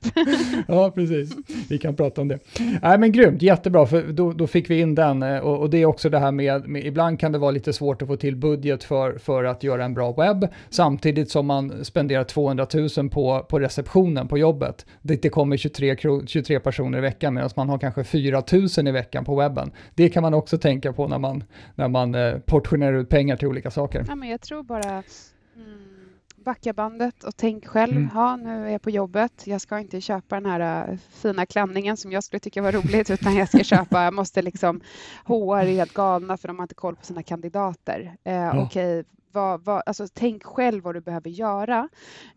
ja, 0.69 0.91
precis. 0.91 1.37
Vi 1.69 1.79
kan 1.79 1.97
prata 1.97 2.21
om 2.21 2.29
det. 2.29 2.39
Nej, 2.83 2.99
men 2.99 3.13
grymt, 3.13 3.43
jättebra, 3.43 3.87
för 3.87 4.03
då, 4.03 4.33
då 4.33 4.47
fick 4.47 4.71
vi 4.71 4.81
in 4.81 4.95
den. 4.95 5.23
Eh, 5.23 5.39
och, 5.39 5.61
och, 5.61 5.71
det 5.71 5.79
är 5.79 5.87
också 5.87 6.09
det 6.09 6.19
här 6.19 6.33
med, 6.33 6.69
med, 6.69 6.87
ibland 6.87 7.21
kan 7.21 7.33
det 7.33 7.39
vara 7.39 7.51
lite 7.51 7.73
svårt 7.73 8.03
att 8.03 8.09
få 8.09 8.17
till 8.17 8.37
budget 8.37 8.85
för, 8.85 9.19
för 9.19 9.45
att 9.45 9.63
göra 9.63 9.85
en 9.85 9.95
bra 9.95 10.13
webb, 10.13 10.49
samtidigt 10.71 11.31
som 11.31 11.47
man 11.47 11.85
spenderar 11.85 12.25
200 12.25 12.67
000 12.97 13.11
på, 13.11 13.47
på 13.49 13.59
receptionen 13.59 14.29
på 14.29 14.39
jobbet. 14.39 14.87
Det, 15.03 15.23
det 15.23 15.29
kommer 15.29 15.57
23, 15.57 15.97
23 16.27 16.61
personer 16.61 16.99
i 16.99 17.01
veckan, 17.01 17.35
medan 17.35 17.51
man 17.57 17.69
har 17.69 17.79
kanske 17.79 18.05
4 18.05 18.36
000 18.53 18.89
i 18.89 18.91
veckan 18.91 19.25
på 19.25 19.37
webben. 19.37 19.73
Det 19.95 20.09
kan 20.09 20.23
man 20.23 20.35
också 20.35 20.59
tänka 20.59 20.93
på 20.93 21.09
när 21.09 21.19
man, 21.19 21.45
när 21.75 21.89
man 21.89 22.15
eh, 22.15 22.39
portionerar 22.39 22.97
ut 22.97 23.09
pengar 23.09 23.37
till 23.37 23.49
olika 23.49 23.71
saker. 23.71 24.05
Ja, 24.09 24.15
men 24.15 24.29
jag 24.29 24.41
tror 24.41 24.63
bara 24.63 25.03
mm, 25.57 25.97
backa 26.37 26.73
bandet 26.73 27.25
och 27.25 27.37
tänk 27.37 27.67
själv, 27.67 27.97
mm. 27.97 28.11
ja 28.15 28.37
nu 28.37 28.67
är 28.67 28.71
jag 28.71 28.83
på 28.83 28.91
jobbet, 28.91 29.47
jag 29.47 29.61
ska 29.61 29.79
inte 29.79 30.01
köpa 30.01 30.41
den 30.41 30.47
här 30.51 30.91
uh, 30.91 30.99
fina 31.11 31.47
klänningen 31.47 31.97
som 31.97 32.13
jag 32.13 32.25
skulle 32.25 32.41
tycka 32.41 32.63
var 32.63 32.73
roligt, 32.73 33.11
utan 33.11 33.37
jag 33.37 33.49
ska 33.49 33.59
köpa, 33.59 34.05
jag 34.05 34.15
måste 34.15 34.43
liksom, 34.43 34.81
HR 35.25 35.57
är 35.57 35.65
helt 35.65 35.95
galna 35.95 36.37
för 36.37 36.49
de 36.49 36.59
har 36.59 36.65
inte 36.65 36.75
koll 36.75 36.97
på 36.97 37.05
sina 37.05 37.23
kandidater. 37.23 38.17
Eh, 38.25 38.35
ja. 38.35 38.63
Okej, 38.63 39.01
okay, 39.01 39.05
vad, 39.37 39.65
vad, 39.65 39.83
alltså, 39.87 40.07
tänk 40.15 40.45
själv 40.45 40.85
vad 40.85 40.95
du 40.95 41.01
behöver 41.01 41.31
göra 41.31 41.89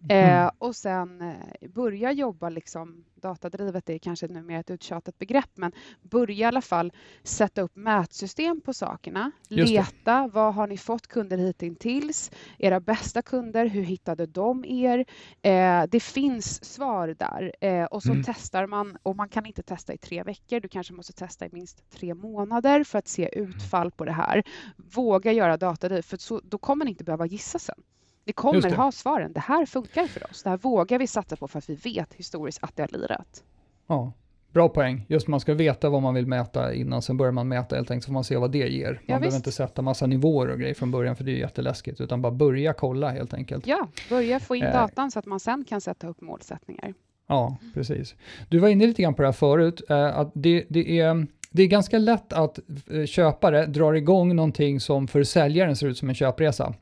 mm. 0.10 0.46
eh, 0.46 0.52
och 0.58 0.76
sen 0.76 1.22
eh, 1.22 1.70
börja 1.70 2.12
jobba 2.12 2.50
liksom 2.50 3.04
datadrivet 3.20 3.90
är 3.90 3.98
kanske 3.98 4.28
nu 4.28 4.42
mer 4.42 4.60
ett 4.60 4.70
uttjatat 4.70 5.20
begrepp, 5.20 5.50
men 5.56 5.72
börja 6.02 6.36
i 6.36 6.44
alla 6.44 6.62
fall 6.62 6.94
sätta 7.24 7.62
upp 7.62 7.76
mätsystem 7.76 8.62
på 8.62 8.74
sakerna. 8.74 9.32
Leta, 9.48 10.30
vad 10.34 10.54
har 10.54 10.68
ni 10.68 10.78
fått 10.78 11.08
kunder 11.08 11.38
hittills? 11.38 12.32
Era 12.58 12.80
bästa 12.80 13.22
kunder, 13.22 13.66
hur 13.66 13.82
hittade 13.82 14.26
de 14.26 14.66
er? 14.66 15.06
Eh, 15.42 15.84
det 15.90 16.00
finns 16.00 16.66
svar 16.66 17.16
där 17.20 17.56
eh, 17.62 17.84
och 17.84 18.04
så 18.04 18.12
mm. 18.12 18.24
testar 18.24 18.68
man 18.68 18.98
och 19.04 19.16
man 19.16 19.30
kan 19.30 19.46
inte 19.46 19.64
testa 19.64 19.94
i 19.94 19.98
tre 19.98 20.24
veckor. 20.24 20.60
Du 20.60 20.68
kanske 20.68 20.94
måste 20.94 21.14
testa 21.14 21.46
i 21.46 21.50
minst 21.52 21.90
tre 21.90 22.14
månader 22.14 22.84
för 22.84 23.00
att 23.00 23.08
se 23.08 23.40
utfall 23.40 23.92
på 23.92 24.06
det 24.06 24.12
här. 24.12 24.44
Våga 24.78 25.32
göra 25.32 25.58
datadriv, 25.58 26.02
för 26.02 26.18
så, 26.18 26.42
då 26.44 26.58
kommer 26.58 26.86
man 26.86 26.88
inte 26.88 27.04
behöva 27.04 27.26
gissa 27.26 27.60
sen. 27.60 27.84
Vi 28.30 28.34
kommer 28.34 28.76
ha 28.76 28.92
svaren. 28.92 29.34
Det 29.34 29.40
här 29.40 29.66
funkar 29.66 30.08
för 30.08 30.30
oss. 30.30 30.44
Det 30.44 30.50
här 30.50 30.58
vågar 30.58 31.00
vi 31.00 31.08
satsa 31.08 31.36
på 31.36 31.48
för 31.48 31.58
att 31.58 31.70
vi 31.70 31.76
vet 31.76 32.14
historiskt 32.14 32.60
att 32.62 32.76
det 32.76 32.84
har 32.84 33.00
lirat. 33.00 33.44
Ja, 33.88 34.14
bra 34.54 34.70
poäng. 34.70 35.06
Just 35.10 35.28
man 35.28 35.40
ska 35.40 35.54
veta 35.54 35.90
vad 35.90 36.02
man 36.02 36.14
vill 36.14 36.28
mäta 36.28 36.74
innan, 36.74 37.02
sen 37.02 37.18
börjar 37.18 37.32
man 37.32 37.48
mäta 37.48 37.76
helt 37.76 37.92
enkelt 37.92 38.04
så 38.04 38.08
får 38.08 38.14
man 38.14 38.24
se 38.24 38.38
vad 38.38 38.52
det 38.52 38.58
ger. 38.58 38.92
Man 38.92 39.00
ja, 39.06 39.20
behöver 39.20 39.38
inte 39.38 39.52
sätta 39.52 39.82
massa 39.82 40.08
nivåer 40.08 40.48
och 40.48 40.60
grejer 40.60 40.74
från 40.74 40.92
början 40.92 41.16
för 41.16 41.24
det 41.24 41.32
är 41.32 41.38
jätteläskigt, 41.38 42.02
utan 42.02 42.22
bara 42.22 42.32
börja 42.32 42.74
kolla 42.74 43.10
helt 43.10 43.34
enkelt. 43.34 43.68
Ja, 43.68 43.88
börja 44.10 44.40
få 44.40 44.56
in 44.56 44.64
eh. 44.64 44.74
datan 44.74 45.12
så 45.12 45.20
att 45.20 45.26
man 45.26 45.40
sen 45.40 45.66
kan 45.66 45.82
sätta 45.82 46.08
upp 46.08 46.22
målsättningar. 46.22 46.94
Ja, 47.28 47.58
precis. 47.74 48.16
Du 48.50 48.60
var 48.60 48.70
inne 48.70 48.88
lite 48.88 49.02
grann 49.02 49.14
på 49.14 49.22
det 49.22 49.28
här 49.28 49.34
förut, 49.34 49.82
eh, 49.90 50.18
att 50.18 50.32
det, 50.34 50.66
det 50.70 51.00
är 51.00 51.28
det 51.52 51.64
är 51.64 51.68
ganska 51.68 51.98
lätt 51.98 52.34
att 52.34 52.60
eh, 52.92 53.06
köpare 53.06 53.66
drar 53.66 53.94
igång 53.94 54.36
någonting 54.36 54.80
som 54.80 55.08
för 55.08 55.24
säljaren 55.24 55.76
ser 55.76 55.88
ut 55.88 55.98
som 55.98 56.10
en 56.10 56.16
köpresa. 56.16 56.74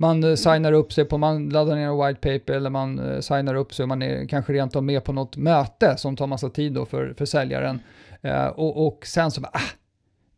Man 0.00 0.24
eh, 0.24 0.34
signar 0.34 0.72
upp 0.72 0.92
sig 0.92 1.04
på, 1.04 1.18
man 1.18 1.48
laddar 1.48 1.76
ner 1.76 1.88
en 1.88 2.06
white 2.06 2.20
paper 2.20 2.52
eller 2.52 2.70
man 2.70 2.98
eh, 2.98 3.20
signar 3.20 3.54
upp 3.54 3.74
sig 3.74 3.82
och 3.82 3.88
man 3.88 4.02
är 4.02 4.28
kanske 4.28 4.52
rent 4.52 4.76
av 4.76 4.84
med 4.84 5.04
på 5.04 5.12
något 5.12 5.36
möte 5.36 5.96
som 5.96 6.16
tar 6.16 6.26
massa 6.26 6.48
tid 6.48 6.72
då 6.72 6.86
för, 6.86 7.14
för 7.18 7.24
säljaren. 7.24 7.80
Eh, 8.22 8.46
och, 8.46 8.86
och 8.86 9.06
sen 9.06 9.30
så 9.30 9.40
bara, 9.40 9.50
ah, 9.52 9.70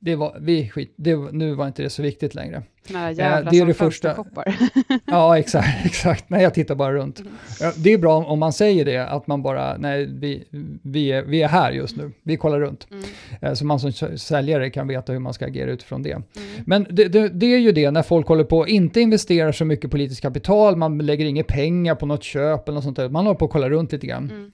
det 0.05 0.17
var, 0.17 0.37
vi 0.41 0.69
skit, 0.69 0.95
det, 0.97 1.17
nu 1.17 1.55
var 1.55 1.67
inte 1.67 1.83
det 1.83 1.91
så 1.91 2.03
viktigt 2.03 2.35
längre. 2.35 2.63
Några 2.91 3.11
eh, 3.11 3.19
jävla 3.19 3.51
det 3.51 3.59
är 3.59 3.67
det 3.67 3.75
första. 3.75 4.25
ja, 5.07 5.39
exakt, 5.39 5.69
exakt. 5.85 6.31
Nej, 6.31 6.43
jag 6.43 6.55
tittar 6.55 6.75
bara 6.75 6.93
runt. 6.93 7.21
Mm. 7.21 7.33
Det 7.77 7.93
är 7.93 7.99
bra 7.99 8.25
om 8.25 8.39
man 8.39 8.53
säger 8.53 8.85
det, 8.85 9.09
att 9.09 9.27
man 9.27 9.43
bara, 9.43 9.77
nej, 9.77 10.07
vi, 10.07 10.45
vi, 10.83 11.13
är, 11.13 11.23
vi 11.23 11.43
är 11.43 11.49
här 11.49 11.73
just 11.73 11.97
nu, 11.97 12.13
vi 12.23 12.37
kollar 12.37 12.61
runt. 12.61 12.87
Mm. 12.91 13.05
Eh, 13.41 13.55
så 13.55 13.65
man 13.65 13.81
som 13.81 14.19
säljare 14.19 14.71
kan 14.71 14.89
veta 14.89 15.13
hur 15.13 15.21
man 15.21 15.35
ska 15.35 15.47
agera 15.47 15.71
utifrån 15.71 16.03
det. 16.03 16.13
Mm. 16.13 16.25
Men 16.67 16.87
det, 16.91 17.09
det, 17.09 17.29
det, 17.29 17.47
är 17.47 17.59
ju 17.59 17.73
det 17.73 17.91
när 17.91 18.03
folk 18.03 18.27
håller 18.27 18.45
på, 18.45 18.69
inte 18.69 19.01
investerar 19.01 19.53
så 19.53 19.65
mycket 19.65 19.91
politiskt 19.91 20.23
kapital, 20.23 20.77
man 20.77 20.99
lägger 20.99 21.25
inga 21.25 21.45
pengar 21.45 21.95
på 21.95 22.07
något 22.07 22.23
köp 22.23 22.69
eller 22.69 22.75
något 22.75 22.85
sånt 22.85 22.97
där, 22.97 23.09
man 23.09 23.27
håller 23.27 23.39
på 23.39 23.45
att 23.45 23.51
kolla 23.51 23.71
runt 23.71 23.93
lite 23.93 24.07
grann. 24.07 24.53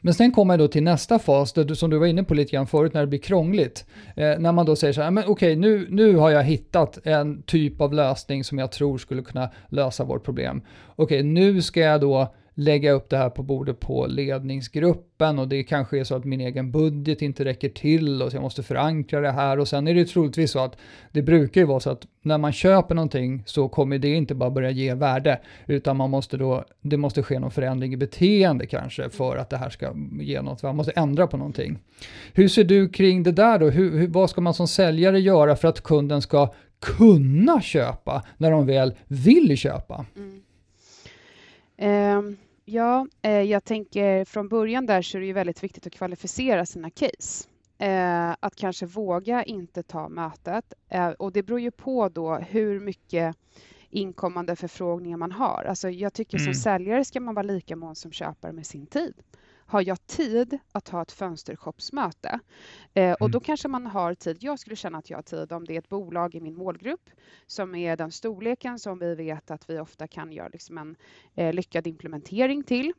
Men 0.00 0.14
sen 0.14 0.32
kommer 0.32 0.54
jag 0.54 0.58
då 0.58 0.68
till 0.68 0.82
nästa 0.82 1.18
fas, 1.18 1.52
där 1.52 1.64
du, 1.64 1.76
som 1.76 1.90
du 1.90 1.98
var 1.98 2.06
inne 2.06 2.24
på 2.24 2.34
lite 2.34 2.52
grann 2.52 2.66
förut, 2.66 2.94
när 2.94 3.00
det 3.00 3.06
blir 3.06 3.18
krångligt. 3.18 3.86
Eh, 4.16 4.38
när 4.38 4.52
man 4.52 4.66
då 4.66 4.76
säger 4.76 4.92
så 4.92 5.02
här, 5.02 5.10
men 5.10 5.24
okej, 5.26 5.56
nu, 5.56 5.86
nu 5.90 6.16
har 6.16 6.30
jag 6.30 6.42
hittat 6.42 6.98
en 7.04 7.42
typ 7.42 7.80
av 7.80 7.94
lösning 7.94 8.44
som 8.44 8.58
jag 8.58 8.72
tror 8.72 8.98
skulle 8.98 9.22
kunna 9.22 9.50
lösa 9.68 10.04
vårt 10.04 10.24
problem. 10.24 10.62
Okej, 10.96 11.22
nu 11.22 11.62
ska 11.62 11.80
jag 11.80 12.00
då 12.00 12.34
lägga 12.58 12.92
upp 12.92 13.10
det 13.10 13.16
här 13.16 13.30
på 13.30 13.42
bordet 13.42 13.80
på 13.80 14.06
ledningsgruppen 14.06 15.38
och 15.38 15.48
det 15.48 15.62
kanske 15.62 16.00
är 16.00 16.04
så 16.04 16.14
att 16.14 16.24
min 16.24 16.40
egen 16.40 16.72
budget 16.72 17.22
inte 17.22 17.44
räcker 17.44 17.68
till 17.68 18.22
och 18.22 18.30
så 18.30 18.36
jag 18.36 18.42
måste 18.42 18.62
förankra 18.62 19.20
det 19.20 19.30
här 19.30 19.58
och 19.58 19.68
sen 19.68 19.88
är 19.88 19.94
det 19.94 20.04
troligtvis 20.04 20.50
så 20.50 20.58
att 20.58 20.76
det 21.12 21.22
brukar 21.22 21.60
ju 21.60 21.66
vara 21.66 21.80
så 21.80 21.90
att 21.90 22.06
när 22.22 22.38
man 22.38 22.52
köper 22.52 22.94
någonting 22.94 23.42
så 23.46 23.68
kommer 23.68 23.98
det 23.98 24.08
inte 24.08 24.34
bara 24.34 24.50
börja 24.50 24.70
ge 24.70 24.94
värde 24.94 25.40
utan 25.66 25.96
man 25.96 26.10
måste 26.10 26.36
då, 26.36 26.64
det 26.80 26.96
måste 26.96 27.22
ske 27.22 27.38
någon 27.38 27.50
förändring 27.50 27.92
i 27.92 27.96
beteende 27.96 28.66
kanske 28.66 29.10
för 29.10 29.36
att 29.36 29.50
det 29.50 29.56
här 29.56 29.70
ska 29.70 29.92
ge 30.20 30.42
något, 30.42 30.62
man 30.62 30.76
måste 30.76 30.92
ändra 30.92 31.26
på 31.26 31.36
någonting. 31.36 31.78
Hur 32.32 32.48
ser 32.48 32.64
du 32.64 32.88
kring 32.88 33.22
det 33.22 33.32
där 33.32 33.58
då? 33.58 33.70
Hur, 33.70 33.98
hur, 33.98 34.08
vad 34.08 34.30
ska 34.30 34.40
man 34.40 34.54
som 34.54 34.68
säljare 34.68 35.20
göra 35.20 35.56
för 35.56 35.68
att 35.68 35.80
kunden 35.80 36.22
ska 36.22 36.52
kunna 36.80 37.60
köpa 37.60 38.24
när 38.36 38.50
de 38.50 38.66
väl 38.66 38.94
vill 39.06 39.56
köpa? 39.56 40.06
Mm. 40.16 40.42
Um 42.18 42.36
Ja, 42.70 43.06
eh, 43.22 43.42
jag 43.42 43.64
tänker 43.64 44.24
från 44.24 44.48
början 44.48 44.86
där 44.86 45.02
så 45.02 45.18
är 45.18 45.20
det 45.20 45.26
ju 45.26 45.32
väldigt 45.32 45.64
viktigt 45.64 45.86
att 45.86 45.92
kvalificera 45.92 46.66
sina 46.66 46.90
case. 46.90 47.48
Eh, 47.78 48.30
att 48.40 48.56
kanske 48.56 48.86
våga 48.86 49.44
inte 49.44 49.82
ta 49.82 50.08
mötet. 50.08 50.72
Eh, 50.88 51.08
och 51.08 51.32
det 51.32 51.42
beror 51.42 51.60
ju 51.60 51.70
på 51.70 52.08
då 52.08 52.34
hur 52.34 52.80
mycket 52.80 53.36
inkommande 53.90 54.56
förfrågningar 54.56 55.16
man 55.16 55.32
har. 55.32 55.64
Alltså 55.68 55.90
jag 55.90 56.12
tycker 56.12 56.38
mm. 56.38 56.44
som 56.44 56.62
säljare 56.62 57.04
ska 57.04 57.20
man 57.20 57.34
vara 57.34 57.42
lika 57.42 57.76
mån 57.76 57.96
som 57.96 58.12
köpare 58.12 58.52
med 58.52 58.66
sin 58.66 58.86
tid. 58.86 59.14
Har 59.68 59.82
jag 59.88 60.06
tid 60.06 60.58
att 60.72 60.88
ha 60.88 61.02
ett 61.02 61.12
fönstershopsmöte? 61.12 62.40
Eh, 62.94 63.12
och 63.12 63.30
då 63.30 63.38
mm. 63.38 63.44
kanske 63.44 63.68
man 63.68 63.86
har 63.86 64.14
tid. 64.14 64.36
Jag 64.40 64.58
skulle 64.58 64.76
känna 64.76 64.98
att 64.98 65.10
jag 65.10 65.18
har 65.18 65.22
tid 65.22 65.52
om 65.52 65.64
det 65.64 65.74
är 65.74 65.78
ett 65.78 65.88
bolag 65.88 66.34
i 66.34 66.40
min 66.40 66.54
målgrupp 66.54 67.10
som 67.46 67.74
är 67.74 67.96
den 67.96 68.12
storleken 68.12 68.78
som 68.78 68.98
vi 68.98 69.14
vet 69.14 69.50
att 69.50 69.70
vi 69.70 69.78
ofta 69.78 70.06
kan 70.06 70.32
göra 70.32 70.48
liksom 70.48 70.78
en 70.78 70.96
eh, 71.34 71.52
lyckad 71.52 71.86
implementering 71.86 72.62
till. 72.62 72.92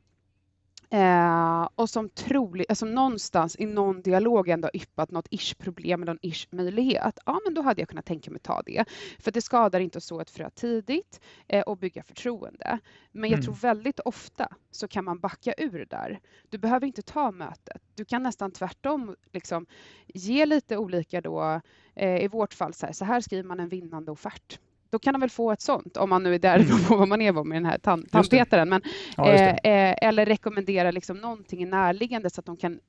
Eh, 0.91 1.69
och 1.75 1.89
som 1.89 2.09
troligt, 2.09 2.69
alltså 2.69 2.85
någonstans 2.85 3.55
i 3.59 3.65
någon 3.65 4.01
dialog 4.01 4.49
ändå 4.49 4.69
yppat 4.73 5.11
något 5.11 5.27
ish-problem 5.31 6.01
eller 6.01 6.13
någon 6.13 6.19
ish-möjlighet. 6.21 7.19
Ja, 7.25 7.39
men 7.45 7.53
då 7.53 7.61
hade 7.61 7.81
jag 7.81 7.89
kunnat 7.89 8.05
tänka 8.05 8.31
mig 8.31 8.39
ta 8.39 8.61
det. 8.61 8.85
För 9.19 9.31
det 9.31 9.41
skadar 9.41 9.79
inte 9.79 9.97
att 9.97 10.03
så 10.03 10.21
ett 10.21 10.29
frö 10.29 10.49
tidigt 10.49 11.21
eh, 11.47 11.61
och 11.61 11.77
bygga 11.77 12.03
förtroende. 12.03 12.79
Men 13.11 13.29
jag 13.29 13.37
mm. 13.37 13.45
tror 13.45 13.55
väldigt 13.55 13.99
ofta 13.99 14.47
så 14.71 14.87
kan 14.87 15.05
man 15.05 15.19
backa 15.19 15.53
ur 15.57 15.85
där. 15.89 16.19
Du 16.49 16.57
behöver 16.57 16.87
inte 16.87 17.01
ta 17.01 17.31
mötet. 17.31 17.81
Du 17.95 18.05
kan 18.05 18.23
nästan 18.23 18.51
tvärtom 18.51 19.15
liksom, 19.31 19.65
ge 20.07 20.45
lite 20.45 20.77
olika 20.77 21.21
då, 21.21 21.61
eh, 21.95 22.23
i 22.23 22.27
vårt 22.27 22.53
fall 22.53 22.73
så 22.73 22.85
här, 22.85 22.93
så 22.93 23.05
här 23.05 23.21
skriver 23.21 23.43
man 23.43 23.59
en 23.59 23.69
vinnande 23.69 24.11
offert 24.11 24.59
då 24.89 24.99
kan 24.99 25.13
de 25.13 25.19
väl 25.19 25.29
få 25.29 25.51
ett 25.51 25.61
sånt, 25.61 25.97
om 25.97 26.09
man 26.09 26.23
nu 26.23 26.35
är 26.35 26.39
där 26.39 26.59
mm. 26.59 26.83
på 26.87 26.95
vad 26.95 27.07
man 27.07 27.21
är 27.21 27.31
med 27.31 27.57
den 27.57 27.65
här 27.65 27.77
tand, 27.77 28.11
tandpetaren. 28.11 28.69
Men, 28.69 28.81
ja, 29.17 29.31
eh, 29.31 29.49
eh, 29.49 29.95
eller 30.01 30.25
rekommendera 30.25 30.91
liksom 30.91 31.17
någonting 31.17 31.69
närliggande 31.69 32.29
så 32.29 32.39
att 32.39 32.45
de 32.45 32.57
kan 32.57 32.79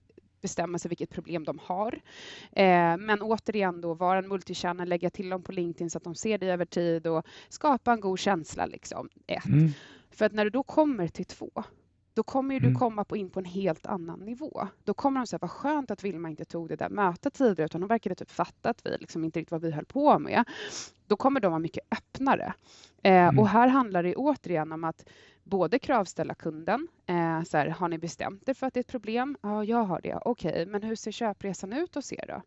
bestämma 0.41 0.79
sig 0.79 0.89
vilket 0.89 1.11
problem 1.11 1.45
de 1.45 1.59
har. 1.63 2.01
Eh, 2.53 2.97
men 2.97 3.23
återigen 3.23 3.81
då, 3.81 3.95
vara 3.95 4.19
en 4.19 4.29
multichannel, 4.29 4.89
lägga 4.89 5.11
till 5.11 5.29
dem 5.29 5.43
på 5.43 5.53
LinkedIn 5.53 5.91
så 5.91 5.99
att 5.99 6.05
de 6.05 6.15
ser 6.15 6.39
det 6.39 6.47
över 6.47 6.65
tid 6.65 7.07
och 7.07 7.27
skapa 7.49 7.93
en 7.93 8.01
god 8.01 8.19
känsla. 8.19 8.67
Liksom. 8.67 9.09
Ett. 9.27 9.47
Mm. 9.47 9.71
För 10.11 10.25
att 10.25 10.33
när 10.33 10.45
du 10.45 10.51
då 10.51 10.63
kommer 10.63 11.09
till 11.09 11.25
två, 11.25 11.51
då 12.15 12.23
kommer 12.23 12.55
ju 12.55 12.61
du 12.61 12.67
mm. 12.67 12.79
komma 12.79 13.05
på 13.05 13.17
in 13.17 13.31
på 13.31 13.41
en 13.41 13.45
helt 13.45 13.87
annan 13.87 14.21
nivå. 14.21 14.69
Då 14.85 14.95
kommer 14.95 15.21
de 15.21 15.27
säga, 15.27 15.39
vad 15.43 15.51
skönt 15.51 15.91
att 15.91 16.05
Vilma 16.05 16.31
inte 16.31 16.45
tog 16.45 16.69
det 16.69 16.77
där 16.77 16.89
mötet 16.89 17.35
tidigare, 17.35 17.65
utan 17.65 17.81
de 17.81 17.87
verkade 17.87 18.15
typ 18.15 18.31
fatta 18.31 18.71
att 18.71 18.87
vi 18.87 18.97
liksom 19.01 19.25
inte 19.25 19.41
riktigt 19.41 19.53
vad 19.53 19.63
vi 19.63 19.71
höll 19.71 19.85
på 19.85 20.19
med. 20.19 20.45
Då 21.07 21.17
kommer 21.17 21.41
de 21.41 21.53
vara 21.53 21.59
mycket 21.59 21.85
öppnare. 21.91 22.55
Eh, 23.03 23.13
mm. 23.13 23.39
Och 23.39 23.49
här 23.49 23.69
handlar 23.69 24.03
det 24.03 24.15
återigen 24.15 24.73
om 24.73 24.85
att 24.85 25.09
både 25.45 25.79
kravställa 25.79 26.35
kunden. 26.35 26.89
Eh, 27.07 27.43
så 27.43 27.57
här, 27.57 27.67
har 27.67 27.89
ni 27.89 27.99
bestämt 27.99 28.49
er 28.49 28.55
för 28.55 28.67
att 28.67 28.75
det 28.75 28.79
är 28.79 28.83
ett 28.83 28.91
problem? 28.91 29.37
Ja, 29.43 29.65
jag 29.65 29.85
har 29.85 30.01
det. 30.01 30.19
Okej, 30.25 30.51
okay, 30.51 30.67
men 30.67 30.83
hur 30.83 30.97
ser 30.97 31.13
köpresan 31.13 31.73
ut 31.73 31.95
hos 31.95 32.13
er 32.13 32.25
då? 32.29 32.43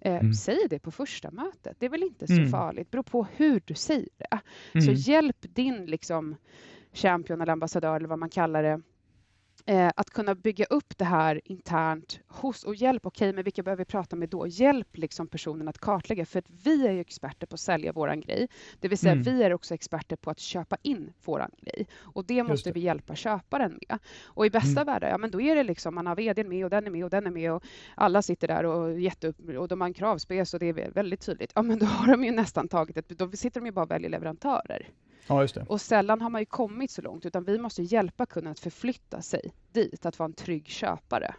Eh, 0.00 0.20
mm. 0.20 0.34
Säg 0.34 0.58
det 0.70 0.78
på 0.78 0.90
första 0.90 1.30
mötet. 1.30 1.76
Det 1.78 1.86
är 1.86 1.90
väl 1.90 2.02
inte 2.02 2.26
så 2.26 2.32
mm. 2.32 2.50
farligt. 2.50 2.90
Beror 2.90 3.02
på 3.02 3.26
hur 3.36 3.62
du 3.64 3.74
säger 3.74 4.08
det. 4.16 4.40
Så 4.72 4.90
mm. 4.90 4.94
hjälp 4.94 5.36
din 5.40 5.86
liksom, 5.86 6.36
champion 6.92 7.40
eller 7.40 7.52
ambassadör 7.52 7.96
eller 7.96 8.08
vad 8.08 8.18
man 8.18 8.30
kallar 8.30 8.62
det 8.62 8.80
Eh, 9.68 9.90
att 9.96 10.10
kunna 10.10 10.34
bygga 10.34 10.64
upp 10.64 10.98
det 10.98 11.04
här 11.04 11.40
internt 11.44 12.20
hos 12.26 12.64
och 12.64 12.74
hjälp, 12.74 13.06
okej, 13.06 13.28
okay, 13.28 13.34
men 13.34 13.44
vilka 13.44 13.62
behöver 13.62 13.84
vi 13.84 13.84
prata 13.84 14.16
med 14.16 14.28
då? 14.28 14.46
Hjälp 14.46 14.96
liksom 14.96 15.26
personen 15.26 15.68
att 15.68 15.78
kartlägga, 15.78 16.26
för 16.26 16.38
att 16.38 16.50
vi 16.64 16.86
är 16.86 16.92
ju 16.92 17.00
experter 17.00 17.46
på 17.46 17.54
att 17.54 17.60
sälja 17.60 17.92
våran 17.92 18.20
grej. 18.20 18.48
Det 18.80 18.88
vill 18.88 18.98
säga, 18.98 19.12
mm. 19.12 19.24
vi 19.24 19.42
är 19.42 19.52
också 19.52 19.74
experter 19.74 20.16
på 20.16 20.30
att 20.30 20.38
köpa 20.38 20.76
in 20.82 21.12
våran 21.24 21.50
grej 21.60 21.86
och 21.98 22.24
det 22.24 22.42
måste 22.42 22.70
det. 22.70 22.74
vi 22.74 22.80
hjälpa 22.80 23.14
köparen 23.14 23.78
med. 23.88 23.98
Och 24.24 24.46
i 24.46 24.50
bästa 24.50 24.80
mm. 24.80 24.86
världar, 24.86 25.08
ja, 25.08 25.18
men 25.18 25.30
då 25.30 25.40
är 25.40 25.56
det 25.56 25.64
liksom 25.64 25.94
man 25.94 26.06
har 26.06 26.16
vdn 26.16 26.48
med 26.48 26.64
och 26.64 26.70
den 26.70 26.86
är 26.86 26.90
med 26.90 27.04
och 27.04 27.10
den 27.10 27.26
är 27.26 27.30
med 27.30 27.52
och 27.52 27.64
alla 27.94 28.22
sitter 28.22 28.48
där 28.48 28.64
och 28.64 29.00
jätte 29.00 29.32
och 29.58 29.68
de 29.68 29.80
har 29.80 29.88
en 29.88 29.94
kravspec 29.94 30.54
och 30.54 30.60
det 30.60 30.66
är 30.66 30.90
väldigt 30.90 31.20
tydligt. 31.20 31.52
Ja, 31.54 31.62
men 31.62 31.78
då 31.78 31.86
har 31.86 32.06
de 32.06 32.24
ju 32.24 32.30
nästan 32.30 32.68
tagit 32.68 32.96
ett, 32.96 33.08
då 33.08 33.30
sitter 33.32 33.60
de 33.60 33.66
ju 33.66 33.72
bara 33.72 33.84
och 33.84 33.90
väljer 33.90 34.10
leverantörer. 34.10 34.88
Ja. 35.28 35.46
Och 35.66 35.80
sällan 35.80 36.20
har 36.20 36.30
man 36.30 36.40
ju 36.40 36.46
kommit 36.46 36.90
så 36.90 37.02
långt, 37.02 37.26
utan 37.26 37.44
vi 37.44 37.58
måste 37.58 37.82
hjälpa 37.82 38.26
kunden 38.26 38.52
att 38.52 38.60
förflytta 38.60 39.22
sig 39.22 39.52
dit, 39.72 40.06
att 40.06 40.18
vara 40.18 40.26
en 40.26 40.32
trygg 40.32 40.66
köpare. 40.66 41.34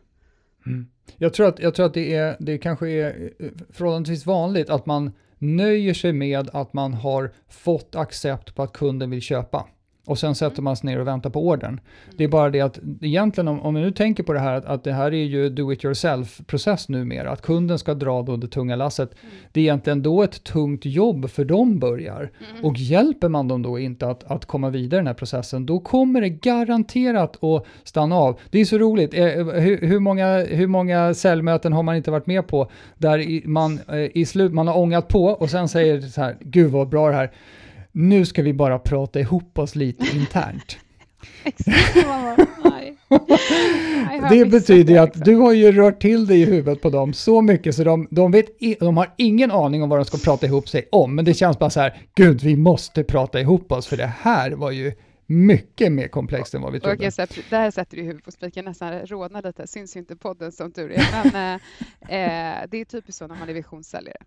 Mm. 0.65 0.87
Jag, 1.17 1.33
tror 1.33 1.47
att, 1.47 1.59
jag 1.59 1.75
tror 1.75 1.85
att 1.85 1.93
det, 1.93 2.15
är, 2.15 2.37
det 2.39 2.57
kanske 2.57 2.89
är 2.89 3.31
eh, 3.39 3.49
förhållandevis 3.69 4.25
vanligt 4.25 4.69
att 4.69 4.85
man 4.85 5.11
nöjer 5.37 5.93
sig 5.93 6.13
med 6.13 6.49
att 6.53 6.73
man 6.73 6.93
har 6.93 7.31
fått 7.47 7.95
accept 7.95 8.55
på 8.55 8.63
att 8.63 8.73
kunden 8.73 9.09
vill 9.09 9.21
köpa 9.21 9.67
och 10.09 10.19
sen 10.19 10.35
sätter 10.35 10.61
man 10.61 10.75
sig 10.75 10.89
ner 10.89 10.99
och 10.99 11.07
väntar 11.07 11.29
på 11.29 11.47
ordern. 11.47 11.79
Det 12.17 12.23
är 12.23 12.27
bara 12.27 12.49
det 12.49 12.61
att 12.61 12.79
egentligen 13.01 13.47
om, 13.47 13.61
om 13.61 13.75
vi 13.75 13.81
nu 13.81 13.91
tänker 13.91 14.23
på 14.23 14.33
det 14.33 14.39
här 14.39 14.63
att, 14.65 14.83
det 14.83 14.93
här 14.93 15.13
är 15.13 15.23
ju 15.23 15.49
do 15.49 15.73
it 15.73 15.85
yourself 15.85 16.41
process 16.47 16.89
numera, 16.89 17.31
att 17.31 17.41
kunden 17.41 17.79
ska 17.79 17.93
dra 17.93 18.21
då 18.21 18.37
det 18.37 18.47
tunga 18.47 18.75
lasset. 18.75 19.13
Mm. 19.21 19.35
Det 19.51 19.59
är 19.59 19.61
egentligen 19.61 20.03
då 20.03 20.23
ett 20.23 20.43
tungt 20.43 20.85
jobb 20.85 21.29
för 21.29 21.45
dem 21.45 21.79
börjar. 21.79 22.31
Mm. 22.51 22.65
Och 22.65 22.77
hjälper 22.77 23.29
man 23.29 23.47
dem 23.47 23.61
då 23.61 23.79
inte 23.79 24.07
att, 24.07 24.23
att 24.23 24.45
komma 24.45 24.69
vidare 24.69 24.97
i 24.97 24.99
den 24.99 25.07
här 25.07 25.13
processen, 25.13 25.65
då 25.65 25.79
kommer 25.79 26.21
det 26.21 26.29
garanterat 26.29 27.43
att 27.43 27.65
stanna 27.83 28.15
av. 28.15 28.39
Det 28.49 28.59
är 28.59 28.65
så 28.65 28.77
roligt, 28.77 29.13
eh, 29.13 29.23
hur, 29.23 29.87
hur, 29.87 29.99
många, 29.99 30.37
hur 30.37 30.67
många 30.67 31.13
säljmöten 31.13 31.73
har 31.73 31.83
man 31.83 31.95
inte 31.95 32.11
varit 32.11 32.27
med 32.27 32.47
på 32.47 32.71
där 32.97 33.47
man 33.47 33.79
eh, 33.87 34.17
i 34.17 34.25
slut, 34.25 34.53
man 34.53 34.67
har 34.67 34.77
ångat 34.77 35.07
på 35.07 35.25
och 35.25 35.49
sen 35.49 35.67
säger 35.67 36.01
så 36.01 36.21
här, 36.21 36.37
gud 36.39 36.71
vad 36.71 36.89
bra 36.89 37.09
det 37.09 37.15
här 37.15 37.31
nu 37.91 38.25
ska 38.25 38.41
vi 38.41 38.53
bara 38.53 38.79
prata 38.79 39.19
ihop 39.19 39.59
oss 39.59 39.75
lite 39.75 40.05
internt. 40.17 40.77
det 44.29 44.45
betyder 44.45 44.93
ju 44.93 44.99
att 44.99 45.25
du 45.25 45.35
har 45.35 45.53
ju 45.53 45.71
rört 45.71 46.01
till 46.01 46.27
dig 46.27 46.41
i 46.41 46.45
huvudet 46.45 46.81
på 46.81 46.89
dem 46.89 47.13
så 47.13 47.41
mycket 47.41 47.75
så 47.75 47.83
de, 47.83 48.07
de, 48.11 48.31
vet, 48.31 48.45
de 48.79 48.97
har 48.97 49.13
ingen 49.17 49.51
aning 49.51 49.83
om 49.83 49.89
vad 49.89 49.99
de 49.99 50.05
ska 50.05 50.17
prata 50.17 50.45
ihop 50.45 50.69
sig 50.69 50.87
om. 50.91 51.15
Men 51.15 51.25
det 51.25 51.33
känns 51.33 51.59
bara 51.59 51.69
så 51.69 51.79
här, 51.79 52.01
gud 52.15 52.41
vi 52.41 52.55
måste 52.55 53.03
prata 53.03 53.39
ihop 53.39 53.71
oss 53.71 53.87
för 53.87 53.97
det 53.97 54.13
här 54.21 54.51
var 54.51 54.71
ju 54.71 54.93
mycket 55.25 55.91
mer 55.91 56.07
komplext 56.07 56.53
än 56.53 56.61
vad 56.61 56.73
vi 56.73 56.79
trodde. 56.79 57.11
Så 57.11 57.25
det 57.49 57.57
här 57.57 57.71
sätter 57.71 57.97
du 57.97 58.03
huvudet 58.03 58.25
på 58.25 58.31
spiken, 58.31 58.65
nästan 58.65 58.99
rodnar 58.99 59.41
lite, 59.41 59.67
syns 59.67 59.95
ju 59.95 59.99
inte 59.99 60.15
podden 60.15 60.51
som 60.51 60.71
tur 60.71 60.91
är. 60.91 61.31
Men 61.33 61.59
eh, 62.09 62.61
eh, 62.61 62.67
det 62.71 62.77
är 62.77 62.85
typiskt 62.85 63.17
så 63.17 63.27
när 63.27 63.35
man 63.35 63.49
är 63.49 63.53
visionssäljare. 63.53 64.17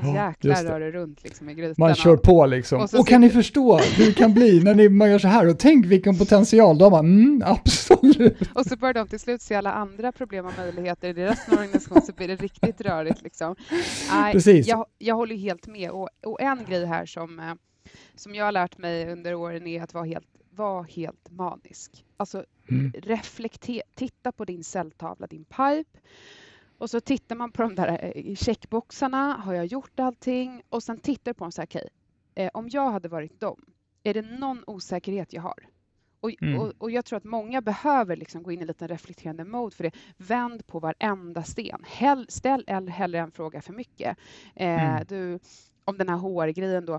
Då 0.00 0.14
jäklar 0.14 0.64
rör 0.64 0.80
det 0.80 0.90
runt 0.90 1.24
liksom 1.24 1.48
i 1.48 1.54
grytan. 1.54 1.74
Man 1.78 1.94
kör 1.94 2.16
på 2.16 2.46
liksom. 2.46 2.80
Och, 2.80 2.94
och 2.94 3.08
kan 3.08 3.20
ni 3.20 3.30
förstå 3.30 3.78
hur 3.78 4.06
det 4.06 4.12
kan 4.12 4.34
bli 4.34 4.60
när 4.64 4.74
ni, 4.74 4.88
man 4.88 5.10
gör 5.10 5.18
så 5.18 5.28
här? 5.28 5.48
Och 5.48 5.58
tänk 5.58 5.86
vilken 5.86 6.18
potential. 6.18 6.78
Då 6.78 6.90
man, 6.90 7.06
mm, 7.06 7.42
absolut. 7.46 8.38
Och 8.54 8.66
så 8.66 8.76
börjar 8.76 8.94
de 8.94 9.08
till 9.08 9.20
slut 9.20 9.42
se 9.42 9.54
alla 9.54 9.72
andra 9.72 10.12
problem 10.12 10.46
och 10.46 10.52
möjligheter 10.58 11.08
i 11.08 11.12
deras 11.12 11.48
organisation 11.48 12.02
så 12.02 12.12
blir 12.12 12.28
det 12.28 12.36
riktigt 12.36 12.80
rörigt. 12.80 13.22
Liksom. 13.22 13.56
Nej, 14.10 14.32
Precis. 14.32 14.66
Jag, 14.66 14.86
jag 14.98 15.14
håller 15.14 15.36
helt 15.36 15.66
med. 15.66 15.90
Och, 15.90 16.08
och, 16.26 16.42
en 16.42 16.64
grej 16.64 16.86
här 16.86 17.06
som, 17.06 17.38
eh, 17.38 17.54
som 18.14 18.34
jag 18.34 18.44
har 18.44 18.52
lärt 18.52 18.78
mig 18.78 19.12
under 19.12 19.34
åren 19.34 19.66
är 19.66 19.82
att 19.82 19.94
vara 19.94 20.04
helt, 20.04 20.26
vara 20.50 20.82
helt 20.82 21.30
manisk. 21.30 22.04
Alltså 22.16 22.44
mm. 22.70 22.92
reflektera, 22.92 23.82
titta 23.94 24.32
på 24.32 24.44
din 24.44 24.64
celltavla, 24.64 25.26
din 25.26 25.44
pipe 25.44 26.00
och 26.82 26.90
så 26.90 27.00
tittar 27.00 27.36
man 27.36 27.52
på 27.52 27.62
de 27.62 27.74
där 27.74 28.12
eh, 28.16 28.34
checkboxarna. 28.34 29.32
Har 29.32 29.54
jag 29.54 29.66
gjort 29.66 30.00
allting? 30.00 30.62
Och 30.68 30.82
sen 30.82 30.98
tittar 30.98 31.32
på 31.32 31.44
dem 31.44 31.52
så 31.52 31.60
här, 31.60 31.66
okej, 31.66 31.88
okay, 32.34 32.44
eh, 32.44 32.50
om 32.54 32.68
jag 32.68 32.90
hade 32.90 33.08
varit 33.08 33.40
dem, 33.40 33.64
är 34.02 34.14
det 34.14 34.22
någon 34.22 34.64
osäkerhet 34.66 35.32
jag 35.32 35.42
har? 35.42 35.66
Och, 36.20 36.42
mm. 36.42 36.60
och, 36.60 36.72
och, 36.78 36.90
jag 36.90 37.04
tror 37.04 37.16
att 37.16 37.24
många 37.24 37.60
behöver 37.60 38.16
liksom 38.16 38.42
gå 38.42 38.52
in 38.52 38.58
i 38.58 38.62
en 38.62 38.66
liten 38.66 38.88
reflekterande 38.88 39.44
mode 39.44 39.76
för 39.76 39.84
det. 39.84 39.92
Vänd 40.16 40.66
på 40.66 40.80
varenda 40.80 41.42
sten. 41.42 41.84
Hell, 41.86 42.26
ställ 42.28 42.88
hellre 42.88 43.18
en 43.18 43.30
fråga 43.30 43.62
för 43.62 43.72
mycket. 43.72 44.18
Eh, 44.54 44.94
mm. 44.94 45.04
du, 45.08 45.38
om 45.84 45.98
den 45.98 46.08
här 46.08 46.16
HR-grejen 46.16 46.86
då. 46.86 46.94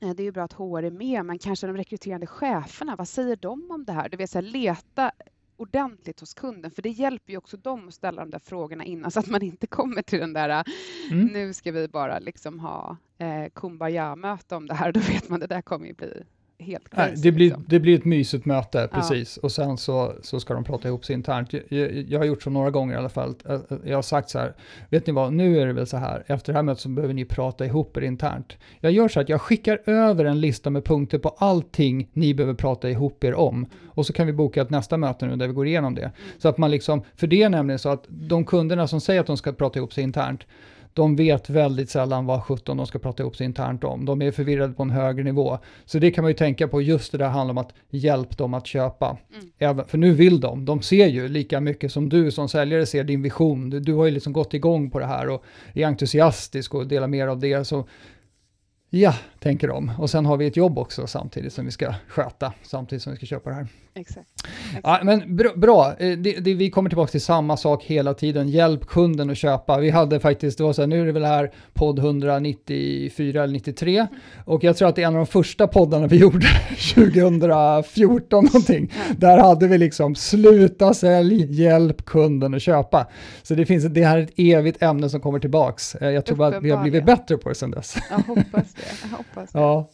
Eh, 0.00 0.10
det 0.10 0.22
är 0.22 0.24
ju 0.24 0.32
bra 0.32 0.44
att 0.44 0.52
HR 0.52 0.82
är 0.82 0.90
med, 0.90 1.24
men 1.24 1.38
kanske 1.38 1.66
de 1.66 1.76
rekryterande 1.76 2.26
cheferna, 2.26 2.96
vad 2.96 3.08
säger 3.08 3.36
de 3.36 3.70
om 3.70 3.84
det 3.84 3.92
här? 3.92 4.08
Du 4.08 4.16
vet, 4.16 4.30
så 4.30 4.38
här, 4.38 4.42
leta 4.42 5.12
ordentligt 5.56 6.20
hos 6.20 6.34
kunden, 6.34 6.70
för 6.70 6.82
det 6.82 6.88
hjälper 6.88 7.32
ju 7.32 7.38
också 7.38 7.56
dem 7.56 7.88
att 7.88 7.94
ställa 7.94 8.22
de 8.22 8.30
där 8.30 8.38
frågorna 8.38 8.84
innan 8.84 9.10
så 9.10 9.20
att 9.20 9.28
man 9.28 9.42
inte 9.42 9.66
kommer 9.66 10.02
till 10.02 10.18
den 10.18 10.32
där 10.32 10.64
mm. 11.10 11.26
nu 11.26 11.54
ska 11.54 11.72
vi 11.72 11.88
bara 11.88 12.18
liksom 12.18 12.60
ha 12.60 12.96
eh, 13.18 13.50
kumbaya-möte 13.54 14.56
om 14.56 14.66
det 14.66 14.74
här, 14.74 14.92
då 14.92 15.00
vet 15.00 15.28
man 15.28 15.40
det 15.40 15.46
där 15.46 15.62
kommer 15.62 15.86
ju 15.86 15.92
bli 15.92 16.24
helt 16.58 16.90
crazy, 16.90 17.12
Nej, 17.12 17.22
det, 17.22 17.32
blir, 17.32 17.46
liksom. 17.46 17.64
det 17.68 17.80
blir 17.80 17.98
ett 17.98 18.04
mysigt 18.04 18.44
möte, 18.44 18.88
precis. 18.92 19.38
Ja. 19.42 19.46
Och 19.46 19.52
sen 19.52 19.78
så, 19.78 20.12
så 20.22 20.40
ska 20.40 20.54
de 20.54 20.64
prata 20.64 20.88
ihop 20.88 21.04
sig 21.04 21.14
internt. 21.14 21.52
Jag, 21.52 21.92
jag, 22.08 22.18
har 22.18 22.26
gjort 22.26 22.42
så 22.42 22.50
några 22.50 22.70
gånger 22.70 22.94
i 22.94 22.98
alla 22.98 23.08
fall. 23.08 23.34
Jag 23.84 23.96
har 23.96 24.02
sagt 24.02 24.30
så 24.30 24.38
här, 24.38 24.54
vet 24.90 25.06
ni 25.06 25.12
vad, 25.12 25.32
nu 25.32 25.60
är 25.60 25.66
det 25.66 25.72
väl 25.72 25.86
så 25.86 25.96
här, 25.96 26.24
efter 26.26 26.52
det 26.52 26.58
här 26.58 26.62
mötet 26.62 26.80
så 26.80 26.88
behöver 26.88 27.14
ni 27.14 27.24
prata 27.24 27.66
ihop 27.66 27.96
er 27.96 28.00
internt. 28.00 28.56
Jag 28.80 28.92
gör 28.92 29.08
så 29.08 29.20
att 29.20 29.28
jag 29.28 29.40
skickar 29.40 29.80
över 29.86 30.24
en 30.24 30.40
lista 30.40 30.70
med 30.70 30.84
punkter 30.84 31.18
på 31.18 31.28
allting 31.28 32.08
ni 32.12 32.34
behöver 32.34 32.54
prata 32.54 32.90
ihop 32.90 33.24
er 33.24 33.34
om. 33.34 33.66
Och 33.86 34.06
så 34.06 34.12
kan 34.12 34.26
vi 34.26 34.32
boka 34.32 34.62
ett 34.62 34.70
nästa 34.70 34.96
möte 34.96 35.26
nu 35.26 35.36
där 35.36 35.46
vi 35.46 35.52
går 35.52 35.66
igenom 35.66 35.94
det. 35.94 36.10
Så 36.38 36.48
att 36.48 36.58
man 36.58 36.70
liksom, 36.70 37.02
för 37.16 37.26
det 37.26 37.42
är 37.42 37.48
nämligen 37.48 37.78
så 37.78 37.88
att 37.88 38.04
de 38.08 38.44
kunderna 38.44 38.88
som 38.88 39.00
säger 39.00 39.20
att 39.20 39.26
de 39.26 39.36
ska 39.36 39.52
prata 39.52 39.78
ihop 39.78 39.92
sig 39.92 40.04
internt, 40.04 40.46
de 40.96 41.16
vet 41.16 41.50
väldigt 41.50 41.90
sällan 41.90 42.26
vad 42.26 42.42
17 42.42 42.76
de 42.76 42.86
ska 42.86 42.98
prata 42.98 43.22
ihop 43.22 43.36
sig 43.36 43.44
internt 43.44 43.84
om. 43.84 44.04
De 44.04 44.22
är 44.22 44.30
förvirrade 44.30 44.72
på 44.72 44.82
en 44.82 44.90
högre 44.90 45.24
nivå. 45.24 45.58
Så 45.84 45.98
det 45.98 46.10
kan 46.10 46.22
man 46.22 46.30
ju 46.30 46.36
tänka 46.36 46.68
på, 46.68 46.82
just 46.82 47.12
det 47.12 47.18
där 47.18 47.28
handlar 47.28 47.52
om 47.52 47.58
att 47.58 47.72
hjälpa 47.90 48.34
dem 48.34 48.54
att 48.54 48.66
köpa. 48.66 49.16
Mm. 49.34 49.50
Även, 49.58 49.84
för 49.84 49.98
nu 49.98 50.12
vill 50.12 50.40
de, 50.40 50.64
de 50.64 50.82
ser 50.82 51.06
ju 51.06 51.28
lika 51.28 51.60
mycket 51.60 51.92
som 51.92 52.08
du 52.08 52.30
som 52.30 52.48
säljare 52.48 52.86
ser 52.86 53.04
din 53.04 53.22
vision. 53.22 53.70
Du, 53.70 53.80
du 53.80 53.94
har 53.94 54.04
ju 54.04 54.10
liksom 54.10 54.32
gått 54.32 54.54
igång 54.54 54.90
på 54.90 54.98
det 54.98 55.06
här 55.06 55.28
och 55.28 55.44
är 55.74 55.86
entusiastisk 55.86 56.74
och 56.74 56.86
delar 56.86 57.08
mer 57.08 57.26
av 57.26 57.38
det. 57.38 57.64
Så 57.64 57.88
ja, 58.90 59.14
tänker 59.40 59.68
de. 59.68 59.92
Och 59.98 60.10
sen 60.10 60.26
har 60.26 60.36
vi 60.36 60.46
ett 60.46 60.56
jobb 60.56 60.78
också 60.78 61.06
samtidigt 61.06 61.52
som 61.52 61.64
vi 61.64 61.70
ska 61.70 61.94
sköta, 62.08 62.52
samtidigt 62.62 63.02
som 63.02 63.12
vi 63.12 63.16
ska 63.16 63.26
köpa 63.26 63.50
det 63.50 63.56
här. 63.56 63.66
Exakt. 63.96 64.28
Ja, 64.82 65.00
men 65.02 65.36
bra, 65.36 65.50
bra. 65.56 65.94
Eh, 65.98 66.18
Det, 66.18 66.32
det, 66.32 66.54
vi 66.54 66.70
kommer 66.70 66.90
tillbaka 66.90 67.10
till 67.10 67.20
samma 67.20 67.56
sak 67.56 67.84
hela 67.84 68.14
tiden. 68.14 68.48
Hjälp 68.48 68.86
kunden 68.86 69.30
att 69.30 69.36
köpa. 69.38 69.78
Vi 69.80 69.90
hade 69.90 70.20
faktiskt, 70.20 70.58
det 70.58 70.64
var 70.64 70.72
så 70.72 70.82
här, 70.82 70.86
nu 70.86 71.00
är 71.02 71.06
det 71.06 71.12
väl 71.12 71.24
här 71.24 71.50
podd 71.74 71.98
194 71.98 73.42
eller 73.44 73.52
93 73.52 74.06
och 74.44 74.64
jag 74.64 74.76
tror 74.76 74.88
att 74.88 74.96
det 74.96 75.02
är 75.02 75.06
en 75.06 75.12
av 75.12 75.18
de 75.18 75.26
första 75.26 75.66
poddarna 75.66 76.06
vi 76.06 76.16
gjorde 76.20 76.46
2014 76.94 78.44
någonting. 78.44 78.92
Ja. 79.08 79.14
Där 79.18 79.38
hade 79.38 79.68
vi 79.68 79.78
liksom 79.78 80.14
sluta 80.14 80.94
sälj, 80.94 81.62
hjälp 81.62 82.04
kunden 82.04 82.54
att 82.54 82.62
köpa. 82.62 83.06
Så 83.42 83.54
det 83.54 83.66
finns, 83.66 83.84
det 83.84 84.04
här 84.04 84.18
är 84.18 84.22
ett 84.22 84.32
evigt 84.36 84.82
ämne 84.82 85.08
som 85.08 85.20
kommer 85.20 85.38
tillbaks. 85.38 85.94
Eh, 85.94 86.10
Jag 86.10 86.24
tror 86.24 86.36
bara 86.36 86.56
att 86.56 86.62
vi 86.64 86.70
har 86.70 86.82
blivit 86.82 87.04
bättre 87.04 87.36
på 87.36 87.48
det 87.48 87.54
sedan 87.54 87.70
dess. 87.70 87.96
Jag 88.10 88.16
hoppas 88.18 88.74
det. 88.74 88.82
Jag 89.02 89.16
hoppas 89.16 89.52
det. 89.52 89.58
Ja 89.58 89.88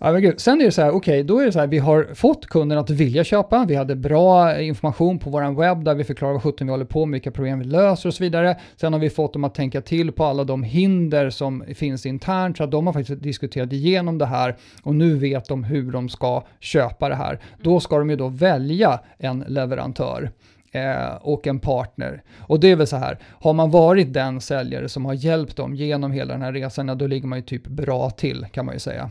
ja, 0.00 0.12
men 0.12 0.22
gud. 0.22 0.40
Sen 0.40 0.60
är 0.60 0.64
det 0.64 0.72
så 0.72 0.82
här, 0.82 0.90
okej, 0.90 1.24
då 1.24 1.38
är 1.38 1.46
det 1.46 1.52
så 1.52 1.58
här, 1.58 1.66
vi 1.66 1.78
har 1.78 2.14
fått 2.14 2.46
kunden 2.46 2.78
att 2.78 2.90
vilja 2.90 3.24
köpa, 3.24 3.64
vi 3.68 3.74
hade 3.74 3.96
bra 3.96 4.60
information 4.60 5.18
på 5.18 5.30
vår 5.30 5.60
webb 5.60 5.84
där 5.84 5.94
vi 5.94 6.04
förklarar 6.04 6.32
vad 6.32 6.42
sjutton 6.42 6.66
vi 6.66 6.70
håller 6.70 6.84
på 6.84 7.06
med, 7.06 7.12
vilka 7.12 7.30
problem 7.30 7.58
vi 7.58 7.64
löser 7.64 8.08
och 8.08 8.14
så 8.14 8.24
vidare. 8.24 8.56
Sen 8.76 8.92
har 8.92 9.00
vi 9.00 9.10
fått 9.10 9.32
dem 9.32 9.44
att 9.44 9.54
tänka 9.54 9.80
till 9.80 10.12
på 10.12 10.24
alla 10.24 10.44
de 10.44 10.62
hinder 10.62 11.30
som 11.30 11.64
finns 11.74 12.06
internt, 12.06 12.56
så 12.56 12.64
att 12.64 12.70
de 12.70 12.86
har 12.86 12.92
faktiskt 12.92 13.22
diskuterat 13.22 13.72
igenom 13.72 14.18
det 14.18 14.26
här 14.26 14.56
och 14.82 14.94
nu 14.94 15.14
vet 15.14 15.48
de 15.48 15.64
hur 15.64 15.92
de 15.92 16.08
ska 16.08 16.44
köpa 16.60 17.08
det 17.08 17.14
här. 17.14 17.38
Då 17.62 17.80
ska 17.80 17.98
de 17.98 18.10
ju 18.10 18.16
då 18.16 18.28
välja 18.28 19.00
en 19.18 19.44
leverantör 19.48 20.30
eh, 20.72 21.14
och 21.20 21.46
en 21.46 21.58
partner. 21.58 22.22
Och 22.38 22.60
det 22.60 22.70
är 22.70 22.76
väl 22.76 22.86
så 22.86 22.96
här, 22.96 23.18
har 23.22 23.52
man 23.52 23.70
varit 23.70 24.12
den 24.12 24.40
säljare 24.40 24.88
som 24.88 25.04
har 25.04 25.14
hjälpt 25.14 25.56
dem 25.56 25.74
genom 25.74 26.12
hela 26.12 26.32
den 26.32 26.42
här 26.42 26.52
resan, 26.52 26.98
då 26.98 27.06
ligger 27.06 27.28
man 27.28 27.38
ju 27.38 27.44
typ 27.44 27.66
bra 27.66 28.10
till 28.10 28.46
kan 28.52 28.66
man 28.66 28.74
ju 28.74 28.80
säga. 28.80 29.10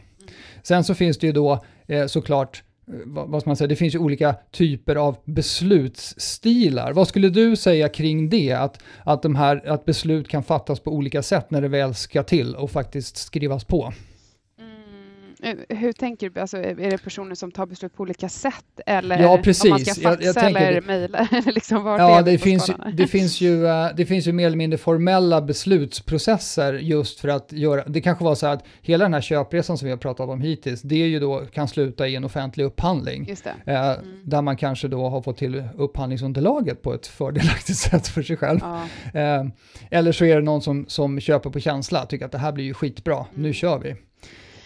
Sen 0.67 0.83
så 0.83 0.95
finns 0.95 1.17
det 1.17 1.27
ju 1.27 1.33
då 1.33 1.63
eh, 1.87 2.05
såklart 2.05 2.63
eh, 2.87 2.93
vad, 3.05 3.29
vad 3.29 3.41
ska 3.41 3.49
man 3.49 3.57
säga, 3.57 3.67
det 3.67 3.75
finns 3.75 3.95
ju 3.95 3.99
olika 3.99 4.35
typer 4.51 4.95
av 4.95 5.17
beslutsstilar. 5.25 6.93
Vad 6.93 7.07
skulle 7.07 7.29
du 7.29 7.55
säga 7.55 7.89
kring 7.89 8.29
det? 8.29 8.51
Att, 8.51 8.79
att, 9.03 9.21
de 9.21 9.35
här, 9.35 9.69
att 9.69 9.85
beslut 9.85 10.27
kan 10.27 10.43
fattas 10.43 10.79
på 10.79 10.91
olika 10.91 11.21
sätt 11.21 11.51
när 11.51 11.61
det 11.61 11.67
väl 11.67 11.95
ska 11.95 12.23
till 12.23 12.55
och 12.55 12.71
faktiskt 12.71 13.17
skrivas 13.17 13.63
på. 13.63 13.93
Eh, 15.43 15.77
hur 15.77 15.91
tänker 15.93 16.29
du? 16.29 16.39
Alltså, 16.41 16.57
är 16.57 16.75
det 16.91 16.97
personer 17.03 17.35
som 17.35 17.51
tar 17.51 17.65
beslut 17.65 17.95
på 17.95 18.03
olika 18.03 18.29
sätt? 18.29 18.79
Eller 18.85 19.19
Ja, 19.19 19.25
om 19.27 19.31
man 19.33 19.41
precis. 19.43 19.91
ska 19.95 20.09
faxa 20.09 20.23
jag 20.25 20.35
tänker 20.35 20.61
eller 20.61 20.81
det. 20.81 20.87
mejla? 20.87 21.27
liksom, 21.45 21.85
Ja, 21.85 22.21
det 22.21 22.37
på 22.37 22.43
finns, 22.43 22.69
ju, 22.69 22.73
det, 22.93 23.07
finns 23.17 23.41
ju, 23.41 23.67
eh, 23.67 23.87
det 23.97 24.05
finns 24.05 24.27
ju 24.27 24.31
mer 24.31 24.47
eller 24.47 24.57
mindre 24.57 24.77
formella 24.77 25.41
beslutsprocesser 25.41 26.73
just 26.73 27.19
för 27.19 27.27
att 27.27 27.51
göra, 27.51 27.83
det 27.87 28.01
kanske 28.01 28.23
var 28.23 28.35
så 28.35 28.47
att 28.47 28.63
hela 28.81 29.05
den 29.05 29.13
här 29.13 29.21
köpresan 29.21 29.77
som 29.77 29.85
vi 29.85 29.91
har 29.91 29.97
pratat 29.97 30.29
om 30.29 30.41
hittills, 30.41 30.81
det 30.81 30.95
är 31.03 31.07
ju 31.07 31.19
då 31.19 31.39
kan 31.45 31.67
sluta 31.67 32.07
i 32.07 32.15
en 32.15 32.23
offentlig 32.23 32.63
upphandling. 32.63 33.35
Det. 33.43 33.71
Eh, 33.73 33.87
Mm. 33.87 34.21
Där 34.23 34.41
man 34.41 34.57
kanske 34.57 34.87
då 34.87 35.09
har 35.09 35.21
fått 35.21 35.37
till 35.37 35.63
upphandlingsunderlaget 35.77 36.81
på 36.81 36.93
ett 36.93 37.07
fördelaktigt 37.07 37.77
sätt 37.79 38.07
för 38.07 38.21
sig 38.23 38.37
själv. 38.37 38.59
Ja. 39.13 39.49
Eller 39.91 40.11
så 40.11 40.25
är 40.25 40.35
det 40.35 40.41
någon 40.41 40.61
som, 40.61 40.85
som 40.87 41.19
köper 41.19 41.49
på 41.49 41.59
känsla, 41.59 42.05
tycker 42.05 42.25
att 42.25 42.31
det 42.31 42.37
här 42.37 42.51
blir 42.51 42.65
ju 42.65 42.73
skitbra, 42.73 43.25
nu 43.33 43.39
Mm. 43.39 43.53
kör 43.53 43.79
vi. 43.79 43.95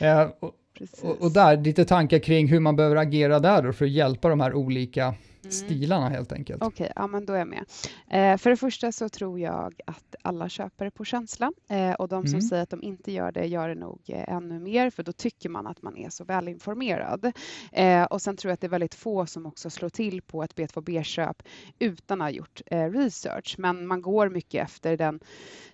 Eh, 0.05 0.22
och, 0.22 0.32
Precis 0.41 0.61
och, 1.01 1.21
och 1.21 1.32
där, 1.32 1.57
lite 1.57 1.86
tankar 1.86 2.19
kring 2.19 2.47
hur 2.47 2.59
man 2.59 2.75
behöver 2.75 2.95
agera 2.95 3.39
där 3.39 3.61
då 3.61 3.73
för 3.73 3.86
att 3.86 3.91
hjälpa 3.91 4.29
de 4.29 4.39
här 4.39 4.53
olika 4.53 5.13
Mm. 5.43 5.51
stilarna 5.51 6.09
helt 6.09 6.31
enkelt. 6.31 6.63
Okej, 6.63 6.91
ja 6.95 7.07
men 7.07 7.25
då 7.25 7.33
är 7.33 7.37
jag 7.37 7.47
med. 7.47 7.65
Eh, 8.09 8.37
för 8.37 8.49
det 8.49 8.57
första 8.57 8.91
så 8.91 9.09
tror 9.09 9.39
jag 9.39 9.73
att 9.85 10.15
alla 10.21 10.49
köper 10.49 10.89
på 10.89 11.05
känsla 11.05 11.51
eh, 11.69 11.93
och 11.93 12.07
de 12.07 12.23
som 12.27 12.31
Mm. 12.37 12.41
säger 12.41 12.63
att 12.63 12.69
de 12.69 12.83
inte 12.83 13.11
gör 13.11 13.31
det 13.31 13.45
gör 13.45 13.69
det 13.69 13.75
nog 13.75 13.99
eh, 14.07 14.29
ännu 14.33 14.59
mer 14.59 14.89
för 14.89 15.03
då 15.03 15.11
tycker 15.11 15.49
man 15.49 15.67
att 15.67 15.81
man 15.81 15.97
är 15.97 16.09
så 16.09 16.23
välinformerad. 16.23 17.31
Eh, 17.71 18.03
och 18.03 18.21
sen 18.21 18.37
tror 18.37 18.49
jag 18.49 18.53
att 18.53 18.61
det 18.61 18.67
är 18.67 18.69
väldigt 18.69 18.95
få 18.95 19.25
som 19.25 19.45
också 19.45 19.69
slår 19.69 19.89
till 19.89 20.21
på 20.21 20.43
ett 20.43 20.55
B2B-köp 20.55 21.43
utan 21.79 22.21
att 22.21 22.25
ha 22.25 22.29
gjort 22.31 22.61
eh, 22.65 22.89
research. 22.91 23.55
Men 23.57 23.87
man 23.87 24.01
går 24.01 24.29
mycket 24.29 24.63
efter 24.63 24.97
den 24.97 25.19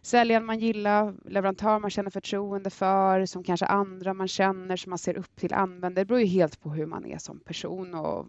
säljaren 0.01 0.45
man 0.45 0.59
gillar, 0.59 1.13
leverantör 1.29 1.79
man 1.79 1.89
känner 1.89 2.09
förtroende 2.11 2.69
för, 2.69 3.25
som 3.25 3.43
kanske 3.43 3.65
andra 3.65 4.13
man 4.13 4.27
känner, 4.27 4.75
som 4.77 4.89
man 4.89 4.99
ser 4.99 5.17
upp 5.17 5.35
till 5.35 5.53
använder. 5.53 6.01
Det 6.01 6.05
beror 6.05 6.19
ju 6.21 6.25
helt 6.27 6.59
på 6.61 6.69
hur 6.69 6.85
man 6.85 7.05
är 7.05 7.17
som 7.17 7.39
person 7.39 7.93
och 7.95 8.25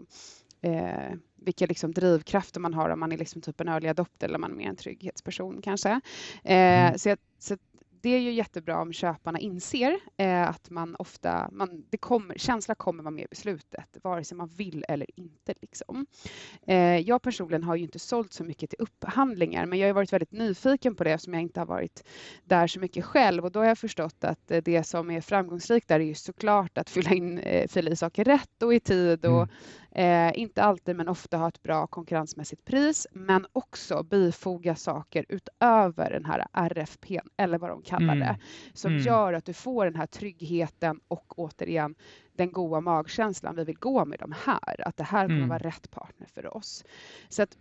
eh, 0.62 1.14
vilka 1.36 1.66
liksom 1.66 1.92
drivkrafter 1.92 2.60
man 2.60 2.74
har, 2.74 2.90
om 2.90 3.00
man 3.00 3.12
är 3.12 3.16
liksom 3.18 3.42
typ 3.42 3.60
en 3.60 3.68
early 3.68 3.88
adopter 3.88 4.28
eller 4.28 4.38
man 4.38 4.50
är 4.50 4.56
mer 4.56 4.68
en 4.68 4.76
trygghetsperson 4.76 5.60
kanske. 5.62 5.90
Eh, 6.44 6.88
Mm. 6.88 6.98
så, 6.98 7.08
jag, 7.08 7.18
så 7.38 7.56
det 8.00 8.10
är 8.14 8.18
ju 8.18 8.32
jättebra 8.32 8.80
om 8.80 8.92
köparna 8.92 9.38
inser 9.38 9.98
eh, 10.16 10.48
att 10.48 10.70
man 10.70 10.96
ofta, 10.98 11.48
man, 11.52 11.84
det 11.90 11.96
kommer, 11.96 12.34
känsla 12.38 12.74
kommer 12.74 13.02
vara 13.02 13.10
med 13.10 13.24
i 13.24 13.26
beslutet, 13.30 13.96
vare 14.02 14.24
sig 14.24 14.36
man 14.36 14.48
vill 14.48 14.84
eller 14.88 15.06
inte. 15.20 15.54
Liksom. 15.60 16.06
Eh, 16.66 16.98
jag 16.98 17.22
personligen 17.22 17.62
har 17.64 17.76
ju 17.76 17.82
inte 17.82 17.98
sålt 17.98 18.32
så 18.32 18.44
mycket 18.44 18.70
till 18.70 18.78
upphandlingar, 18.82 19.66
men 19.66 19.78
jag 19.78 19.88
har 19.88 19.92
varit 19.92 20.12
väldigt 20.12 20.32
nyfiken 20.32 20.94
på 20.94 21.04
det 21.04 21.10
eftersom 21.12 21.34
jag 21.34 21.42
inte 21.42 21.60
har 21.60 21.66
varit 21.66 22.04
där 22.44 22.66
så 22.66 22.80
mycket 22.80 23.04
själv 23.04 23.44
och 23.44 23.52
då 23.52 23.60
har 23.60 23.66
jag 23.66 23.78
förstått 23.78 24.24
att 24.24 24.50
eh, 24.50 24.62
det 24.64 24.82
som 24.84 25.10
är 25.10 25.20
framgångsrikt 25.20 25.88
där 25.88 26.00
är 26.00 26.04
ju 26.04 26.14
såklart 26.14 26.78
att 26.78 26.90
fylla 26.90 27.10
in, 27.10 27.38
eh, 27.38 27.68
fylla 27.68 27.90
i 27.90 27.96
saker 27.96 28.24
rätt 28.24 28.62
och 28.62 28.74
i 28.74 28.80
tid 28.80 29.26
och 29.26 29.48
Eh, 29.90 30.38
inte 30.38 30.62
alltid, 30.62 30.96
men 30.96 31.08
ofta 31.08 31.36
ha 31.36 31.48
ett 31.48 31.62
bra 31.62 31.86
konkurrensmässigt 31.86 32.64
pris, 32.64 33.06
men 33.12 33.46
också 33.52 34.02
bifoga 34.02 34.76
saker 34.76 35.24
utöver 35.28 36.10
den 36.10 36.24
här 36.24 36.46
RFP 36.52 37.20
eller 37.36 37.58
vad 37.58 37.70
de 37.70 37.82
kallar 37.82 38.14
Mm. 38.14 38.18
det, 38.18 38.38
som 38.74 38.90
Mm. 38.92 39.02
gör 39.04 39.32
att 39.32 39.44
du 39.44 39.52
får 39.52 39.84
den 39.84 39.94
här 39.96 40.06
tryggheten 40.06 41.00
och 41.08 41.38
återigen 41.38 41.94
den 42.32 42.52
goda 42.52 42.80
magkänslan. 42.80 43.56
Vi 43.56 43.64
vill 43.64 43.78
gå 43.78 44.04
med 44.04 44.18
de 44.18 44.34
här, 44.44 44.88
att 44.88 44.96
det 44.96 45.04
här 45.04 45.26
kommer 45.26 45.36
Mm. 45.36 45.48
vara 45.48 45.58
rätt 45.58 45.90
partner 45.90 46.26
för 46.34 46.56
oss. 46.56 46.84
Så 47.28 47.42
att 47.42 47.56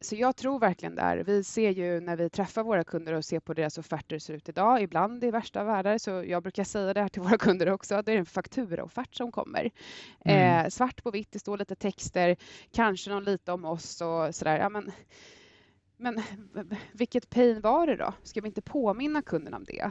Så 0.00 0.16
jag 0.16 0.36
tror 0.36 0.58
verkligen 0.58 0.94
där. 0.94 1.16
Vi 1.16 1.44
ser 1.44 1.70
ju 1.70 2.00
när 2.00 2.16
vi 2.16 2.30
träffar 2.30 2.62
våra 2.62 2.84
kunder 2.84 3.12
och 3.12 3.24
ser 3.24 3.40
på 3.40 3.54
deras 3.54 3.78
offerter 3.78 4.18
ser 4.18 4.34
ut 4.34 4.48
idag, 4.48 4.82
ibland 4.82 5.24
i 5.24 5.30
värsta 5.30 5.64
världar, 5.64 5.98
så 5.98 6.10
jag 6.10 6.42
brukar 6.42 6.64
säga 6.64 6.94
det 6.94 7.00
här 7.00 7.08
till 7.08 7.22
våra 7.22 7.38
kunder 7.38 7.70
också, 7.70 8.02
det 8.02 8.12
är 8.12 8.16
en 8.16 8.26
fakturaoffert 8.26 9.14
som 9.14 9.32
kommer. 9.32 9.70
Mm. 10.24 10.64
Eh, 10.64 10.68
svart 10.68 11.02
på 11.02 11.10
vitt, 11.10 11.32
det 11.32 11.38
står 11.38 11.58
lite 11.58 11.74
texter, 11.74 12.36
kanske 12.72 13.10
någon 13.10 13.24
lite 13.24 13.52
om 13.52 13.64
oss 13.64 14.00
och 14.00 14.34
sådär. 14.34 14.58
Ja, 14.58 14.68
men, 14.68 14.92
men 15.96 16.22
vilket 16.92 17.30
pain 17.30 17.60
var 17.60 17.86
det 17.86 17.96
då? 17.96 18.12
Ska 18.22 18.40
vi 18.40 18.48
inte 18.48 18.62
påminna 18.62 19.22
kunden 19.22 19.54
om 19.54 19.64
det? 19.64 19.90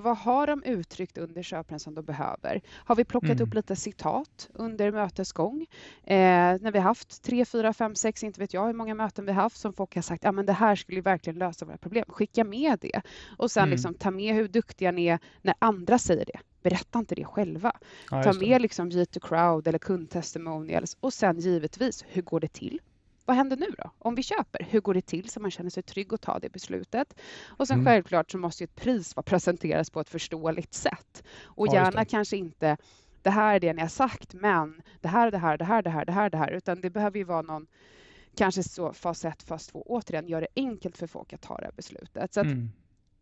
Vad 0.00 0.16
har 0.16 0.46
de 0.46 0.62
uttryckt 0.62 1.18
under 1.18 1.42
köpen 1.42 1.80
som 1.80 1.94
de 1.94 2.04
behöver? 2.04 2.60
Har 2.74 2.96
vi 2.96 3.04
plockat 3.04 3.30
Mm. 3.30 3.42
upp 3.42 3.54
lite 3.54 3.76
citat 3.76 4.50
under 4.54 4.92
mötets 4.92 5.32
gång? 5.32 5.66
Eh, 6.04 6.16
när 6.60 6.72
vi 6.72 6.78
haft 6.78 7.22
tre, 7.22 7.44
fyra, 7.44 7.72
fem, 7.72 7.94
sex, 7.94 8.24
inte 8.24 8.40
vet 8.40 8.54
jag 8.54 8.66
hur 8.66 8.72
många 8.72 8.94
möten 8.94 9.26
vi 9.26 9.32
har 9.32 9.42
haft 9.42 9.56
som 9.56 9.72
folk 9.72 9.94
har 9.94 10.02
sagt, 10.02 10.24
ja 10.24 10.32
men 10.32 10.46
det 10.46 10.52
här 10.52 10.76
skulle 10.76 10.96
ju 10.98 11.02
verkligen 11.02 11.38
lösa 11.38 11.64
våra 11.64 11.76
problem. 11.78 12.04
Skicka 12.08 12.44
med 12.44 12.78
det. 12.80 13.00
Och 13.38 13.50
sen 13.50 13.62
Mm. 13.62 13.70
liksom 13.70 13.94
ta 13.94 14.10
med 14.10 14.34
hur 14.34 14.48
duktiga 14.48 14.92
ni 14.92 15.06
är 15.06 15.18
när 15.42 15.54
andra 15.58 15.98
säger 15.98 16.24
det. 16.24 16.38
Berätta 16.62 16.98
inte 16.98 17.14
det 17.14 17.24
själva. 17.24 17.72
Ja, 18.10 18.22
Ta 18.22 18.32
med 18.32 18.62
liksom 18.62 18.90
G2 18.90 19.20
Crowd 19.20 19.66
eller 19.68 19.78
kundtestimonials 19.78 20.96
och 21.00 21.12
sen 21.12 21.38
givetvis, 21.38 22.04
hur 22.08 22.22
går 22.22 22.40
det 22.40 22.52
till? 22.52 22.80
Vad 23.24 23.36
händer 23.36 23.56
nu 23.56 23.66
då? 23.78 23.90
Om 23.98 24.14
vi 24.14 24.22
köper, 24.22 24.66
hur 24.70 24.80
går 24.80 24.94
det 24.94 25.06
till 25.06 25.28
så 25.28 25.40
man 25.40 25.50
känner 25.50 25.70
sig 25.70 25.82
trygg 25.82 26.14
att 26.14 26.20
ta 26.22 26.38
det 26.38 26.48
beslutet? 26.52 27.14
Och 27.46 27.68
sen 27.68 27.74
Mm. 27.74 27.84
självklart 27.86 28.30
så 28.30 28.38
måste 28.38 28.62
ju 28.62 28.64
ett 28.64 28.74
pris 28.74 29.16
vara 29.16 29.22
presenteras 29.24 29.90
på 29.90 30.00
ett 30.00 30.08
förståeligt 30.08 30.74
sätt. 30.74 31.22
Och 31.44 31.66
Ja, 31.68 31.74
gärna 31.74 32.04
kanske 32.04 32.36
inte 32.36 32.76
det 33.22 33.30
här 33.30 33.54
är 33.54 33.60
det 33.60 33.72
ni 33.72 33.80
har 33.80 33.88
sagt, 33.88 34.34
men 34.34 34.82
det 35.00 35.08
här, 35.08 35.30
det 35.30 35.38
här, 35.38 35.58
det 35.58 35.64
här, 35.64 35.82
det 35.82 35.90
här, 35.90 36.04
det 36.04 36.12
här, 36.12 36.30
det 36.30 36.36
här, 36.38 36.50
utan 36.50 36.80
det 36.80 36.90
behöver 36.90 37.18
ju 37.18 37.24
vara 37.24 37.42
någon 37.42 37.66
kanske 38.36 38.62
så 38.62 38.92
fas 38.92 39.24
1, 39.24 39.42
fas 39.42 39.66
2, 39.66 39.82
återigen 39.86 40.28
gör 40.28 40.40
det 40.40 40.46
enkelt 40.56 40.96
för 40.96 41.06
folk 41.06 41.32
att 41.32 41.40
ta 41.42 41.56
det 41.56 41.64
här 41.64 41.72
beslutet. 41.72 42.34
Så 42.34 42.40
Mm. 42.40 42.70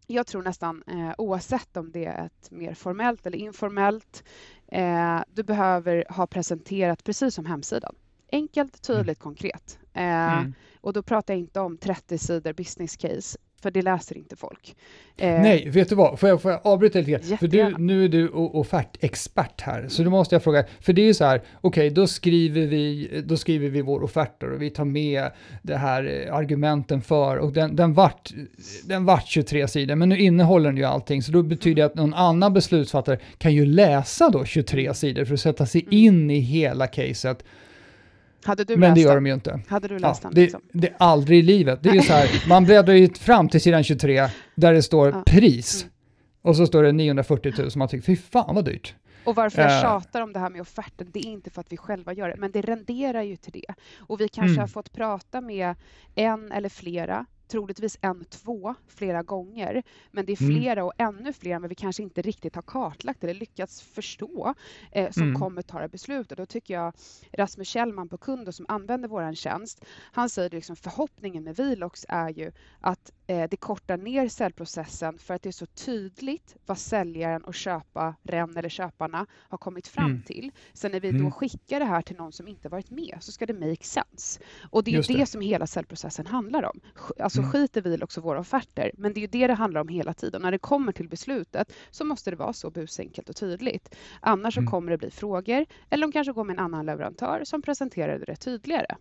jag 0.06 0.26
tror 0.26 0.42
nästan 0.42 0.82
eh, 0.86 1.12
oavsett 1.18 1.76
om 1.76 1.92
det 1.92 2.04
är 2.04 2.26
ett 2.26 2.50
mer 2.50 2.74
formellt 2.74 3.26
eller 3.26 3.38
informellt, 3.38 4.24
eh, 4.68 5.20
du 5.28 5.42
behöver 5.42 6.04
ha 6.08 6.26
presenterat 6.26 7.04
precis 7.04 7.34
som 7.34 7.46
hemsidan. 7.46 7.94
Enkelt, 8.32 8.82
tydligt, 8.82 9.18
konkret. 9.18 9.78
Eh, 9.94 10.02
Mm. 10.38 10.54
Och 10.80 10.92
då 10.92 11.02
pratar 11.02 11.34
jag 11.34 11.38
inte 11.38 11.60
om 11.60 11.76
30 11.76 12.18
sidor 12.18 12.52
business 12.52 12.96
case, 12.96 13.38
för 13.62 13.70
det 13.70 13.82
läser 13.82 14.16
inte 14.16 14.36
folk. 14.36 14.76
Eh, 15.16 15.40
Nej, 15.40 15.68
vet 15.70 15.88
du 15.88 15.94
vad? 15.94 16.18
Får 16.20 16.28
jag, 16.28 16.42
får 16.42 16.50
jag 16.50 16.60
avbryta 16.64 16.98
lite 16.98 17.10
grann? 17.10 17.38
För 17.38 17.46
du, 17.46 17.74
nu 17.78 18.04
är 18.04 18.08
du 18.08 18.28
offertexpert 18.28 19.60
här, 19.60 19.88
så 19.88 20.02
då 20.02 20.10
måste 20.10 20.34
jag 20.34 20.42
fråga, 20.42 20.64
för 20.80 20.92
det 20.92 21.02
är 21.02 21.06
ju 21.06 21.14
så 21.14 21.24
här, 21.24 21.42
okej, 21.60 21.90
då, 21.90 22.06
skriver 22.06 22.66
vi, 22.66 23.08
då 23.26 23.36
skriver 23.36 23.68
vi 23.68 23.82
vår 23.82 24.02
offerter 24.02 24.50
och 24.52 24.62
vi 24.62 24.70
tar 24.70 24.84
med 24.84 25.30
det 25.62 25.76
här 25.76 26.24
eh, 26.26 26.34
argumenten 26.34 27.02
för 27.02 27.36
och 27.36 27.52
den, 27.52 27.76
den, 27.76 27.94
vart, 27.94 28.30
den 28.84 29.04
vart 29.04 29.26
23 29.26 29.68
sidor, 29.68 29.94
men 29.94 30.08
nu 30.08 30.18
innehåller 30.18 30.68
den 30.68 30.76
ju 30.76 30.84
allting, 30.84 31.22
så 31.22 31.32
då 31.32 31.42
betyder 31.42 31.74
det 31.82 31.86
att 31.86 31.94
någon 31.94 32.14
annan 32.14 32.52
beslutsfattare 32.52 33.18
kan 33.38 33.54
ju 33.54 33.66
läsa 33.66 34.30
då 34.30 34.44
23 34.44 34.94
sidor 34.94 35.24
för 35.24 35.34
att 35.34 35.40
sätta 35.40 35.66
sig 35.66 35.80
Mm. 35.82 35.94
in 35.98 36.30
i 36.30 36.38
hela 36.38 36.86
caset, 36.86 37.44
hade 38.44 38.64
du 38.64 38.76
men 38.76 38.94
det 38.94 39.00
gör 39.00 39.14
den? 39.14 39.24
de 39.24 39.28
ju 39.28 39.34
inte. 39.34 39.60
Hade 39.68 39.88
du 39.88 39.94
Ja, 39.94 40.00
läst 40.00 40.22
den? 40.22 40.34
det, 40.34 40.40
Liksom? 40.40 40.62
det 40.72 40.88
är 40.88 40.94
aldrig 40.98 41.38
i 41.38 41.42
livet. 41.42 41.78
Det 41.82 41.88
är 41.88 42.00
så 42.00 42.12
här, 42.12 42.28
man 42.48 42.64
bläddrar 42.64 42.94
ju 42.94 43.08
fram 43.14 43.48
till 43.48 43.60
sidan 43.60 43.84
23 43.84 44.28
där 44.54 44.72
det 44.72 44.82
står 44.82 45.08
Ja. 45.10 45.22
pris 45.26 45.82
Mm. 45.82 45.92
och 46.42 46.56
så 46.56 46.66
står 46.66 46.82
det 46.82 46.92
940 46.92 47.52
000 47.58 47.70
man 47.76 47.88
tycker 47.88 48.04
fy 48.04 48.16
fan 48.16 48.54
vad 48.54 48.64
dyrt. 48.64 48.94
Och 49.24 49.34
varför 49.34 49.62
jag 49.62 49.80
tjatar 49.80 50.20
om 50.20 50.32
det 50.32 50.38
här 50.38 50.50
med 50.50 50.60
offerten, 50.60 51.08
det 51.12 51.18
är 51.18 51.26
inte 51.26 51.50
för 51.50 51.60
att 51.60 51.72
vi 51.72 51.76
själva 51.76 52.12
gör 52.12 52.28
det, 52.28 52.36
men 52.38 52.50
det 52.52 52.60
renderar 52.60 53.22
ju 53.22 53.36
till 53.36 53.52
det. 53.52 53.74
Och 53.98 54.20
vi 54.20 54.28
kanske 54.28 54.50
mm. 54.50 54.60
har 54.60 54.66
fått 54.66 54.92
prata 54.92 55.40
med 55.40 55.74
en 56.14 56.52
eller 56.52 56.68
flera 56.68 57.26
troligtvis 57.52 57.98
en, 58.00 58.24
två 58.24 58.74
flera 58.86 59.22
gånger. 59.22 59.82
Men 60.10 60.26
det 60.26 60.32
är 60.32 60.42
mm. 60.42 60.54
flera 60.54 60.80
mm. 60.80 60.84
och 60.84 60.92
ännu 60.98 61.32
fler 61.32 61.54
än 61.54 61.68
vi 61.68 61.74
kanske 61.74 62.02
inte 62.02 62.22
riktigt 62.22 62.54
har 62.54 62.62
kartlagt 62.62 63.24
eller 63.24 63.34
lyckats 63.34 63.82
förstå 63.82 64.54
eh, 64.92 65.10
som 65.10 65.22
mm. 65.22 65.40
kommer 65.40 65.62
ta 65.62 65.80
det 65.80 65.88
beslutet. 65.88 66.38
Då 66.38 66.46
tycker 66.46 66.74
jag 66.74 66.92
Rasmus 67.32 67.68
Kjellman 67.68 68.08
på 68.08 68.18
Kundo 68.18 68.52
som 68.52 68.66
använder 68.68 69.08
vår 69.08 69.34
tjänst, 69.34 69.84
han 70.12 70.30
säger 70.30 70.50
liksom 70.50 70.76
förhoppningen 70.76 71.44
med 71.44 71.56
Vilox 71.56 72.06
är 72.08 72.28
ju 72.28 72.52
att 72.80 73.12
det 73.32 73.56
kortar 73.56 73.96
ner 73.96 74.28
säljprocessen 74.28 75.18
för 75.18 75.34
att 75.34 75.42
det 75.42 75.48
är 75.48 75.52
så 75.52 75.66
tydligt 75.66 76.56
vad 76.66 76.78
säljaren 76.78 77.44
och 77.44 77.54
köparen 77.54 78.56
eller 78.56 78.68
köparna 78.68 79.26
har 79.32 79.58
kommit 79.58 79.88
fram 79.88 80.10
mm. 80.10 80.22
till. 80.22 80.50
Sen 80.72 80.92
när 80.92 81.00
vi 81.00 81.10
då 81.10 81.18
mm. 81.18 81.32
skickar 81.32 81.80
det 81.80 81.86
här 81.86 82.02
till 82.02 82.16
någon 82.16 82.32
som 82.32 82.48
inte 82.48 82.68
varit 82.68 82.90
med 82.90 83.18
så 83.20 83.32
ska 83.32 83.46
det 83.46 83.54
make 83.54 83.84
sense. 83.84 84.40
Och 84.70 84.84
det 84.84 84.94
är 84.94 85.08
det. 85.08 85.14
det. 85.14 85.26
som 85.26 85.40
hela 85.40 85.66
säljprocessen 85.66 86.26
handlar 86.26 86.62
om. 86.62 86.80
Alltså 87.18 87.38
mm. 87.38 87.50
skiter 87.50 87.82
vi 87.82 88.02
också 88.02 88.20
våra 88.20 88.40
offerter. 88.40 88.90
Men 88.94 89.12
det 89.12 89.18
är 89.18 89.22
ju 89.22 89.26
det 89.26 89.46
det 89.46 89.54
handlar 89.54 89.80
om 89.80 89.88
hela 89.88 90.14
tiden. 90.14 90.42
När 90.42 90.50
det 90.50 90.58
kommer 90.58 90.92
till 90.92 91.08
beslutet 91.08 91.72
så 91.90 92.04
måste 92.04 92.30
det 92.30 92.36
vara 92.36 92.52
så 92.52 92.70
busenkelt 92.70 93.28
och 93.28 93.36
tydligt. 93.36 93.96
Annars 94.20 94.56
mm. 94.56 94.66
så 94.66 94.70
kommer 94.70 94.90
det 94.90 94.98
bli 94.98 95.10
frågor 95.10 95.66
eller 95.90 96.06
de 96.06 96.12
kanske 96.12 96.32
går 96.32 96.44
med 96.44 96.54
en 96.54 96.64
annan 96.64 96.86
leverantör 96.86 97.42
som 97.44 97.62
presenterar 97.62 98.18
det 98.18 98.36
tydligare. 98.36 98.96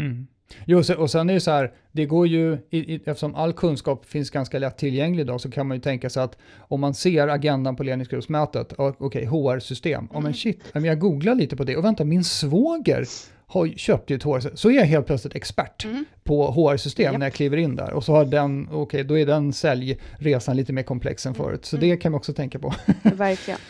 Mm. 0.00 0.26
Jo, 0.64 0.82
och 0.98 1.10
sen 1.10 1.30
är 1.30 1.34
det 1.34 1.40
så 1.40 1.50
här, 1.50 1.72
det 1.92 2.06
går 2.06 2.26
ju, 2.26 2.58
eftersom 3.04 3.34
all 3.34 3.52
kunskap 3.52 4.04
finns 4.04 4.30
ganska 4.30 4.58
lätt 4.58 4.78
tillgänglig 4.78 5.22
idag, 5.22 5.40
så 5.40 5.50
kan 5.50 5.66
man 5.66 5.76
ju 5.76 5.80
tänka 5.80 6.10
sig 6.10 6.22
att 6.22 6.38
om 6.58 6.80
man 6.80 6.94
ser 6.94 7.28
agendan 7.28 7.76
på 7.76 7.82
ledningsgruppsmötet, 7.82 8.72
okej, 8.72 9.06
okay, 9.06 9.24
HR-system, 9.26 9.98
mm. 9.98 10.16
oh, 10.16 10.22
men 10.22 10.34
shit, 10.34 10.60
jag 10.72 10.98
googlar 10.98 11.34
lite 11.34 11.56
på 11.56 11.64
det, 11.64 11.76
och 11.76 11.84
vänta, 11.84 12.04
min 12.04 12.24
svåger 12.24 13.04
har 13.46 13.66
köpt 13.66 14.10
ett 14.10 14.22
HR, 14.22 14.56
så 14.56 14.70
är 14.70 14.74
jag 14.74 14.84
helt 14.84 15.06
plötsligt 15.06 15.34
expert 15.34 15.84
mm. 15.84 16.04
på 16.24 16.50
HR-system 16.50 17.12
yep. 17.12 17.18
när 17.18 17.26
jag 17.26 17.32
kliver 17.32 17.56
in 17.56 17.76
där. 17.76 17.92
Och 17.92 18.04
så 18.04 18.12
har 18.12 18.24
den, 18.24 18.68
okej, 18.70 18.78
okay, 18.78 19.02
då 19.02 19.18
är 19.18 19.26
den 19.26 19.52
säljresan 19.52 20.56
lite 20.56 20.72
mer 20.72 20.82
komplex 20.82 21.26
än 21.26 21.34
mm. 21.34 21.44
förut. 21.46 21.64
Så 21.64 21.76
mm. 21.76 21.88
det 21.88 21.96
kan 21.96 22.12
man 22.12 22.16
också 22.16 22.32
tänka 22.32 22.58
på. 22.58 22.74
Verkligen. 23.02 23.60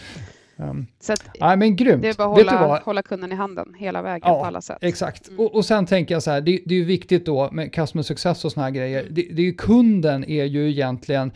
Um, 0.60 0.86
så 1.00 1.12
att, 1.12 1.24
ja, 1.34 1.56
men 1.56 1.76
grymt. 1.76 2.02
Det 2.02 2.08
är 2.08 2.14
bara 2.14 2.28
att 2.28 2.36
hålla, 2.36 2.82
hålla 2.84 3.02
kunden 3.02 3.32
i 3.32 3.34
handen 3.34 3.74
hela 3.78 4.02
vägen 4.02 4.28
ja, 4.28 4.40
på 4.40 4.46
alla 4.46 4.60
sätt. 4.60 4.78
Exakt. 4.80 5.28
Mm. 5.28 5.40
Och, 5.40 5.54
och 5.54 5.64
sen 5.64 5.86
tänker 5.86 6.14
jag 6.14 6.22
så 6.22 6.30
här, 6.30 6.40
det, 6.40 6.60
det 6.66 6.74
är 6.74 6.78
ju 6.78 6.84
viktigt 6.84 7.26
då 7.26 7.48
med 7.52 7.74
customer 7.74 8.02
success 8.02 8.44
och 8.44 8.52
såna 8.52 8.64
här 8.64 8.70
grejer. 8.70 9.00
Mm. 9.00 9.14
Det, 9.14 9.22
det 9.22 9.42
är 9.42 9.46
ju 9.46 9.54
kunden 9.54 10.24
är 10.24 10.44
ju 10.44 10.70
egentligen 10.70 11.32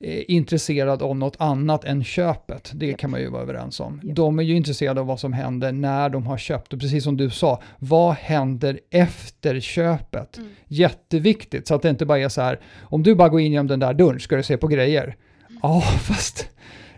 eh, 0.00 0.22
intresserad 0.28 1.02
av 1.02 1.16
något 1.16 1.36
annat 1.38 1.84
än 1.84 2.04
köpet. 2.04 2.70
Det 2.74 2.86
yep. 2.86 2.98
kan 2.98 3.10
man 3.10 3.20
ju 3.20 3.30
vara 3.30 3.42
överens 3.42 3.80
om. 3.80 4.00
Yep. 4.04 4.16
De 4.16 4.38
är 4.38 4.42
ju 4.42 4.56
intresserade 4.56 5.00
av 5.00 5.06
vad 5.06 5.20
som 5.20 5.32
händer 5.32 5.72
när 5.72 6.08
de 6.08 6.26
har 6.26 6.38
köpt. 6.38 6.72
Och 6.72 6.80
precis 6.80 7.04
som 7.04 7.16
du 7.16 7.30
sa, 7.30 7.62
vad 7.78 8.14
händer 8.14 8.80
efter 8.90 9.60
köpet? 9.60 10.38
Mm. 10.38 10.50
Jätteviktigt, 10.66 11.68
så 11.68 11.74
att 11.74 11.82
det 11.82 11.90
inte 11.90 12.06
bara 12.06 12.18
är 12.18 12.28
så 12.28 12.40
här, 12.40 12.60
om 12.82 13.02
du 13.02 13.14
bara 13.14 13.28
går 13.28 13.40
in 13.40 13.52
genom 13.52 13.66
den 13.66 13.80
där 13.80 13.94
dörren 13.94 14.20
ska 14.20 14.36
du 14.36 14.42
se 14.42 14.56
på 14.56 14.66
grejer. 14.66 15.04
Mm. 15.04 15.60
Ja, 15.62 15.68
mm. 15.68 15.78
oh, 15.78 15.98
fast 15.98 16.48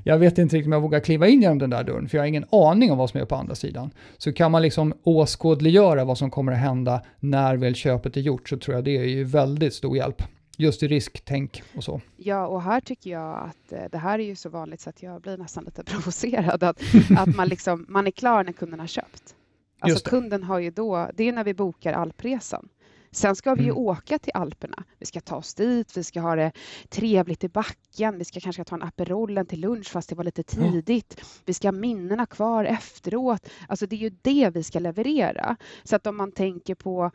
jag 0.08 0.18
vet 0.18 0.38
inte 0.38 0.56
riktigt 0.56 0.66
om 0.66 0.72
jag 0.72 0.80
vågar 0.80 1.00
kliva 1.00 1.28
in 1.28 1.42
genom 1.42 1.58
den 1.58 1.70
där 1.70 1.84
dörren, 1.84 2.08
för 2.08 2.18
jag 2.18 2.22
har 2.22 2.28
ingen 2.28 2.44
aning 2.50 2.92
om 2.92 2.98
vad 2.98 3.10
som 3.10 3.20
är 3.20 3.24
på 3.24 3.34
andra 3.34 3.54
sidan. 3.54 3.90
Så 4.18 4.32
kan 4.32 4.52
man 4.52 4.62
liksom 4.62 4.94
åskådliggöra 5.02 6.04
vad 6.04 6.18
som 6.18 6.30
kommer 6.30 6.52
att 6.52 6.58
hända 6.58 7.02
när 7.20 7.56
väl 7.56 7.74
köpet 7.74 8.16
är 8.16 8.20
gjort, 8.20 8.48
så 8.48 8.58
tror 8.58 8.74
jag 8.74 8.84
det 8.84 8.96
är 8.96 9.04
ju 9.04 9.24
väldigt 9.24 9.74
stor 9.74 9.96
hjälp. 9.96 10.22
Just 10.56 10.82
i 10.82 10.88
risktänk 10.88 11.62
och 11.76 11.84
så. 11.84 12.00
Ja, 12.16 12.46
och 12.46 12.62
här 12.62 12.80
tycker 12.80 13.10
jag 13.10 13.38
att 13.38 13.72
eh, 13.72 13.84
det 13.92 13.98
här 13.98 14.18
är 14.18 14.24
ju 14.24 14.36
så 14.36 14.48
vanligt 14.48 14.80
så 14.80 14.90
att 14.90 15.02
jag 15.02 15.20
blir 15.20 15.36
nästan 15.36 15.64
lite 15.64 15.84
provocerad. 15.92 16.62
Att, 16.62 16.80
att 17.18 17.36
man, 17.36 17.48
liksom, 17.48 17.86
man 17.88 18.06
är 18.06 18.10
klar 18.10 18.44
när 18.44 18.52
kunden 18.52 18.80
har 18.80 18.86
köpt. 18.86 19.34
Alltså 19.80 20.10
kunden 20.10 20.42
har 20.42 20.58
ju 20.58 20.70
då, 20.70 21.10
det 21.14 21.28
är 21.28 21.32
när 21.32 21.44
vi 21.44 21.54
bokar 21.54 21.92
alpresan. 21.92 22.68
Sen 23.10 23.36
ska 23.36 23.54
vi 23.54 23.62
ju 23.62 23.70
mm. 23.70 23.82
åka 23.82 24.18
till 24.18 24.32
Alperna. 24.34 24.84
Vi 24.98 25.06
ska 25.06 25.20
ta 25.20 25.36
oss 25.36 25.54
dit, 25.54 25.96
vi 25.96 26.04
ska 26.04 26.20
ha 26.20 26.36
det 26.36 26.52
trevligt 26.88 27.44
i 27.44 27.48
backen, 27.48 28.18
vi 28.18 28.24
ska 28.24 28.40
kanske 28.40 28.64
ta 28.64 28.76
en 28.76 28.82
Aperol 28.82 29.46
till 29.46 29.60
lunch 29.60 29.88
fast 29.90 30.08
det 30.08 30.14
var 30.14 30.24
lite 30.24 30.42
tidigt. 30.42 31.14
Ja. 31.18 31.24
Vi 31.44 31.54
ska 31.54 31.68
ha 31.68 31.72
minnena 31.72 32.26
kvar 32.26 32.64
efteråt. 32.64 33.48
Alltså 33.68 33.86
det 33.86 33.96
är 33.96 34.00
ju 34.00 34.10
det 34.22 34.50
vi 34.54 34.62
ska 34.62 34.78
leverera. 34.78 35.56
Så 35.84 35.96
att 35.96 36.06
om 36.06 36.16
man 36.16 36.32
tänker 36.32 36.74
på 36.74 37.10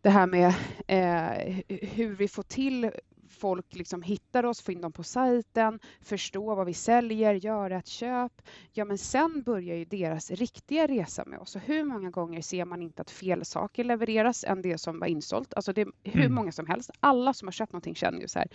det 0.00 0.10
här 0.10 0.26
med 0.26 0.54
eh, 0.86 1.62
hur 1.68 2.16
vi 2.16 2.28
får 2.28 2.42
till 2.42 2.90
folk 3.42 3.74
liksom 3.74 4.02
hittar 4.02 4.44
oss, 4.44 4.62
får 4.62 4.74
in 4.74 4.80
dem 4.80 4.92
på 4.92 5.02
sajten, 5.02 5.78
förstår 6.00 6.56
vad 6.56 6.66
vi 6.66 6.74
säljer, 6.74 7.34
göra 7.34 7.78
ett 7.78 7.86
köp. 7.86 8.32
Ja, 8.72 8.84
men 8.84 8.98
sen 8.98 9.42
börjar 9.42 9.76
ju 9.76 9.84
deras 9.84 10.30
riktiga 10.30 10.86
resa 10.86 11.24
med 11.26 11.38
oss. 11.38 11.56
Och 11.56 11.62
hur 11.62 11.84
många 11.84 12.10
gånger 12.10 12.42
ser 12.42 12.64
man 12.64 12.82
inte 12.82 13.02
att 13.02 13.10
fel 13.10 13.44
saker 13.44 13.84
levereras 13.84 14.44
än 14.44 14.62
det 14.62 14.78
som 14.78 14.98
var 14.98 15.06
insålt? 15.06 15.54
Alltså 15.54 15.72
det 15.72 15.80
är 15.80 15.88
hur 16.02 16.20
mm. 16.20 16.34
många 16.34 16.52
som 16.52 16.66
helst. 16.66 16.90
Alla 17.00 17.34
som 17.34 17.48
har 17.48 17.52
köpt 17.52 17.72
någonting 17.72 17.94
känner 17.94 18.20
ju 18.20 18.28
så 18.28 18.38
här. 18.38 18.48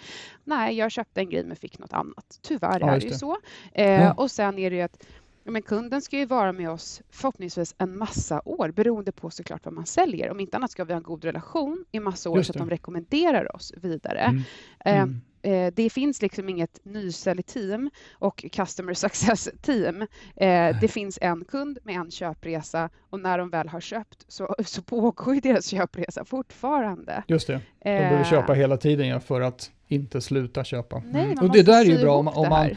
Nej, 0.43 0.77
jag 0.77 0.91
köpte 0.91 1.21
en 1.21 1.29
grej 1.29 1.43
men 1.43 1.55
fick 1.55 1.79
något 1.79 1.93
annat. 1.93 2.39
Tyvärr 2.41 2.79
ja, 2.79 2.89
är 2.89 2.99
det 2.99 3.07
ju 3.07 3.13
så. 3.13 3.37
Eh, 3.73 3.91
ja. 3.91 4.13
Och 4.13 4.31
sen 4.31 4.59
är 4.59 4.69
det 4.69 4.75
ju 4.75 4.81
att 4.81 5.03
men 5.51 5.61
kunden 5.61 6.01
ska 6.01 6.17
ju 6.17 6.25
vara 6.25 6.51
med 6.51 6.69
oss 6.69 7.01
förhoppningsvis 7.09 7.75
en 7.77 7.97
massa 7.97 8.41
år 8.45 8.71
beroende 8.71 9.11
på 9.11 9.29
såklart 9.29 9.65
vad 9.65 9.73
man 9.73 9.85
säljer. 9.85 10.31
Om 10.31 10.39
inte 10.39 10.57
annat 10.57 10.71
ska 10.71 10.83
vi 10.83 10.93
ha 10.93 10.97
en 10.97 11.03
god 11.03 11.23
relation 11.23 11.85
i 11.91 11.99
massa 11.99 12.29
år 12.29 12.41
så 12.41 12.51
att 12.51 12.57
de 12.57 12.69
rekommenderar 12.69 13.55
oss 13.55 13.73
vidare. 13.81 14.19
Mm. 14.19 14.41
Eh, 14.85 15.01
mm. 15.01 15.21
Eh, 15.41 15.73
det 15.73 15.89
finns 15.89 16.21
liksom 16.21 16.49
inget 16.49 16.79
nysäljteam 16.83 17.89
och 18.11 18.45
customer 18.51 18.93
success 19.07 19.49
team. 19.61 20.01
Eh, 20.35 20.79
det 20.81 20.87
finns 20.91 21.19
en 21.21 21.45
kund 21.45 21.79
med 21.83 21.95
en 21.95 22.11
köpresa 22.11 22.89
och 23.09 23.19
när 23.19 23.37
de 23.37 23.49
väl 23.49 23.69
har 23.69 23.81
köpt 23.81 24.25
så, 24.27 24.55
så 24.65 24.81
pågår 24.81 25.41
deras 25.41 25.67
köpresa 25.67 26.25
fortfarande. 26.25 27.23
Just 27.27 27.47
det, 27.47 27.61
de 27.83 27.89
behöver 27.89 28.23
köpa 28.23 28.53
hela 28.53 28.77
tiden 28.77 29.21
för 29.21 29.41
att 29.41 29.71
inte 29.87 30.21
sluta 30.21 30.63
köpa. 30.63 31.03
Nej, 31.05 31.31
mm. 31.31 31.45
och 31.45 31.51
det 31.53 31.63
där 31.63 31.81
är 31.81 31.85
ju 31.85 31.97
bra 31.97 32.15
om, 32.15 32.27
om 32.27 32.49
man 32.49 32.69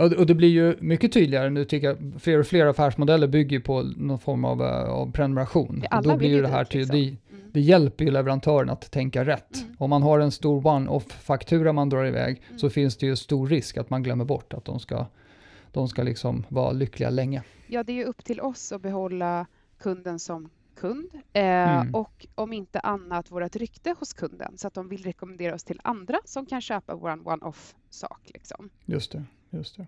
och 0.00 0.26
det 0.26 0.34
blir 0.34 0.48
ju 0.48 0.76
mycket 0.80 1.12
tydligare 1.12 1.50
nu 1.50 1.64
tycker 1.64 1.86
jag, 1.86 2.22
fler 2.22 2.38
och 2.38 2.46
fler 2.46 2.66
affärsmodeller 2.66 3.26
bygger 3.26 3.60
på 3.60 3.82
någon 3.82 4.18
form 4.18 4.44
av, 4.44 4.62
eh, 4.62 4.90
av 4.90 5.12
prenumeration. 5.12 5.84
Ja, 5.90 6.00
då 6.00 6.16
blir 6.16 6.28
ju 6.28 6.42
det 6.42 6.48
här 6.48 6.64
till, 6.64 6.80
liksom. 6.80 6.96
det, 6.96 7.06
mm. 7.06 7.50
det 7.52 7.60
hjälper 7.60 8.04
ju 8.04 8.10
leverantören 8.10 8.70
att 8.70 8.90
tänka 8.90 9.24
rätt. 9.24 9.62
Mm. 9.62 9.76
Om 9.78 9.90
man 9.90 10.02
har 10.02 10.20
en 10.20 10.30
stor 10.30 10.66
one-off-faktura 10.66 11.72
man 11.72 11.88
drar 11.88 12.04
iväg 12.04 12.42
mm. 12.46 12.58
så 12.58 12.70
finns 12.70 12.96
det 12.96 13.06
ju 13.06 13.16
stor 13.16 13.46
risk 13.46 13.76
att 13.76 13.90
man 13.90 14.02
glömmer 14.02 14.24
bort 14.24 14.54
att 14.54 14.64
de 14.64 14.80
ska, 14.80 15.06
de 15.72 15.88
ska 15.88 16.02
liksom 16.02 16.44
vara 16.48 16.72
lyckliga 16.72 17.10
länge. 17.10 17.42
Ja, 17.66 17.82
det 17.82 17.92
är 17.92 17.96
ju 17.96 18.04
upp 18.04 18.24
till 18.24 18.40
oss 18.40 18.72
att 18.72 18.82
behålla 18.82 19.46
kunden 19.78 20.18
som 20.18 20.48
kund 20.76 21.10
eh, 21.32 21.42
mm. 21.42 21.94
och 21.94 22.26
om 22.34 22.52
inte 22.52 22.80
annat 22.80 23.30
vårt 23.30 23.56
rykte 23.56 23.94
hos 23.98 24.12
kunden 24.12 24.58
så 24.58 24.66
att 24.66 24.74
de 24.74 24.88
vill 24.88 25.02
rekommendera 25.02 25.54
oss 25.54 25.64
till 25.64 25.80
andra 25.84 26.18
som 26.24 26.46
kan 26.46 26.60
köpa 26.60 26.94
vår 26.94 27.28
one-off-sak. 27.28 28.30
Liksom. 28.34 28.70
Just 28.86 29.12
det. 29.12 29.24
Just 29.50 29.76
det. 29.76 29.86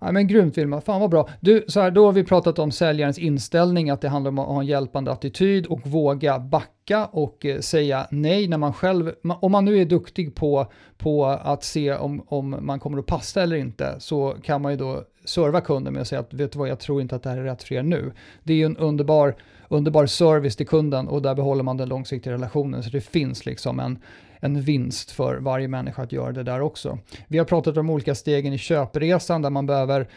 Ja, 0.00 0.12
men 0.12 0.26
grymt 0.26 0.58
Vilma, 0.58 0.80
fan 0.80 1.00
vad 1.00 1.10
bra. 1.10 1.28
Du, 1.40 1.64
så 1.68 1.80
här, 1.80 1.90
då 1.90 2.06
har 2.06 2.12
vi 2.12 2.24
pratat 2.24 2.58
om 2.58 2.72
säljarens 2.72 3.18
inställning, 3.18 3.90
att 3.90 4.00
det 4.00 4.08
handlar 4.08 4.28
om 4.28 4.38
att 4.38 4.46
ha 4.46 4.60
en 4.60 4.66
hjälpande 4.66 5.12
attityd 5.12 5.66
och 5.66 5.86
våga 5.86 6.38
backa 6.38 7.06
och 7.06 7.46
eh, 7.46 7.60
säga 7.60 8.06
nej 8.10 8.48
när 8.48 8.58
man 8.58 8.72
själv, 8.72 9.12
om 9.22 9.52
man 9.52 9.64
nu 9.64 9.80
är 9.80 9.84
duktig 9.84 10.34
på, 10.34 10.72
på 10.98 11.26
att 11.26 11.64
se 11.64 11.94
om, 11.94 12.24
om 12.26 12.56
man 12.60 12.80
kommer 12.80 12.98
att 12.98 13.06
passa 13.06 13.42
eller 13.42 13.56
inte, 13.56 13.94
så 13.98 14.36
kan 14.42 14.62
man 14.62 14.72
ju 14.72 14.78
då 14.78 15.04
serva 15.24 15.60
kunden 15.60 15.92
med 15.92 16.02
att 16.02 16.08
säga 16.08 16.20
att 16.20 16.34
vet 16.34 16.52
du 16.52 16.58
vad, 16.58 16.68
jag 16.68 16.80
tror 16.80 17.00
inte 17.00 17.16
att 17.16 17.22
det 17.22 17.30
här 17.30 17.36
är 17.36 17.44
rätt 17.44 17.62
för 17.62 17.74
er 17.74 17.82
nu. 17.82 18.12
Det 18.42 18.52
är 18.52 18.56
ju 18.56 18.64
en 18.64 18.76
underbar, 18.76 19.36
underbar 19.68 20.06
service 20.06 20.56
till 20.56 20.66
kunden 20.66 21.08
och 21.08 21.22
där 21.22 21.34
behåller 21.34 21.62
man 21.62 21.76
den 21.76 21.88
långsiktiga 21.88 22.32
relationen, 22.32 22.82
så 22.82 22.90
det 22.90 23.00
finns 23.00 23.46
liksom 23.46 23.80
en, 23.80 23.98
en 24.40 24.60
vinst 24.60 25.10
för 25.10 25.36
varje 25.36 25.68
människa 25.68 26.02
att 26.02 26.12
göra 26.12 26.32
det 26.32 26.42
där 26.42 26.60
också. 26.60 26.98
Vi 27.28 27.38
har 27.38 27.44
pratat 27.44 27.76
om 27.76 27.90
olika 27.90 28.14
stegen 28.14 28.52
i 28.52 28.58
köpresan 28.58 29.42
där 29.42 29.50
man 29.50 29.66
behöver, 29.66 30.08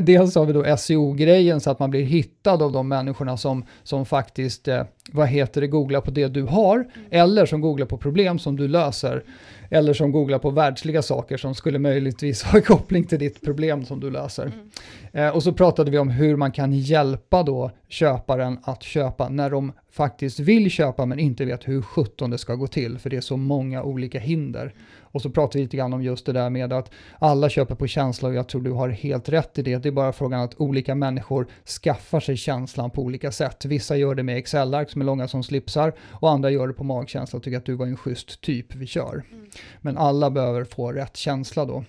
dels 0.00 0.34
har 0.34 0.44
vi 0.44 0.52
då 0.52 0.76
SEO-grejen 0.76 1.60
så 1.60 1.70
att 1.70 1.78
man 1.78 1.90
blir 1.90 2.02
hittad 2.02 2.62
av 2.62 2.72
de 2.72 2.88
människorna 2.88 3.36
som, 3.36 3.64
som 3.82 4.06
faktiskt, 4.06 4.68
eh, 4.68 4.82
vad 5.12 5.28
heter 5.28 5.60
det, 5.60 5.66
googlar 5.66 6.00
på 6.00 6.10
det 6.10 6.28
du 6.28 6.42
har, 6.42 6.76
mm. 6.76 7.06
eller 7.10 7.46
som 7.46 7.60
googlar 7.60 7.86
på 7.86 7.98
problem 7.98 8.38
som 8.38 8.56
du 8.56 8.68
löser 8.68 9.22
eller 9.70 9.92
som 9.92 10.12
googlar 10.12 10.38
på 10.38 10.50
världsliga 10.50 11.02
saker 11.02 11.36
som 11.36 11.54
skulle 11.54 11.78
möjligtvis 11.78 12.42
ha 12.52 12.60
koppling 12.60 13.04
till 13.04 13.18
ditt 13.18 13.40
problem 13.40 13.84
som 13.84 14.00
du 14.00 14.10
löser. 14.10 14.46
Mm. 14.46 14.68
Eh, 15.12 15.34
och 15.34 15.42
så 15.42 15.52
pratade 15.52 15.90
vi 15.90 15.98
om 15.98 16.10
hur 16.10 16.36
man 16.36 16.52
kan 16.52 16.72
hjälpa 16.72 17.42
då 17.42 17.70
köparen 17.88 18.58
att 18.62 18.82
köpa 18.82 19.28
när 19.28 19.50
de 19.50 19.72
faktiskt 19.90 20.40
vill 20.40 20.70
köpa 20.70 21.06
men 21.06 21.18
inte 21.18 21.44
vet 21.44 21.68
hur 21.68 21.82
sjutton 21.82 22.30
det 22.30 22.38
ska 22.38 22.54
gå 22.54 22.66
till 22.66 22.98
för 22.98 23.10
det 23.10 23.16
är 23.16 23.20
så 23.20 23.36
många 23.36 23.82
olika 23.82 24.18
hinder. 24.18 24.74
Och 25.00 25.22
så 25.22 25.30
pratar 25.30 25.58
vi 25.58 25.62
lite 25.62 25.76
grann 25.76 25.92
om 25.92 26.02
just 26.02 26.26
det 26.26 26.32
där 26.32 26.50
med 26.50 26.72
att 26.72 26.90
alla 27.18 27.48
köper 27.48 27.74
på 27.74 27.86
känsla 27.86 28.28
och 28.28 28.34
jag 28.34 28.48
tror 28.48 28.62
du 28.62 28.70
har 28.70 28.88
helt 28.88 29.28
rätt 29.28 29.58
i 29.58 29.62
det. 29.62 29.76
Det 29.76 29.88
är 29.88 29.92
bara 29.92 30.12
frågan 30.12 30.40
att 30.40 30.60
olika 30.60 30.94
människor 30.94 31.46
skaffar 31.82 32.20
sig 32.20 32.36
känslan 32.36 32.90
på 32.90 33.02
olika 33.02 33.32
sätt. 33.32 33.64
Vissa 33.64 33.96
gör 33.96 34.14
det 34.14 34.22
med 34.22 34.38
Excel-ark 34.38 34.90
som 34.90 35.00
är 35.00 35.06
långa 35.06 35.28
som 35.28 35.42
slipsar 35.42 35.92
och 36.00 36.30
andra 36.30 36.50
gör 36.50 36.68
det 36.68 36.74
på 36.74 36.84
magkänsla 36.84 37.36
och 37.36 37.42
tycker 37.42 37.58
att 37.58 37.66
du 37.66 37.74
var 37.74 37.86
en 37.86 37.96
schysst 37.96 38.40
typ, 38.40 38.74
vi 38.74 38.86
kör. 38.86 39.24
Mm. 39.32 39.46
Men 39.80 39.98
alla 39.98 40.30
behöver 40.30 40.64
få 40.64 40.92
rätt 40.92 41.16
känsla 41.16 41.64
då. 41.64 41.84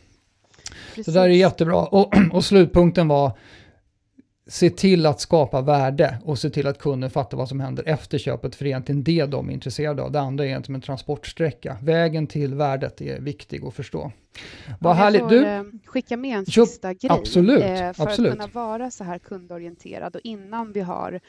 Precis. 0.95 1.05
Så 1.05 1.11
där 1.19 1.23
är 1.23 1.33
jättebra. 1.33 1.85
Och, 1.85 2.13
och 2.31 2.45
slutpunkten 2.45 3.07
var 3.07 3.31
se 4.49 4.69
till 4.69 5.05
att 5.05 5.19
skapa 5.19 5.61
värde 5.61 6.17
och 6.25 6.39
se 6.39 6.49
till 6.49 6.67
att 6.67 6.79
kunden 6.79 7.09
fattar 7.09 7.37
vad 7.37 7.49
som 7.49 7.59
händer 7.59 7.83
efter 7.87 8.17
köpet, 8.17 8.55
för 8.55 8.63
det 8.63 8.67
är 8.67 8.71
egentligen 8.71 9.03
det 9.03 9.25
de 9.25 9.49
är 9.49 9.53
intresserade 9.53 10.01
av. 10.01 10.11
Det 10.11 10.19
andra 10.19 10.43
är 10.43 10.47
egentligen 10.47 10.75
en 10.75 10.81
transportsträcka. 10.81 11.77
Vägen 11.81 12.27
till 12.27 12.53
värdet 12.53 13.01
är 13.01 13.19
viktig 13.19 13.65
att 13.65 13.73
förstå. 13.73 14.11
Vad 14.79 14.95
härligt. 14.95 15.29
Du, 15.29 15.45
eh, 15.45 15.63
skicka 15.85 16.17
med 16.17 16.37
en 16.37 16.45
sista 16.45 16.93
grej. 16.93 17.11
Absolut. 17.11 17.63
Eh, 17.63 17.93
för 17.93 18.03
absolut. 18.03 18.31
att 18.31 18.39
kunna 18.39 18.47
vara 18.47 18.91
så 18.91 19.03
här 19.03 19.19
kundorienterad 19.19 20.15
och 20.15 20.21
innan 20.23 20.71
vi 20.71 20.81
har 20.81 21.19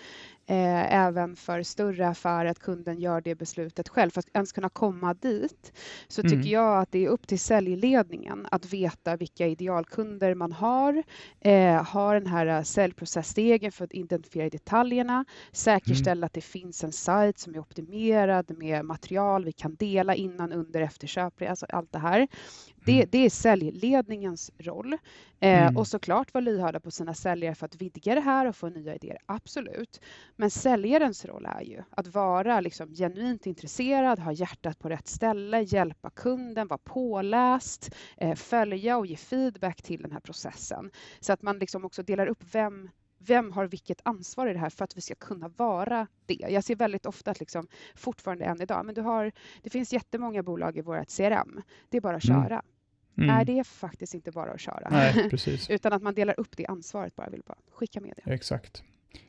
eh, 0.51 0.95
även 0.95 1.37
för 1.37 1.63
större 1.63 2.09
affärer 2.09 2.51
att 2.51 2.59
kunden 2.59 3.01
gör 3.01 3.21
det 3.21 3.35
beslutet 3.35 3.89
själv. 3.89 4.11
För 4.11 4.19
att 4.19 4.29
ens 4.35 4.53
kunna 4.53 4.69
komma 4.69 5.15
dit 5.15 5.73
så 6.09 6.21
mm. 6.21 6.31
tycker 6.31 6.51
jag 6.51 6.79
att 6.79 6.93
det 6.93 7.05
är 7.05 7.09
upp 7.09 7.27
till 7.27 7.41
säljledningen 7.41 8.47
att 8.51 8.73
veta 8.73 9.17
vilka 9.17 9.47
idealkunder 9.47 10.35
man 10.35 10.53
har, 10.53 11.03
eh, 11.41 11.85
ha 11.85 12.15
den 12.15 12.27
här 12.27 12.63
säljprocessstegen 12.63 13.73
för 13.73 13.85
att 13.85 13.95
identifiera 13.95 14.51
detaljerna, 14.51 15.25
säkerställa 15.53 16.13
mm. 16.13 16.25
att 16.25 16.33
det 16.33 16.41
finns 16.41 16.85
en 16.85 16.93
sajt 16.93 17.39
som 17.39 17.55
är 17.55 17.59
optimerad 17.59 18.59
med 18.59 18.85
material 18.85 19.45
vi 19.45 19.53
kan 19.53 19.75
dela 19.75 20.15
innan, 20.15 20.53
under, 20.53 20.81
efterköp, 20.81 21.43
alltså 21.43 21.67
allt 21.69 21.93
det 21.93 21.99
här. 21.99 22.29
Det, 22.85 22.93
mm. 22.93 23.09
det 23.13 23.19
är 23.19 23.31
säljledningens 23.31 24.51
roll. 24.59 24.93
Eh, 25.41 25.63
mm. 25.63 25.77
Och 25.77 25.87
såklart 25.87 26.35
vara 26.35 26.45
lyhörda 26.45 26.81
på 26.81 26.91
sina 26.91 27.15
säljare 27.15 27.55
för 27.55 27.67
att 27.67 27.77
vidga 27.77 28.15
det 28.15 28.21
här 28.21 28.47
och 28.47 28.57
få 28.57 28.69
nya 28.69 28.95
idéer, 28.95 29.19
absolut. 29.27 30.01
Men 30.37 30.51
säljarens 30.51 31.25
roll 31.25 31.47
är 31.47 31.61
ju 31.61 31.83
att 31.91 32.15
vara 32.15 32.61
liksom 32.61 32.95
genuint 32.95 33.47
intresserad, 33.47 34.19
ha 34.19 34.33
hjärtat 34.33 34.79
på 34.79 34.89
rätt 34.89 35.09
ställe, 35.09 35.61
hjälpa 35.61 36.11
kunden, 36.11 36.69
vara 36.69 36.81
påläst, 36.85 37.95
eh, 38.17 38.35
följa 38.35 38.99
och 38.99 39.07
ge 39.07 39.17
feedback 39.17 39.83
till 39.83 40.03
den 40.03 40.13
här 40.13 40.21
processen. 40.21 40.91
Så 41.21 41.33
att 41.33 41.43
man 41.43 41.59
liksom 41.59 41.85
också 41.85 42.03
delar 42.03 42.27
upp 42.27 42.45
vem 42.53 42.91
vem 43.27 43.53
har 43.53 43.67
vilket 43.67 44.01
ansvar 44.05 44.47
i 44.47 44.53
det 44.53 44.59
här 44.59 44.71
för 44.71 44.85
att 44.85 44.97
vi 44.97 45.01
ska 45.01 45.15
kunna 45.15 45.49
vara 45.49 46.07
det? 46.27 46.35
Jag 46.35 46.65
ser 46.65 46.77
väldigt 46.77 47.07
ofta 47.07 47.31
att 47.31 47.41
liksom, 47.41 47.67
fortfarande 47.95 48.45
än 48.45 48.63
idag, 48.63 48.87
men 48.87 48.95
du 48.95 49.01
har, 49.01 49.33
det 49.63 49.71
finns 49.71 49.93
jättemånga 49.93 50.43
bolag 50.43 50.77
i 50.77 50.81
vårt 50.81 51.17
CRM. 51.17 51.63
Det 51.89 51.97
är 51.97 52.01
bara 52.01 52.17
att 52.17 52.25
mm. 52.25 52.43
köra. 52.43 52.63
Mm. 53.19 53.31
Mm. 53.31 53.41
Är 53.41 53.45
det 53.45 53.65
faktiskt 53.65 54.15
inte 54.15 54.31
bara 54.31 54.51
att 54.51 54.61
köra? 54.61 54.89
Nej, 54.91 55.31
Utan 55.69 55.93
att 55.93 56.03
man 56.03 56.15
delar 56.15 56.41
upp 56.41 56.57
det 56.57 56.67
ansvaret 56.67 57.17
bara, 57.17 57.31
vill 57.31 57.43
bara 57.47 57.59
skicka 57.71 58.01
med 58.01 58.13
det. 58.25 58.33
Exakt. 58.33 58.83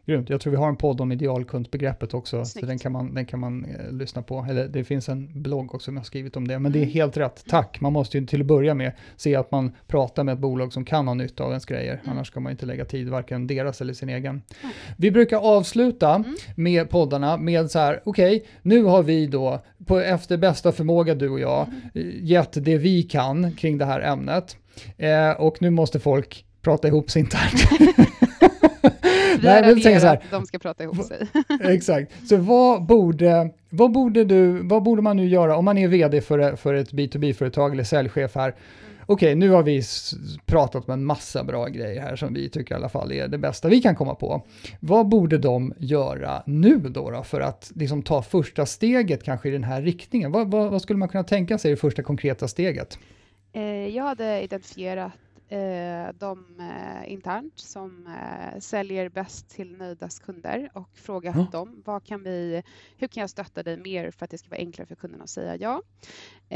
Grymt. 0.05 0.29
Jag 0.29 0.41
tror 0.41 0.51
vi 0.51 0.57
har 0.57 0.69
en 0.69 0.75
podd 0.75 1.01
om 1.01 1.11
idealkundsbegreppet 1.11 2.13
också, 2.13 2.45
Snyggt. 2.45 2.59
så 2.59 2.65
den 2.65 2.79
kan 2.79 2.91
man, 2.91 3.13
den 3.13 3.25
kan 3.25 3.39
man 3.39 3.65
eh, 3.65 3.91
lyssna 3.91 4.21
på. 4.21 4.45
Eller 4.49 4.67
det 4.67 4.83
finns 4.83 5.09
en 5.09 5.41
blogg 5.41 5.75
också 5.75 5.85
som 5.85 5.93
jag 5.93 5.99
har 5.99 6.05
skrivit 6.05 6.37
om 6.37 6.47
det, 6.47 6.53
men 6.53 6.59
mm. 6.59 6.71
det 6.71 6.79
är 6.79 6.83
mm. 6.83 6.93
helt 6.93 7.17
rätt. 7.17 7.43
Tack! 7.47 7.81
Man 7.81 7.93
måste 7.93 8.17
ju 8.17 8.25
till 8.25 8.41
att 8.41 8.47
börja 8.47 8.73
med 8.73 8.91
se 9.15 9.35
att 9.35 9.51
man 9.51 9.71
pratar 9.87 10.23
med 10.23 10.33
ett 10.33 10.39
bolag 10.39 10.73
som 10.73 10.85
kan 10.85 11.07
ha 11.07 11.13
nytta 11.13 11.43
av 11.43 11.49
ens 11.49 11.65
grejer, 11.65 11.93
mm. 11.93 12.11
annars 12.11 12.27
ska 12.27 12.39
man 12.39 12.51
inte 12.51 12.65
lägga 12.65 12.85
tid, 12.85 13.09
varken 13.09 13.47
deras 13.47 13.81
eller 13.81 13.93
sin 13.93 14.09
egen. 14.09 14.41
Mm. 14.61 14.73
Vi 14.97 15.11
brukar 15.11 15.37
avsluta 15.37 16.15
mm. 16.15 16.35
med 16.55 16.89
poddarna 16.89 17.37
med 17.37 17.71
så 17.71 17.79
här, 17.79 18.01
okej, 18.03 18.35
okay, 18.35 18.47
nu 18.61 18.83
har 18.83 19.03
vi 19.03 19.27
då 19.27 19.59
på, 19.85 19.99
efter 19.99 20.37
bästa 20.37 20.71
förmåga 20.71 21.15
du 21.15 21.29
och 21.29 21.39
jag 21.39 21.67
mm. 21.95 22.25
gett 22.25 22.65
det 22.65 22.77
vi 22.77 23.03
kan 23.03 23.51
kring 23.51 23.77
det 23.77 23.85
här 23.85 24.01
ämnet. 24.01 24.57
Eh, 24.97 25.31
och 25.31 25.61
nu 25.61 25.69
måste 25.69 25.99
folk 25.99 26.45
prata 26.61 26.87
ihop 26.87 27.11
sig 27.11 27.19
internt. 27.19 27.69
Vi 29.41 29.47
Nej, 29.47 29.61
men 29.61 29.81
tänker 29.81 29.99
så 29.99 30.07
här, 30.07 30.23
de 30.31 30.45
ska 30.45 30.59
prata 30.59 30.83
ihop 30.83 31.03
sig. 31.03 31.27
exakt. 31.61 32.27
Så 32.27 32.37
vad 32.37 32.85
borde, 32.85 33.49
vad, 33.69 33.91
borde 33.91 34.23
du, 34.23 34.67
vad 34.67 34.83
borde 34.83 35.01
man 35.01 35.17
nu 35.17 35.27
göra 35.27 35.57
om 35.57 35.65
man 35.65 35.77
är 35.77 35.87
vd 35.87 36.21
för, 36.21 36.55
för 36.55 36.73
ett 36.73 36.91
B2B-företag 36.91 37.73
eller 37.73 37.83
säljchef 37.83 38.35
här? 38.35 38.55
Okej, 39.05 39.13
okay, 39.13 39.35
nu 39.35 39.49
har 39.49 39.63
vi 39.63 39.81
pratat 40.45 40.87
om 40.87 40.93
en 40.93 41.05
massa 41.05 41.43
bra 41.43 41.67
grejer 41.67 42.01
här 42.01 42.15
som 42.15 42.33
vi 42.33 42.49
tycker 42.49 42.75
i 42.75 42.77
alla 42.77 42.89
fall 42.89 43.11
är 43.11 43.27
det 43.27 43.37
bästa 43.37 43.67
vi 43.67 43.81
kan 43.81 43.95
komma 43.95 44.15
på. 44.15 44.45
Vad 44.79 45.09
borde 45.09 45.37
de 45.37 45.73
göra 45.77 46.43
nu 46.45 46.77
då, 46.77 47.11
då 47.11 47.23
för 47.23 47.41
att 47.41 47.71
liksom 47.75 48.01
ta 48.01 48.21
första 48.21 48.65
steget 48.65 49.23
kanske 49.23 49.49
i 49.49 49.51
den 49.51 49.63
här 49.63 49.81
riktningen? 49.81 50.31
Vad, 50.31 50.51
vad, 50.51 50.71
vad 50.71 50.81
skulle 50.81 50.99
man 50.99 51.09
kunna 51.09 51.23
tänka 51.23 51.57
sig 51.57 51.71
i 51.71 51.73
det 51.73 51.81
första 51.81 52.03
konkreta 52.03 52.47
steget? 52.47 52.99
Eh, 53.53 53.63
jag 53.87 54.03
hade 54.03 54.41
identifierat 54.41 55.11
de 56.13 56.59
eh, 56.59 57.11
internt 57.11 57.59
som 57.59 58.07
eh, 58.07 58.59
säljer 58.59 59.09
bäst 59.09 59.49
till 59.49 59.77
nöjdast 59.77 60.23
kunder 60.23 60.69
och 60.73 60.89
frågat 60.93 61.35
ja. 61.35 61.47
dem 61.51 61.81
vad 61.85 62.03
kan 62.03 62.23
vi, 62.23 62.63
hur 62.97 63.07
kan 63.07 63.21
jag 63.21 63.29
stötta 63.29 63.63
dig 63.63 63.77
mer 63.77 64.11
för 64.11 64.25
att 64.25 64.31
det 64.31 64.37
ska 64.37 64.49
vara 64.49 64.59
enklare 64.59 64.87
för 64.87 64.95
kunderna 64.95 65.23
att 65.23 65.29
säga 65.29 65.55
ja. 65.55 65.81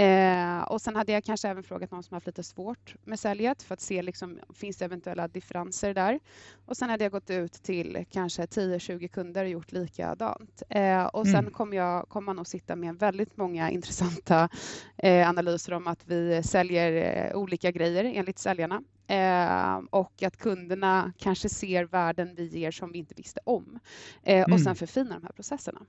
Eh, 0.02 0.62
och 0.62 0.82
sen 0.82 0.96
hade 0.96 1.12
jag 1.12 1.24
kanske 1.24 1.48
även 1.48 1.64
frågat 1.64 1.92
någon 1.92 2.04
som 2.04 2.16
haft 2.16 2.28
lite 2.28 2.44
svårt 2.44 2.96
med 3.04 3.20
säljet 3.20 3.64
för 3.64 3.74
att 3.74 3.82
se 3.82 4.02
liksom, 4.02 4.40
finns 4.54 4.78
det 4.78 4.86
eventuella 4.86 5.28
differenser 5.28 5.94
där. 5.94 6.20
Och 6.66 6.78
sen 6.78 6.90
hade 6.90 7.04
jag 7.04 7.12
gått 7.12 7.30
ut 7.30 7.54
till 7.54 8.06
kanske 8.12 8.46
10-20 8.46 9.08
kunder 9.08 9.44
och 9.44 9.50
gjort 9.50 9.72
likadant. 9.72 10.64
Eh, 10.70 11.06
och 11.06 11.26
sen 11.26 11.36
mm. 11.36 11.52
kommer 11.52 11.78
jag 11.78 12.10
kommer 12.10 12.34
nog 12.34 12.48
sitta 12.48 12.76
med 12.76 12.96
väldigt 13.00 13.38
många 13.38 13.70
intressanta 13.72 14.50
eh, 14.98 15.30
analyser 15.30 15.74
om 15.74 15.88
att 15.88 16.08
vi 16.08 16.44
säljer 16.44 16.92
eh, 16.92 17.38
olika 17.38 17.72
grejer 17.72 18.04
enligt 18.04 18.40
säljarna 18.40 18.82
Eh, 19.08 19.78
och 19.90 20.24
att 20.24 20.38
kunderna 20.38 21.14
kanske 21.18 21.50
ser 21.50 21.84
värden 21.84 22.30
vi 22.36 22.48
ger 22.48 22.72
som 22.72 22.92
vi 22.92 23.00
inte 23.00 23.14
visste 23.18 23.40
om. 23.44 23.80
Eh, 24.24 24.42
och 24.42 24.48
mm. 24.48 24.60
sen 24.60 24.76
förfina 24.76 25.14
de 25.14 25.24
här 25.24 25.32
processerna. 25.32 25.82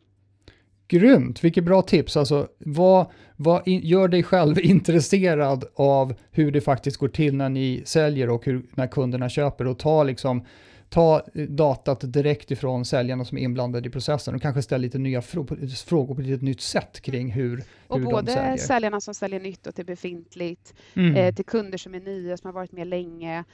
Grymt, 0.88 1.44
vilket 1.44 1.64
bra 1.64 1.82
tips. 1.82 2.16
Alltså, 2.16 2.48
vad, 2.58 3.06
vad 3.36 3.68
in, 3.68 3.80
gör 3.80 4.08
dig 4.08 4.22
själv 4.22 4.58
intresserad 4.62 5.64
av 5.74 6.14
hur 6.30 6.50
det 6.50 6.60
faktiskt 6.60 6.96
går 6.96 7.08
till 7.08 7.36
när 7.36 7.48
ni 7.48 7.82
säljer 7.84 8.30
och 8.30 8.46
hur, 8.46 8.62
när 8.74 8.86
kunderna 8.86 9.28
köper 9.28 9.66
och 9.66 9.78
ta 9.78 10.02
liksom 10.02 10.44
ta 10.88 11.22
datat 11.48 12.12
direkt 12.12 12.50
ifrån 12.50 12.84
säljarna 12.84 13.24
som 13.24 13.38
är 13.38 13.42
inblandade 13.42 13.88
i 13.88 13.90
processen 13.90 14.34
och 14.34 14.42
kanske 14.42 14.62
ställa 14.62 14.78
lite 14.78 14.98
nya 14.98 15.22
frågor 15.22 16.14
på 16.14 16.20
ett 16.20 16.42
nytt 16.42 16.60
sätt 16.60 17.00
kring 17.00 17.32
hur, 17.32 17.64
och 17.86 17.98
hur 17.98 18.06
både 18.06 18.26
de 18.26 18.32
säljer. 18.32 18.56
säljarna 18.56 19.00
som 19.00 19.14
säljer 19.14 19.40
nytt 19.40 19.66
och 19.66 19.74
till 19.74 19.86
befintligt, 19.86 20.74
mm. 20.94 21.16
eh, 21.16 21.34
till 21.34 21.44
kunder 21.44 21.78
som 21.78 21.94
är 21.94 22.00
nya, 22.00 22.36
som 22.36 22.48
har 22.48 22.52
varit 22.52 22.72
med 22.72 22.86
länge. 22.86 23.44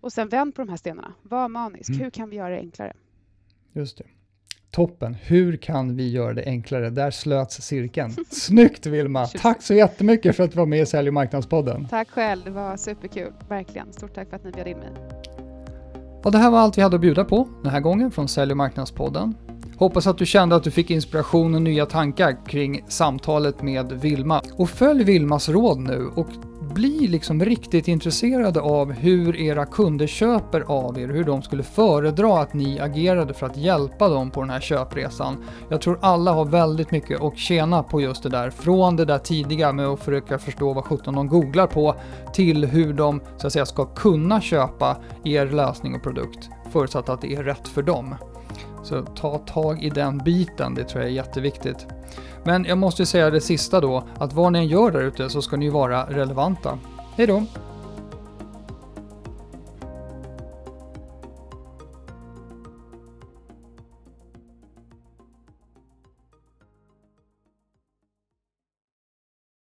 Och 0.00 0.12
sen 0.12 0.28
vänd 0.28 0.54
på 0.54 0.62
de 0.62 0.68
här 0.68 0.76
stenarna. 0.76 1.14
Var 1.22 1.48
manisk. 1.48 1.90
Mm. 1.90 2.02
Hur 2.02 2.10
kan 2.10 2.30
vi 2.30 2.36
göra 2.36 2.50
det 2.50 2.60
enklare? 2.60 2.92
Just 3.72 3.98
det. 3.98 4.04
Toppen. 4.70 5.14
Hur 5.14 5.56
kan 5.56 5.96
vi 5.96 6.10
göra 6.10 6.34
det 6.34 6.44
enklare? 6.44 6.90
Där 6.90 7.10
slöts 7.10 7.62
cirkeln. 7.62 8.10
Snyggt 8.30 8.86
Vilma! 8.86 9.26
Tack 9.26 9.62
så 9.62 9.74
jättemycket 9.74 10.36
för 10.36 10.44
att 10.44 10.52
du 10.52 10.58
var 10.58 10.66
med 10.66 10.80
i 10.80 10.86
Sälj 10.86 11.08
och 11.08 11.14
marknadspodden. 11.14 11.88
Tack 11.88 12.10
själv, 12.10 12.44
det 12.44 12.50
var 12.50 12.76
superkul. 12.76 13.32
Verkligen. 13.48 13.92
Stort 13.92 14.14
tack 14.14 14.28
för 14.28 14.36
att 14.36 14.44
ni 14.44 14.52
bjöd 14.52 14.68
in 14.68 14.78
mig. 14.78 14.90
Och 16.24 16.32
det 16.32 16.38
här 16.38 16.50
var 16.50 16.58
allt 16.58 16.78
vi 16.78 16.82
hade 16.82 16.96
att 16.96 17.00
bjuda 17.00 17.24
på 17.24 17.48
den 17.62 17.72
här 17.72 17.80
gången 17.80 18.10
från 18.10 18.28
Sälj 18.28 18.50
och 18.50 18.56
marknadspodden. 18.56 19.34
Hoppas 19.76 20.06
att 20.06 20.18
du 20.18 20.26
kände 20.26 20.56
att 20.56 20.64
du 20.64 20.70
fick 20.70 20.90
inspiration 20.90 21.54
och 21.54 21.62
nya 21.62 21.86
tankar 21.86 22.46
kring 22.46 22.84
samtalet 22.88 23.62
med 23.62 23.92
Vilma. 23.92 24.42
Och 24.56 24.70
följ 24.70 25.04
Vilmas 25.04 25.48
råd 25.48 25.78
nu 25.78 26.10
och 26.16 26.28
bli 26.70 27.08
liksom 27.08 27.44
riktigt 27.44 27.88
intresserade 27.88 28.60
av 28.60 28.92
hur 28.92 29.36
era 29.36 29.66
kunder 29.66 30.06
köper 30.06 30.60
av 30.60 30.98
er, 30.98 31.08
hur 31.08 31.24
de 31.24 31.42
skulle 31.42 31.62
föredra 31.62 32.40
att 32.40 32.54
ni 32.54 32.80
agerade 32.80 33.34
för 33.34 33.46
att 33.46 33.56
hjälpa 33.56 34.08
dem 34.08 34.30
på 34.30 34.40
den 34.40 34.50
här 34.50 34.60
köpresan. 34.60 35.44
Jag 35.68 35.80
tror 35.80 35.98
alla 36.02 36.32
har 36.32 36.44
väldigt 36.44 36.90
mycket 36.90 37.20
att 37.20 37.38
tjäna 37.38 37.82
på 37.82 38.00
just 38.00 38.22
det 38.22 38.28
där, 38.28 38.50
från 38.50 38.96
det 38.96 39.04
där 39.04 39.18
tidiga 39.18 39.72
med 39.72 39.86
att 39.86 40.00
försöka 40.00 40.38
förstå 40.38 40.72
vad 40.72 40.84
17 40.84 41.14
de 41.14 41.28
googlar 41.28 41.66
på, 41.66 41.94
till 42.32 42.64
hur 42.64 42.92
de 42.92 43.20
så 43.36 43.46
att 43.46 43.52
säga 43.52 43.66
ska 43.66 43.84
kunna 43.84 44.40
köpa 44.40 44.96
er 45.24 45.46
lösning 45.46 45.94
och 45.94 46.02
produkt, 46.02 46.50
förutsatt 46.72 47.08
att 47.08 47.20
det 47.20 47.34
är 47.34 47.42
rätt 47.42 47.68
för 47.68 47.82
dem. 47.82 48.14
Så 48.82 49.02
ta 49.02 49.38
tag 49.38 49.82
i 49.82 49.90
den 49.90 50.18
biten, 50.18 50.74
det 50.74 50.84
tror 50.84 51.02
jag 51.02 51.10
är 51.10 51.14
jätteviktigt. 51.14 51.86
Men 52.44 52.64
jag 52.64 52.78
måste 52.78 53.06
säga 53.06 53.30
det 53.30 53.40
sista 53.40 53.80
då, 53.80 54.04
att 54.18 54.32
vad 54.32 54.52
ni 54.52 54.58
än 54.58 54.66
gör 54.66 54.90
där 54.90 55.00
ute 55.00 55.30
så 55.30 55.42
ska 55.42 55.56
ni 55.56 55.68
vara 55.68 56.04
relevanta. 56.04 56.78
Hej 57.16 57.26
då! 57.26 57.42